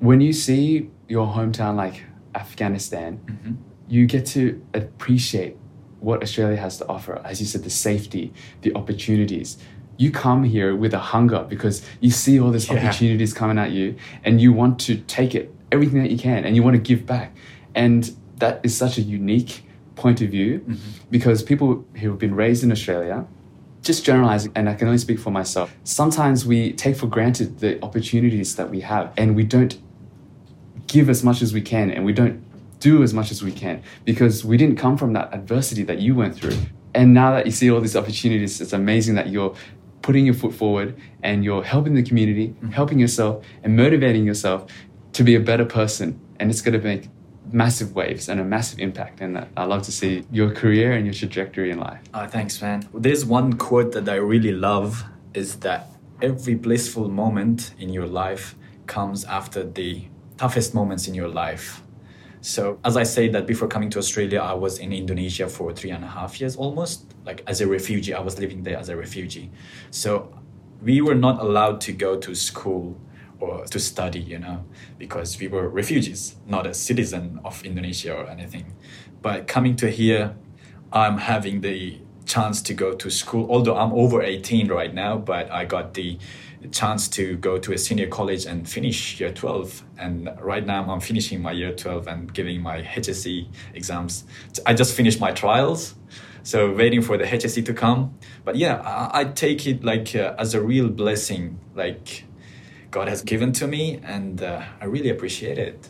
when 0.00 0.20
you 0.20 0.34
see 0.34 0.90
your 1.08 1.26
hometown 1.26 1.74
like 1.84 1.96
Afghanistan, 2.34 3.10
Mhm. 3.24 3.56
you 3.88 4.04
get 4.04 4.26
to 4.36 4.42
appreciate 4.74 5.56
what 6.00 6.22
Australia 6.22 6.58
has 6.66 6.76
to 6.80 6.84
offer. 6.88 7.14
As 7.24 7.40
you 7.40 7.46
said, 7.46 7.62
the 7.64 7.70
safety, 7.88 8.34
the 8.60 8.70
opportunities. 8.74 9.56
You 9.96 10.10
come 10.10 10.44
here 10.44 10.74
with 10.74 10.92
a 10.94 10.98
hunger 10.98 11.44
because 11.48 11.82
you 12.00 12.10
see 12.10 12.40
all 12.40 12.50
these 12.50 12.68
Yeah. 12.68 12.76
opportunities 12.76 13.32
coming 13.32 13.58
at 13.58 13.70
you 13.70 13.94
and 14.24 14.40
you 14.40 14.52
want 14.52 14.78
to 14.80 14.96
take 15.06 15.34
it, 15.34 15.54
everything 15.70 16.02
that 16.02 16.10
you 16.10 16.18
can, 16.18 16.44
and 16.44 16.56
you 16.56 16.62
want 16.62 16.74
to 16.74 16.82
give 16.82 17.06
back. 17.06 17.34
And 17.74 18.10
that 18.38 18.60
is 18.62 18.76
such 18.76 18.98
a 18.98 19.02
unique 19.02 19.64
point 19.96 20.20
of 20.20 20.30
view 20.30 20.58
mm-hmm. 20.60 20.76
because 21.10 21.42
people 21.42 21.84
who 21.94 22.10
have 22.10 22.18
been 22.18 22.34
raised 22.34 22.64
in 22.64 22.72
Australia, 22.72 23.24
just 23.82 24.04
generalizing, 24.04 24.50
and 24.54 24.68
I 24.68 24.74
can 24.74 24.88
only 24.88 24.98
speak 24.98 25.18
for 25.18 25.30
myself, 25.30 25.74
sometimes 25.84 26.44
we 26.46 26.72
take 26.72 26.96
for 26.96 27.06
granted 27.06 27.60
the 27.60 27.82
opportunities 27.82 28.56
that 28.56 28.70
we 28.70 28.80
have 28.80 29.12
and 29.16 29.36
we 29.36 29.44
don't 29.44 29.78
give 30.86 31.08
as 31.08 31.22
much 31.22 31.42
as 31.42 31.52
we 31.52 31.60
can 31.60 31.90
and 31.90 32.04
we 32.04 32.12
don't 32.12 32.42
do 32.80 33.02
as 33.02 33.14
much 33.14 33.30
as 33.30 33.42
we 33.42 33.50
can 33.50 33.82
because 34.04 34.44
we 34.44 34.56
didn't 34.56 34.76
come 34.76 34.96
from 34.96 35.12
that 35.14 35.32
adversity 35.32 35.82
that 35.84 36.00
you 36.00 36.14
went 36.14 36.34
through. 36.34 36.56
And 36.94 37.14
now 37.14 37.32
that 37.32 37.46
you 37.46 37.52
see 37.52 37.70
all 37.70 37.80
these 37.80 37.96
opportunities, 37.96 38.60
it's 38.60 38.72
amazing 38.72 39.14
that 39.16 39.28
you're 39.28 39.54
putting 40.04 40.26
your 40.26 40.34
foot 40.34 40.54
forward 40.54 40.94
and 41.22 41.42
you're 41.46 41.64
helping 41.64 41.94
the 41.94 42.02
community, 42.02 42.48
mm. 42.48 42.70
helping 42.70 42.98
yourself, 42.98 43.42
and 43.62 43.74
motivating 43.74 44.26
yourself 44.26 44.66
to 45.14 45.24
be 45.24 45.34
a 45.34 45.40
better 45.40 45.64
person. 45.64 46.20
And 46.38 46.50
it's 46.50 46.60
going 46.60 46.78
to 46.78 46.86
make 46.86 47.08
massive 47.50 47.94
waves 47.94 48.28
and 48.28 48.38
a 48.38 48.44
massive 48.44 48.80
impact. 48.80 49.22
And 49.22 49.46
I 49.56 49.64
love 49.64 49.82
to 49.84 49.92
see 49.92 50.24
your 50.30 50.50
career 50.50 50.92
and 50.92 51.06
your 51.06 51.14
trajectory 51.14 51.70
in 51.70 51.78
life. 51.78 52.00
Oh, 52.12 52.26
thanks, 52.26 52.60
man. 52.60 52.86
There's 52.92 53.24
one 53.24 53.54
quote 53.54 53.92
that 53.92 54.06
I 54.06 54.16
really 54.16 54.52
love 54.52 55.04
is 55.32 55.56
that 55.60 55.88
every 56.20 56.54
blissful 56.54 57.08
moment 57.08 57.72
in 57.78 57.88
your 57.88 58.06
life 58.06 58.56
comes 58.86 59.24
after 59.24 59.64
the 59.64 60.04
toughest 60.36 60.74
moments 60.74 61.08
in 61.08 61.14
your 61.14 61.28
life. 61.28 61.82
So, 62.44 62.78
as 62.84 62.98
I 62.98 63.04
say 63.04 63.28
that 63.28 63.46
before 63.46 63.68
coming 63.68 63.88
to 63.88 63.98
Australia, 63.98 64.38
I 64.40 64.52
was 64.52 64.78
in 64.78 64.92
Indonesia 64.92 65.48
for 65.48 65.72
three 65.72 65.92
and 65.92 66.04
a 66.04 66.06
half 66.06 66.38
years 66.38 66.56
almost, 66.56 67.14
like 67.24 67.42
as 67.46 67.62
a 67.62 67.66
refugee. 67.66 68.12
I 68.12 68.20
was 68.20 68.38
living 68.38 68.64
there 68.64 68.76
as 68.76 68.90
a 68.90 68.96
refugee. 68.98 69.50
So, 69.90 70.30
we 70.82 71.00
were 71.00 71.14
not 71.14 71.40
allowed 71.40 71.80
to 71.88 71.92
go 71.92 72.18
to 72.18 72.34
school 72.34 73.00
or 73.40 73.64
to 73.64 73.80
study, 73.80 74.20
you 74.20 74.38
know, 74.38 74.62
because 74.98 75.40
we 75.40 75.48
were 75.48 75.70
refugees, 75.70 76.36
not 76.46 76.66
a 76.66 76.74
citizen 76.74 77.40
of 77.46 77.64
Indonesia 77.64 78.14
or 78.14 78.28
anything. 78.28 78.74
But 79.22 79.46
coming 79.46 79.74
to 79.76 79.90
here, 79.90 80.36
I'm 80.92 81.16
having 81.16 81.62
the 81.62 81.98
chance 82.26 82.60
to 82.62 82.74
go 82.74 82.92
to 82.92 83.10
school, 83.10 83.50
although 83.50 83.76
I'm 83.76 83.94
over 83.94 84.22
18 84.22 84.68
right 84.68 84.92
now, 84.92 85.16
but 85.16 85.50
I 85.50 85.64
got 85.64 85.94
the 85.94 86.18
chance 86.70 87.08
to 87.08 87.36
go 87.36 87.58
to 87.58 87.72
a 87.72 87.78
senior 87.78 88.08
college 88.08 88.46
and 88.46 88.68
finish 88.68 89.20
year 89.20 89.32
12. 89.32 89.82
And 89.98 90.30
right 90.40 90.64
now 90.64 90.84
I'm 90.90 91.00
finishing 91.00 91.40
my 91.42 91.52
year 91.52 91.72
12 91.72 92.06
and 92.06 92.32
giving 92.32 92.60
my 92.60 92.82
HSC 92.82 93.48
exams. 93.74 94.24
I 94.66 94.74
just 94.74 94.94
finished 94.94 95.20
my 95.20 95.32
trials. 95.32 95.94
So 96.42 96.74
waiting 96.74 97.00
for 97.00 97.16
the 97.16 97.24
HSC 97.24 97.64
to 97.66 97.74
come. 97.74 98.18
But 98.44 98.56
yeah, 98.56 98.76
I, 98.80 99.20
I 99.20 99.24
take 99.24 99.66
it 99.66 99.82
like 99.82 100.14
uh, 100.14 100.34
as 100.38 100.54
a 100.54 100.60
real 100.60 100.88
blessing, 100.88 101.58
like 101.74 102.24
God 102.90 103.08
has 103.08 103.22
given 103.22 103.52
to 103.54 103.66
me, 103.66 103.98
and 104.04 104.42
uh, 104.42 104.62
I 104.80 104.84
really 104.84 105.08
appreciate 105.08 105.58
it. 105.58 105.88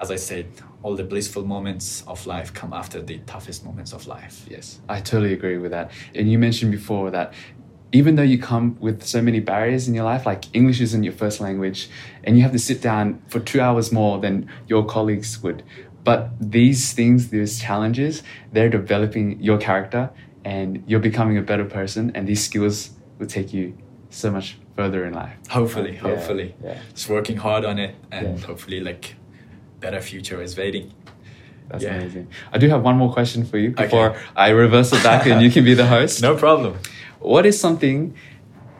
As 0.00 0.10
I 0.12 0.16
said, 0.16 0.46
all 0.82 0.94
the 0.94 1.04
blissful 1.04 1.44
moments 1.44 2.02
of 2.06 2.24
life 2.26 2.54
come 2.54 2.72
after 2.72 3.02
the 3.02 3.18
toughest 3.26 3.64
moments 3.64 3.92
of 3.92 4.06
life. 4.06 4.46
Yes, 4.48 4.80
I 4.88 5.00
totally 5.00 5.32
agree 5.32 5.58
with 5.58 5.72
that. 5.72 5.90
And 6.14 6.30
you 6.30 6.38
mentioned 6.38 6.70
before 6.70 7.10
that 7.10 7.34
even 7.92 8.14
though 8.16 8.22
you 8.22 8.38
come 8.38 8.76
with 8.80 9.02
so 9.04 9.20
many 9.20 9.40
barriers 9.40 9.88
in 9.88 9.94
your 9.94 10.04
life, 10.04 10.24
like 10.26 10.44
English 10.54 10.80
isn't 10.80 11.02
your 11.02 11.12
first 11.12 11.40
language, 11.40 11.88
and 12.24 12.36
you 12.36 12.42
have 12.42 12.52
to 12.52 12.58
sit 12.58 12.80
down 12.80 13.20
for 13.28 13.40
two 13.40 13.60
hours 13.60 13.90
more 13.92 14.18
than 14.20 14.48
your 14.68 14.84
colleagues 14.84 15.42
would. 15.42 15.62
But 16.04 16.30
these 16.40 16.92
things, 16.92 17.28
these 17.30 17.60
challenges, 17.60 18.22
they're 18.52 18.70
developing 18.70 19.40
your 19.42 19.58
character 19.58 20.10
and 20.44 20.82
you're 20.86 21.00
becoming 21.00 21.36
a 21.36 21.42
better 21.42 21.64
person, 21.66 22.12
and 22.14 22.26
these 22.26 22.42
skills 22.44 22.90
will 23.18 23.26
take 23.26 23.52
you 23.52 23.76
so 24.08 24.30
much 24.30 24.56
further 24.76 25.04
in 25.04 25.12
life. 25.12 25.32
Hopefully, 25.50 25.92
Yeah, 25.94 26.00
hopefully. 26.00 26.54
yeah. 26.64 26.78
Just 26.94 27.08
working 27.10 27.36
hard 27.36 27.64
on 27.64 27.78
it 27.78 27.94
and 28.10 28.38
Yeah. 28.38 28.46
hopefully 28.46 28.80
like 28.80 29.14
better 29.80 30.00
future 30.00 30.40
is 30.40 30.56
waiting. 30.56 30.92
That's 31.68 31.84
Yeah. 31.84 31.96
amazing. 31.96 32.28
I 32.52 32.58
do 32.58 32.68
have 32.70 32.82
one 32.82 32.96
more 32.96 33.12
question 33.12 33.44
for 33.44 33.58
you 33.58 33.70
Okay. 33.70 33.84
before 33.84 34.16
I 34.34 34.48
reverse 34.50 34.92
it 34.92 35.02
back 35.02 35.26
and 35.26 35.42
you 35.42 35.50
can 35.50 35.64
be 35.64 35.74
the 35.74 35.86
host. 35.86 36.22
No 36.22 36.34
problem. 36.34 36.74
What 37.20 37.44
is 37.46 37.60
something 37.60 38.14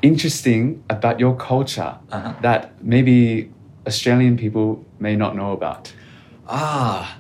interesting 0.03 0.82
about 0.88 1.20
your 1.20 1.36
culture 1.36 1.97
Uh-huh. 2.11 2.32
that 2.43 2.82
maybe 2.82 3.51
Australian 3.86 4.36
people 4.36 4.84
may 4.99 5.14
not 5.16 5.36
know 5.36 5.53
about? 5.53 5.93
Ah, 6.49 7.18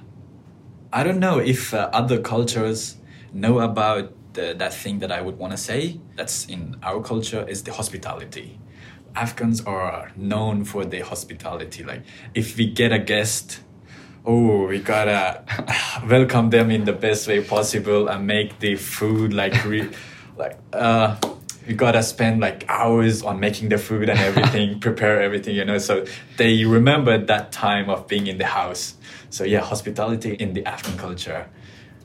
I 0.92 1.04
don't 1.04 1.20
know 1.20 1.38
if 1.38 1.72
uh, 1.74 1.88
other 1.92 2.18
cultures 2.20 2.96
know 3.32 3.60
about 3.60 4.12
the, 4.32 4.54
that 4.58 4.72
thing 4.74 4.98
that 5.00 5.12
I 5.12 5.20
would 5.20 5.38
want 5.38 5.52
to 5.52 5.56
say. 5.58 6.00
That's 6.16 6.46
in 6.46 6.76
our 6.82 7.00
culture 7.02 7.44
is 7.48 7.62
the 7.62 7.72
hospitality. 7.72 8.58
Afghans 9.14 9.60
are 9.66 10.10
known 10.16 10.64
for 10.64 10.84
their 10.84 11.04
hospitality. 11.04 11.84
Like 11.84 12.02
if 12.34 12.56
we 12.56 12.66
get 12.66 12.92
a 12.92 12.98
guest, 12.98 13.60
oh, 14.24 14.66
we 14.68 14.78
gotta 14.78 15.42
welcome 16.08 16.50
them 16.50 16.70
in 16.70 16.84
the 16.84 16.92
best 16.92 17.28
way 17.28 17.42
possible 17.44 18.08
and 18.08 18.26
make 18.26 18.58
the 18.60 18.76
food 18.76 19.32
like 19.32 19.64
re- 19.64 19.90
like 20.40 20.56
uh 20.72 21.16
we 21.66 21.74
gotta 21.74 22.02
spend 22.02 22.40
like 22.40 22.64
hours 22.68 23.22
on 23.22 23.38
making 23.38 23.68
the 23.68 23.78
food 23.78 24.08
and 24.08 24.18
everything, 24.18 24.80
prepare 24.88 25.20
everything, 25.22 25.54
you 25.54 25.64
know. 25.64 25.78
So 25.78 26.04
they 26.38 26.64
remember 26.64 27.18
that 27.18 27.52
time 27.52 27.88
of 27.90 28.08
being 28.08 28.26
in 28.26 28.38
the 28.38 28.46
house. 28.46 28.94
So 29.28 29.44
yeah, 29.44 29.60
hospitality 29.60 30.32
in 30.34 30.54
the 30.54 30.64
Afghan 30.66 30.96
culture. 30.96 31.46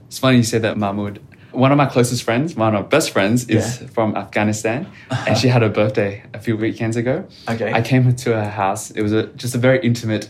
It's 0.07 0.19
funny 0.19 0.37
you 0.37 0.43
said 0.43 0.61
that, 0.63 0.77
Mahmoud. 0.77 1.19
One 1.51 1.71
of 1.71 1.77
my 1.77 1.85
closest 1.85 2.23
friends, 2.23 2.53
one 2.55 2.75
of 2.75 2.83
my 2.83 2.87
best 2.87 3.11
friends, 3.11 3.47
is 3.49 3.81
Yeah. 3.81 3.87
from 3.87 4.15
Afghanistan, 4.15 4.87
and 5.25 5.37
she 5.37 5.47
had 5.47 5.61
her 5.61 5.69
birthday 5.69 6.21
a 6.33 6.39
few 6.39 6.57
weekends 6.57 6.97
ago. 6.97 7.25
Okay. 7.49 7.71
I 7.71 7.81
came 7.81 8.13
to 8.13 8.29
her 8.35 8.49
house. 8.49 8.91
It 8.91 9.01
was 9.01 9.13
a, 9.13 9.27
just 9.27 9.55
a 9.55 9.57
very 9.57 9.79
intimate 9.79 10.29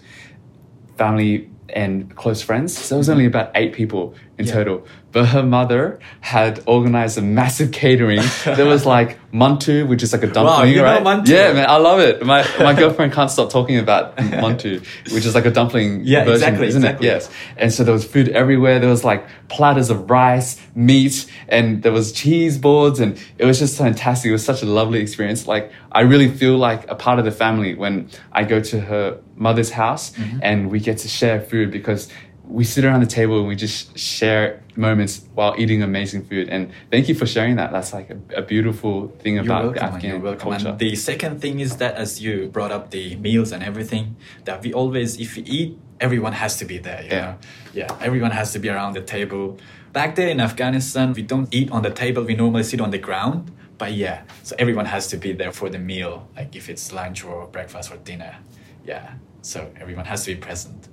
family 0.97 1.49
and 1.69 2.15
close 2.15 2.41
friends. 2.43 2.77
So 2.77 2.95
it 2.95 2.99
was 2.99 3.09
only 3.09 3.25
about 3.25 3.51
eight 3.55 3.73
people 3.73 4.13
in 4.37 4.45
Yeah. 4.45 4.53
total. 4.53 4.85
But 5.13 5.27
her 5.27 5.43
mother 5.43 5.99
had 6.19 6.61
organized 6.65 7.17
a 7.17 7.21
massive 7.21 7.71
catering. 7.71 8.21
there 8.45 8.65
was 8.65 8.85
like 8.85 9.17
mantu, 9.31 9.85
which 9.87 10.03
is 10.03 10.11
like 10.11 10.23
a 10.23 10.27
dumpling, 10.27 10.71
you 10.71 10.77
know 10.77 10.83
right? 10.83 11.01
mantu? 11.01 11.31
Yeah, 11.33 11.53
man, 11.53 11.69
I 11.69 11.77
love 11.77 11.99
it. 12.01 12.25
My 12.25 12.45
my 12.59 12.73
girlfriend 12.81 13.13
can't 13.13 13.31
stop 13.31 13.49
talking 13.49 13.77
about 13.79 14.17
mantu, 14.17 14.81
which 15.13 15.25
is 15.25 15.33
like 15.33 15.45
a 15.45 15.51
dumpling 15.51 16.01
Yeah, 16.03 16.25
version, 16.25 16.33
exactly, 16.33 16.67
isn't 16.67 16.83
exactly. 16.83 17.07
it? 17.07 17.11
Yes. 17.11 17.29
And 17.55 17.71
so 17.73 17.85
there 17.85 17.93
was 17.93 18.03
food 18.05 18.27
everywhere. 18.29 18.79
There 18.79 18.89
was 18.89 19.05
like 19.05 19.25
platters 19.47 19.89
of 19.89 20.09
rice, 20.09 20.59
meat, 20.75 21.25
and 21.47 21.81
there 21.81 21.93
was 21.93 22.11
cheese 22.11 22.57
boards, 22.57 22.99
and 22.99 23.17
it 23.37 23.45
was 23.45 23.57
just 23.59 23.77
fantastic. 23.77 24.29
It 24.29 24.33
was 24.33 24.43
such 24.43 24.61
a 24.63 24.65
lovely 24.65 24.99
experience. 24.99 25.47
Like 25.47 25.71
I 25.93 26.01
really 26.01 26.27
feel 26.29 26.57
like 26.57 26.91
a 26.91 26.95
part 26.95 27.19
of 27.19 27.25
the 27.25 27.31
family 27.31 27.73
when 27.73 28.09
I 28.33 28.43
go 28.43 28.59
to 28.59 28.79
her 28.81 29.19
mother's 29.37 29.71
house 29.71 30.11
Mm-hmm. 30.15 30.39
and 30.43 30.69
we 30.71 30.79
get 30.79 30.97
to 30.99 31.07
share 31.07 31.39
food 31.41 31.71
because 31.71 32.09
we 32.47 32.63
sit 32.63 32.85
around 32.85 33.01
the 33.01 33.07
table 33.07 33.39
and 33.39 33.47
we 33.47 33.55
just 33.55 33.97
share 33.97 34.61
moments 34.75 35.25
while 35.33 35.55
eating 35.57 35.81
amazing 35.81 36.25
food. 36.25 36.49
And 36.49 36.71
thank 36.91 37.09
you 37.09 37.15
for 37.15 37.25
sharing 37.25 37.55
that. 37.55 37.71
That's 37.71 37.93
like 37.93 38.09
a, 38.09 38.17
a 38.37 38.41
beautiful 38.41 39.09
thing 39.19 39.37
about 39.39 39.63
welcome, 39.63 39.79
the 39.79 39.85
Afghan 40.17 40.37
culture. 40.37 40.69
And 40.69 40.79
the 40.79 40.95
second 40.95 41.41
thing 41.41 41.59
is 41.59 41.77
that 41.77 41.95
as 41.95 42.21
you 42.21 42.47
brought 42.47 42.71
up 42.71 42.91
the 42.91 43.15
meals 43.15 43.51
and 43.51 43.63
everything, 43.63 44.15
that 44.45 44.61
we 44.61 44.73
always, 44.73 45.19
if 45.19 45.35
we 45.35 45.43
eat, 45.43 45.77
everyone 45.99 46.33
has 46.33 46.57
to 46.57 46.65
be 46.65 46.77
there. 46.77 47.01
You 47.03 47.09
Yeah. 47.09 47.21
know? 47.21 47.35
yeah, 47.73 47.97
everyone 48.01 48.31
has 48.31 48.51
to 48.53 48.59
be 48.59 48.69
around 48.69 48.93
the 48.93 49.01
table. 49.01 49.57
Back 49.93 50.15
there 50.15 50.27
in 50.29 50.39
Afghanistan, 50.41 51.13
we 51.13 51.21
don't 51.21 51.47
eat 51.53 51.71
on 51.71 51.81
the 51.83 51.89
table. 51.91 52.23
We 52.23 52.35
normally 52.35 52.63
sit 52.63 52.81
on 52.81 52.91
the 52.91 52.97
ground. 52.99 53.51
But 53.77 53.91
yeah, 53.93 54.23
so 54.43 54.55
everyone 54.57 54.85
has 54.85 55.07
to 55.09 55.17
be 55.17 55.33
there 55.33 55.51
for 55.51 55.69
the 55.69 55.79
meal, 55.79 56.29
like 56.35 56.55
if 56.55 56.69
it's 56.69 56.93
lunch 56.93 57.25
or 57.25 57.47
breakfast 57.47 57.91
or 57.91 57.97
dinner. 57.97 58.37
Yeah, 58.85 59.13
so 59.41 59.69
everyone 59.81 60.05
has 60.05 60.23
to 60.25 60.33
be 60.35 60.39
present, 60.39 60.87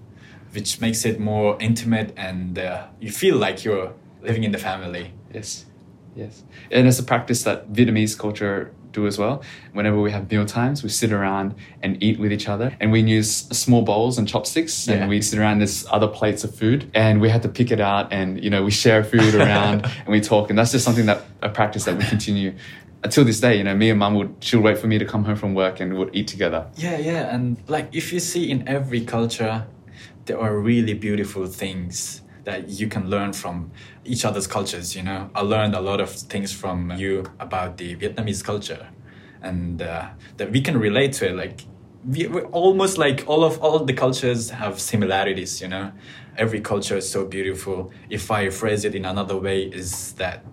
which 0.53 0.81
makes 0.81 1.05
it 1.05 1.19
more 1.19 1.57
intimate 1.61 2.13
and 2.17 2.59
uh, 2.59 2.87
you 3.01 3.11
feel 3.11 3.37
like 3.37 3.65
you're 3.65 3.93
living 4.23 4.45
in 4.45 4.53
the 4.53 4.59
family. 4.59 5.13
Yes, 5.33 5.65
yes. 6.15 6.45
And 6.71 6.87
it's 6.87 6.99
a 6.99 7.03
practice 7.03 7.43
that 7.45 7.73
Vietnamese 7.73 8.19
culture 8.19 8.73
do 8.93 9.07
as 9.07 9.19
well. 9.19 9.43
Whenever 9.73 9.99
we 9.99 10.11
have 10.11 10.31
meal 10.31 10.45
times, 10.45 10.83
we 10.83 10.91
sit 10.91 11.13
around 11.13 11.55
and 11.83 12.03
eat 12.03 12.19
with 12.19 12.31
each 12.31 12.47
other. 12.47 12.77
And 12.79 12.93
we 12.93 13.01
use 13.01 13.31
small 13.35 13.81
bowls 13.81 14.19
and 14.19 14.29
chopsticks 14.29 14.87
Yeah. 14.87 14.97
and 14.97 15.09
we 15.09 15.23
sit 15.23 15.39
around 15.39 15.61
this 15.61 15.87
other 15.91 16.09
plates 16.09 16.45
of 16.45 16.55
food 16.55 16.91
and 16.95 17.19
we 17.21 17.31
have 17.31 17.41
to 17.41 17.49
pick 17.49 17.71
it 17.71 17.81
out 17.81 18.13
and, 18.13 18.45
you 18.45 18.51
know, 18.51 18.63
we 18.63 18.71
share 18.71 19.03
food 19.03 19.35
around 19.35 19.87
and 20.05 20.09
we 20.09 20.21
talk. 20.21 20.51
And 20.51 20.59
that's 20.59 20.73
just 20.73 20.85
something 20.85 21.07
that, 21.07 21.23
a 21.41 21.49
practice 21.49 21.85
that 21.87 21.97
we 21.97 22.05
continue 22.05 22.55
until 23.03 23.25
this 23.25 23.41
day. 23.41 23.57
You 23.57 23.65
know, 23.65 23.75
me 23.75 23.89
and 23.89 23.99
mum 23.99 24.15
would, 24.17 24.37
she'll 24.41 24.61
wait 24.61 24.77
for 24.77 24.87
me 24.89 24.99
to 24.99 25.07
come 25.07 25.25
home 25.25 25.37
from 25.37 25.55
work 25.55 25.81
and 25.81 25.97
we'd 25.97 26.11
eat 26.13 26.29
together. 26.29 26.67
Yeah, 26.77 26.99
yeah, 26.99 27.35
and 27.35 27.57
like 27.69 27.89
if 27.95 28.13
you 28.13 28.21
see 28.21 28.51
in 28.51 28.69
every 28.69 29.01
culture, 29.07 29.67
there 30.25 30.39
are 30.39 30.59
really 30.59 30.95
beautiful 30.95 31.47
things 31.47 32.23
that 32.45 32.69
you 32.69 32.89
can 32.89 33.09
learn 33.09 33.33
from 33.33 33.71
each 34.05 34.25
other's 34.25 34.47
cultures. 34.47 34.97
You 34.97 35.03
know, 35.03 35.31
I 35.35 35.43
learned 35.43 35.75
a 35.75 35.81
lot 35.81 36.01
of 36.01 36.11
things 36.11 36.53
from 36.53 36.91
you 36.93 37.25
about 37.39 37.77
the 37.77 37.97
Vietnamese 37.97 38.43
culture, 38.45 38.89
and 39.41 39.81
uh, 39.83 40.11
that 40.37 40.51
we 40.51 40.61
can 40.61 40.79
relate 40.79 41.13
to 41.15 41.29
it. 41.29 41.37
Like 41.37 41.63
we, 42.05 42.29
almost 42.29 42.99
like 42.99 43.25
all 43.27 43.45
of 43.45 43.59
all 43.61 43.79
the 43.85 43.93
cultures 43.93 44.51
have 44.51 44.81
similarities. 44.81 45.61
You 45.61 45.69
know, 45.69 45.93
every 46.37 46.61
culture 46.61 46.97
is 46.97 47.09
so 47.09 47.25
beautiful. 47.25 47.93
If 48.11 48.31
I 48.31 48.51
phrase 48.51 48.85
it 48.85 48.95
in 48.95 49.05
another 49.05 49.37
way, 49.37 49.65
is 49.65 50.13
that 50.15 50.45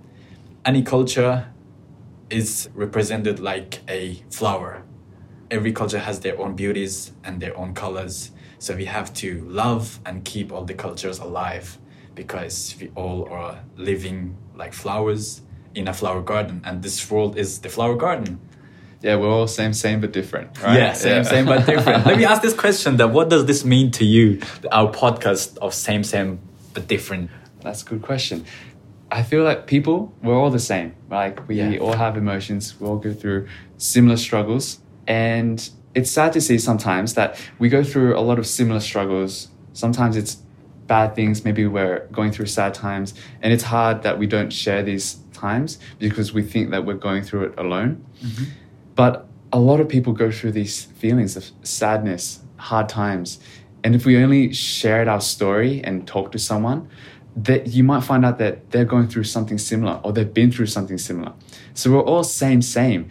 any 0.66 0.84
culture 0.84 1.52
is 2.30 2.70
represented 2.76 3.40
like 3.40 3.80
a 3.90 4.22
flower 4.30 4.84
every 5.52 5.72
culture 5.72 6.00
has 6.00 6.20
their 6.20 6.40
own 6.40 6.56
beauties 6.56 7.12
and 7.24 7.42
their 7.42 7.58
own 7.58 7.74
colors. 7.74 8.32
So 8.60 8.76
we 8.76 8.86
have 8.86 9.14
to 9.16 9.42
love 9.48 10.00
and 10.06 10.24
keep 10.24 10.52
all 10.52 10.66
the 10.66 10.74
cultures 10.74 11.20
alive 11.20 11.78
because 12.14 12.76
we 12.80 12.92
all 12.96 13.28
are 13.32 13.60
living 13.78 14.36
like 14.56 14.74
flowers 14.74 15.42
in 15.76 15.88
a 15.88 15.94
flower 15.94 16.22
garden, 16.22 16.62
and 16.66 16.84
this 16.84 17.10
world 17.10 17.38
is 17.38 17.60
the 17.60 17.70
flower 17.70 17.96
garden. 17.96 18.40
Yeah, 19.02 19.16
we're 19.16 19.30
all 19.30 19.48
same, 19.48 19.72
same, 19.74 20.02
but 20.02 20.12
different, 20.12 20.62
right? 20.62 20.76
Yeah, 20.78 20.92
same, 20.94 21.24
same, 21.24 21.46
but 21.46 21.66
different. 21.66 22.06
Let 22.10 22.18
me 22.18 22.26
ask 22.26 22.42
this 22.42 22.54
question: 22.54 22.98
that 22.98 23.12
what 23.12 23.30
does 23.30 23.46
this 23.46 23.64
mean 23.64 23.92
to 23.92 24.04
you? 24.04 24.42
Our 24.74 24.92
podcast 24.92 25.58
of 25.60 25.74
same, 25.74 26.04
same, 26.04 26.40
but 26.74 26.88
different. 26.88 27.30
That's 27.62 27.82
a 27.84 27.86
good 27.86 28.02
question. 28.02 28.46
I 29.12 29.24
feel 29.24 29.44
like 29.44 29.66
people, 29.68 30.14
we're 30.22 30.36
all 30.38 30.50
the 30.52 30.60
same. 30.60 30.96
Like 31.10 31.48
we 31.48 31.56
Yeah. 31.56 31.78
all 31.80 31.94
have 31.94 32.18
emotions. 32.18 32.76
We 32.80 32.88
all 32.88 32.98
go 32.98 33.14
through 33.14 33.48
similar 33.78 34.18
struggles. 34.18 34.80
And 35.08 35.58
it's 35.96 36.12
sad 36.12 36.34
to 36.34 36.42
see 36.42 36.58
sometimes 36.58 37.16
that 37.16 37.40
we 37.58 37.70
go 37.70 37.84
through 37.84 38.18
a 38.18 38.22
lot 38.22 38.40
of 38.40 38.48
similar 38.48 38.80
struggles. 38.80 39.50
Sometimes 39.74 40.16
it's 40.18 40.38
bad 40.88 41.16
things. 41.16 41.46
Maybe 41.46 41.66
we're 41.66 42.08
going 42.12 42.32
through 42.32 42.48
sad 42.48 42.74
times. 42.74 43.14
And 43.42 43.54
it's 43.54 43.64
hard 43.64 44.04
that 44.04 44.20
we 44.20 44.28
don't 44.28 44.52
share 44.52 44.84
these 44.84 45.16
times 45.34 45.80
because 46.00 46.34
we 46.34 46.44
think 46.44 46.72
that 46.72 46.86
we're 46.86 46.96
going 46.96 47.24
through 47.24 47.46
it 47.46 47.54
alone. 47.58 48.06
Mm-hmm. 48.22 48.44
But 48.96 49.28
a 49.52 49.60
lot 49.60 49.80
of 49.80 49.88
people 49.88 50.14
go 50.14 50.32
through 50.32 50.52
these 50.52 50.86
feelings 50.86 51.36
of 51.36 51.50
sadness, 51.64 52.42
hard 52.58 52.90
times. 52.90 53.40
And 53.84 53.96
if 53.96 54.06
we 54.06 54.22
only 54.22 54.54
shared 54.54 55.08
our 55.08 55.22
story 55.22 55.82
and 55.84 56.06
talked 56.06 56.34
to 56.34 56.40
someone, 56.40 56.90
that 57.36 57.68
you 57.68 57.84
might 57.84 58.04
find 58.04 58.26
out 58.26 58.38
that 58.40 58.72
they're 58.72 58.86
going 58.86 59.08
through 59.08 59.24
something 59.24 59.58
similar 59.58 60.02
or 60.04 60.12
they've 60.12 60.34
been 60.34 60.52
through 60.52 60.66
something 60.66 60.98
similar. 60.98 61.34
So 61.74 61.92
we're 61.92 62.04
all 62.04 62.24
same, 62.24 62.62
same. 62.62 63.10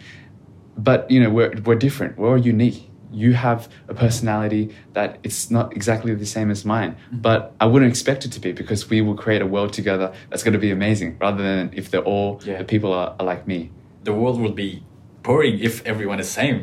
But 0.87 1.09
you 1.11 1.19
know, 1.21 1.29
we're 1.37 1.53
we're 1.65 1.75
different. 1.87 2.17
We're 2.17 2.29
all 2.35 2.37
unique. 2.55 2.79
You 3.11 3.33
have 3.33 3.67
a 3.87 3.93
personality 4.05 4.63
that 4.93 5.17
it's 5.23 5.49
not 5.49 5.67
exactly 5.75 6.13
the 6.15 6.25
same 6.37 6.49
as 6.51 6.63
mine, 6.63 6.91
but 7.11 7.41
I 7.59 7.65
wouldn't 7.71 7.89
expect 7.89 8.23
it 8.25 8.31
to 8.33 8.39
be 8.39 8.51
because 8.61 8.81
we 8.91 9.01
will 9.01 9.15
create 9.23 9.41
a 9.41 9.47
world 9.55 9.73
together 9.73 10.07
that's 10.29 10.43
going 10.43 10.53
to 10.59 10.59
be 10.67 10.71
amazing. 10.79 11.17
Rather 11.19 11.41
than 11.43 11.71
if 11.73 11.85
they're 11.91 12.07
all 12.13 12.39
Yeah. 12.45 12.59
the 12.59 12.65
people 12.73 12.91
are, 12.93 13.09
are 13.19 13.25
like 13.33 13.43
me. 13.47 13.59
The 14.03 14.13
world 14.13 14.39
will 14.39 14.53
be 14.65 14.83
boring 15.23 15.59
if 15.59 15.83
everyone 15.85 16.19
is 16.19 16.29
same. 16.29 16.59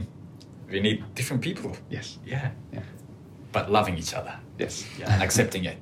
We 0.70 0.78
need 0.80 0.98
different 1.14 1.42
people. 1.42 1.70
Yes. 1.90 2.18
Yeah, 2.24 2.50
Yeah. 2.72 2.82
but 3.52 3.70
loving 3.70 3.98
each 3.98 4.14
other. 4.14 4.34
Yes. 4.58 4.84
yeah, 5.00 5.12
and 5.12 5.22
accepting 5.22 5.64
it. 5.64 5.76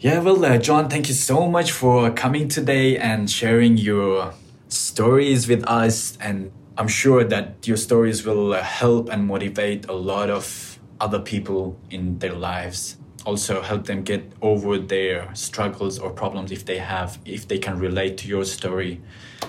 Yeah, 0.00 0.20
well, 0.20 0.44
uh, 0.44 0.58
John, 0.58 0.88
thank 0.88 1.08
you 1.08 1.14
so 1.14 1.48
much 1.48 1.72
for 1.72 2.10
coming 2.12 2.48
today 2.48 2.96
and 2.96 3.28
sharing 3.28 3.76
your 3.78 4.32
stories 4.68 5.48
with 5.48 5.64
us. 5.66 6.16
And 6.20 6.52
I'm 6.78 6.86
sure 6.86 7.24
that 7.24 7.66
your 7.66 7.76
stories 7.76 8.24
will 8.24 8.54
uh, 8.54 8.62
help 8.62 9.08
and 9.08 9.26
motivate 9.26 9.88
a 9.88 9.92
lot 9.92 10.30
of 10.30 10.78
other 11.00 11.18
people 11.18 11.76
in 11.90 12.20
their 12.20 12.34
lives. 12.34 12.98
Also, 13.26 13.62
help 13.62 13.86
them 13.86 14.04
get 14.04 14.32
over 14.42 14.78
their 14.78 15.28
struggles 15.34 15.98
or 15.98 16.10
problems 16.10 16.52
if 16.52 16.64
they 16.64 16.78
have, 16.78 17.18
if 17.24 17.48
they 17.48 17.58
can 17.58 17.80
relate 17.80 18.16
to 18.18 18.28
your 18.28 18.44
story. 18.44 19.02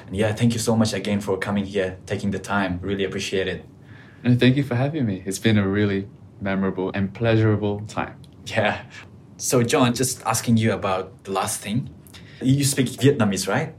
And 0.07 0.15
yeah, 0.15 0.33
thank 0.33 0.53
you 0.53 0.59
so 0.59 0.75
much 0.75 0.91
again 0.91 1.21
for 1.21 1.37
coming 1.37 1.65
here, 1.65 1.99
taking 2.07 2.31
the 2.31 2.39
time. 2.39 2.79
Really 2.81 3.03
appreciate 3.03 3.47
it. 3.47 3.63
And 4.23 4.39
thank 4.39 4.57
you 4.57 4.63
for 4.63 4.73
having 4.73 5.05
me. 5.05 5.21
It's 5.23 5.37
been 5.37 5.59
a 5.59 5.67
really 5.67 6.07
memorable 6.41 6.89
and 6.95 7.13
pleasurable 7.13 7.81
time. 7.81 8.19
Yeah. 8.47 8.81
So, 9.37 9.61
John, 9.61 9.93
just 9.93 10.25
asking 10.25 10.57
you 10.57 10.73
about 10.73 11.25
the 11.25 11.31
last 11.31 11.61
thing. 11.61 11.91
You 12.41 12.63
speak 12.63 12.87
Vietnamese, 12.87 13.47
right? 13.47 13.75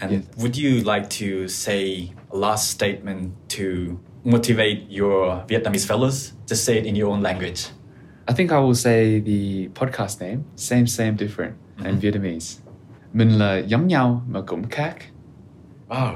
And 0.00 0.10
Yes. 0.12 0.22
would 0.36 0.56
you 0.56 0.82
like 0.94 1.08
to 1.24 1.48
say 1.48 2.10
a 2.32 2.36
last 2.36 2.70
statement 2.70 3.30
to 3.48 3.98
motivate 4.24 4.78
your 4.90 5.42
Vietnamese 5.48 5.86
fellows? 5.86 6.32
Just 6.46 6.64
say 6.64 6.76
it 6.78 6.84
in 6.86 6.96
your 6.96 7.10
own 7.10 7.22
language. 7.22 7.68
I 8.28 8.34
think 8.34 8.50
I 8.50 8.58
will 8.58 8.74
say 8.74 9.20
the 9.20 9.68
podcast 9.74 10.20
name, 10.20 10.38
same, 10.56 10.86
same, 10.86 11.12
different, 11.16 11.52
in 11.84 11.94
Mhm. 11.94 12.00
Vietnamese. 12.00 12.60
Mình 13.12 13.38
là 13.38 13.56
giống 13.66 13.86
nhau 13.86 14.22
mà 14.30 14.40
cũng 14.46 14.68
khác. 14.68 14.96
Wow. 15.88 16.12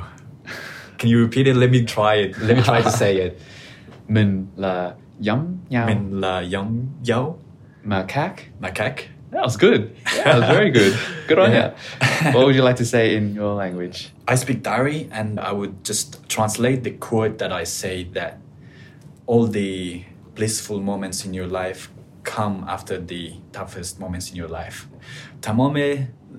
Can 0.99 1.12
you 1.12 1.18
repeat 1.26 1.47
it? 1.47 1.57
Let 1.57 1.70
me 1.70 1.78
try 1.78 2.22
it. 2.28 2.37
Let 2.43 2.57
me 2.57 2.62
try 2.62 2.83
to 2.85 2.91
say 2.91 3.14
it. 3.20 3.33
Mình 4.09 4.47
là 4.57 4.95
giống 5.20 5.59
nhau 5.70 5.87
Mình 5.87 6.20
là 6.20 6.41
giống 6.41 6.87
dấu 7.03 7.39
mà 7.85 8.05
khác. 8.09 8.35
macaque. 8.61 9.05
That 9.32 9.43
was 9.43 9.57
good. 9.57 9.82
That 10.23 10.36
was 10.39 10.47
very 10.57 10.71
good. 10.71 10.93
Good 11.28 11.39
on 11.39 11.51
Yeah. 11.51 11.73
you. 12.23 12.32
What 12.36 12.45
would 12.45 12.55
you 12.55 12.63
like 12.69 12.78
to 12.84 12.86
say 12.86 13.15
in 13.17 13.36
your 13.36 13.53
language? 13.63 13.97
I 14.28 14.36
speak 14.36 14.63
Dari 14.63 15.09
and 15.11 15.39
I 15.39 15.51
would 15.51 15.84
just 15.84 16.07
translate 16.30 16.84
the 16.88 16.91
quote 17.07 17.38
that 17.41 17.51
I 17.61 17.63
say 17.65 17.95
that 18.17 18.34
all 19.28 19.45
the 19.47 20.03
blissful 20.36 20.80
moments 20.91 21.26
in 21.26 21.34
your 21.34 21.47
life 21.47 21.89
come 22.23 22.63
after 22.76 22.95
the 22.97 23.34
toughest 23.51 23.99
moments 23.99 24.30
in 24.32 24.36
your 24.36 24.47
life. 24.47 24.88
تمام 25.41 25.78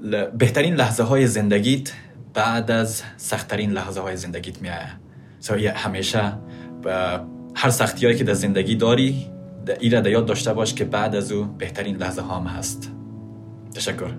ل... 0.03 0.25
بهترین 0.27 0.75
لحظه 0.75 1.03
های 1.03 1.27
زندگیت 1.27 1.93
بعد 2.35 2.71
از 2.71 3.03
سختترین 3.17 3.71
لحظه 3.71 4.01
های 4.01 4.17
زندگیت 4.17 4.63
میآید. 4.63 5.07
So 5.43 5.49
yeah, 5.49 5.77
همیشه 5.77 6.33
با 6.83 7.21
هر 7.55 7.71
سختی 7.71 8.07
هایی 8.07 8.19
که 8.19 8.25
در 8.25 8.35
زندگی 8.35 8.75
داری 8.77 9.27
د- 9.67 9.77
این 9.81 9.93
را 9.93 10.01
در 10.01 10.11
یاد 10.11 10.27
داشته 10.27 10.53
باش 10.55 10.75
که 10.75 10.85
بعد 10.85 11.15
از 11.17 11.33
او 11.33 11.45
بهترین 11.45 11.97
لحظه 11.97 12.23
ها 12.23 12.37
هم 12.41 12.47
هست. 12.47 12.91
تشکر. 13.75 14.11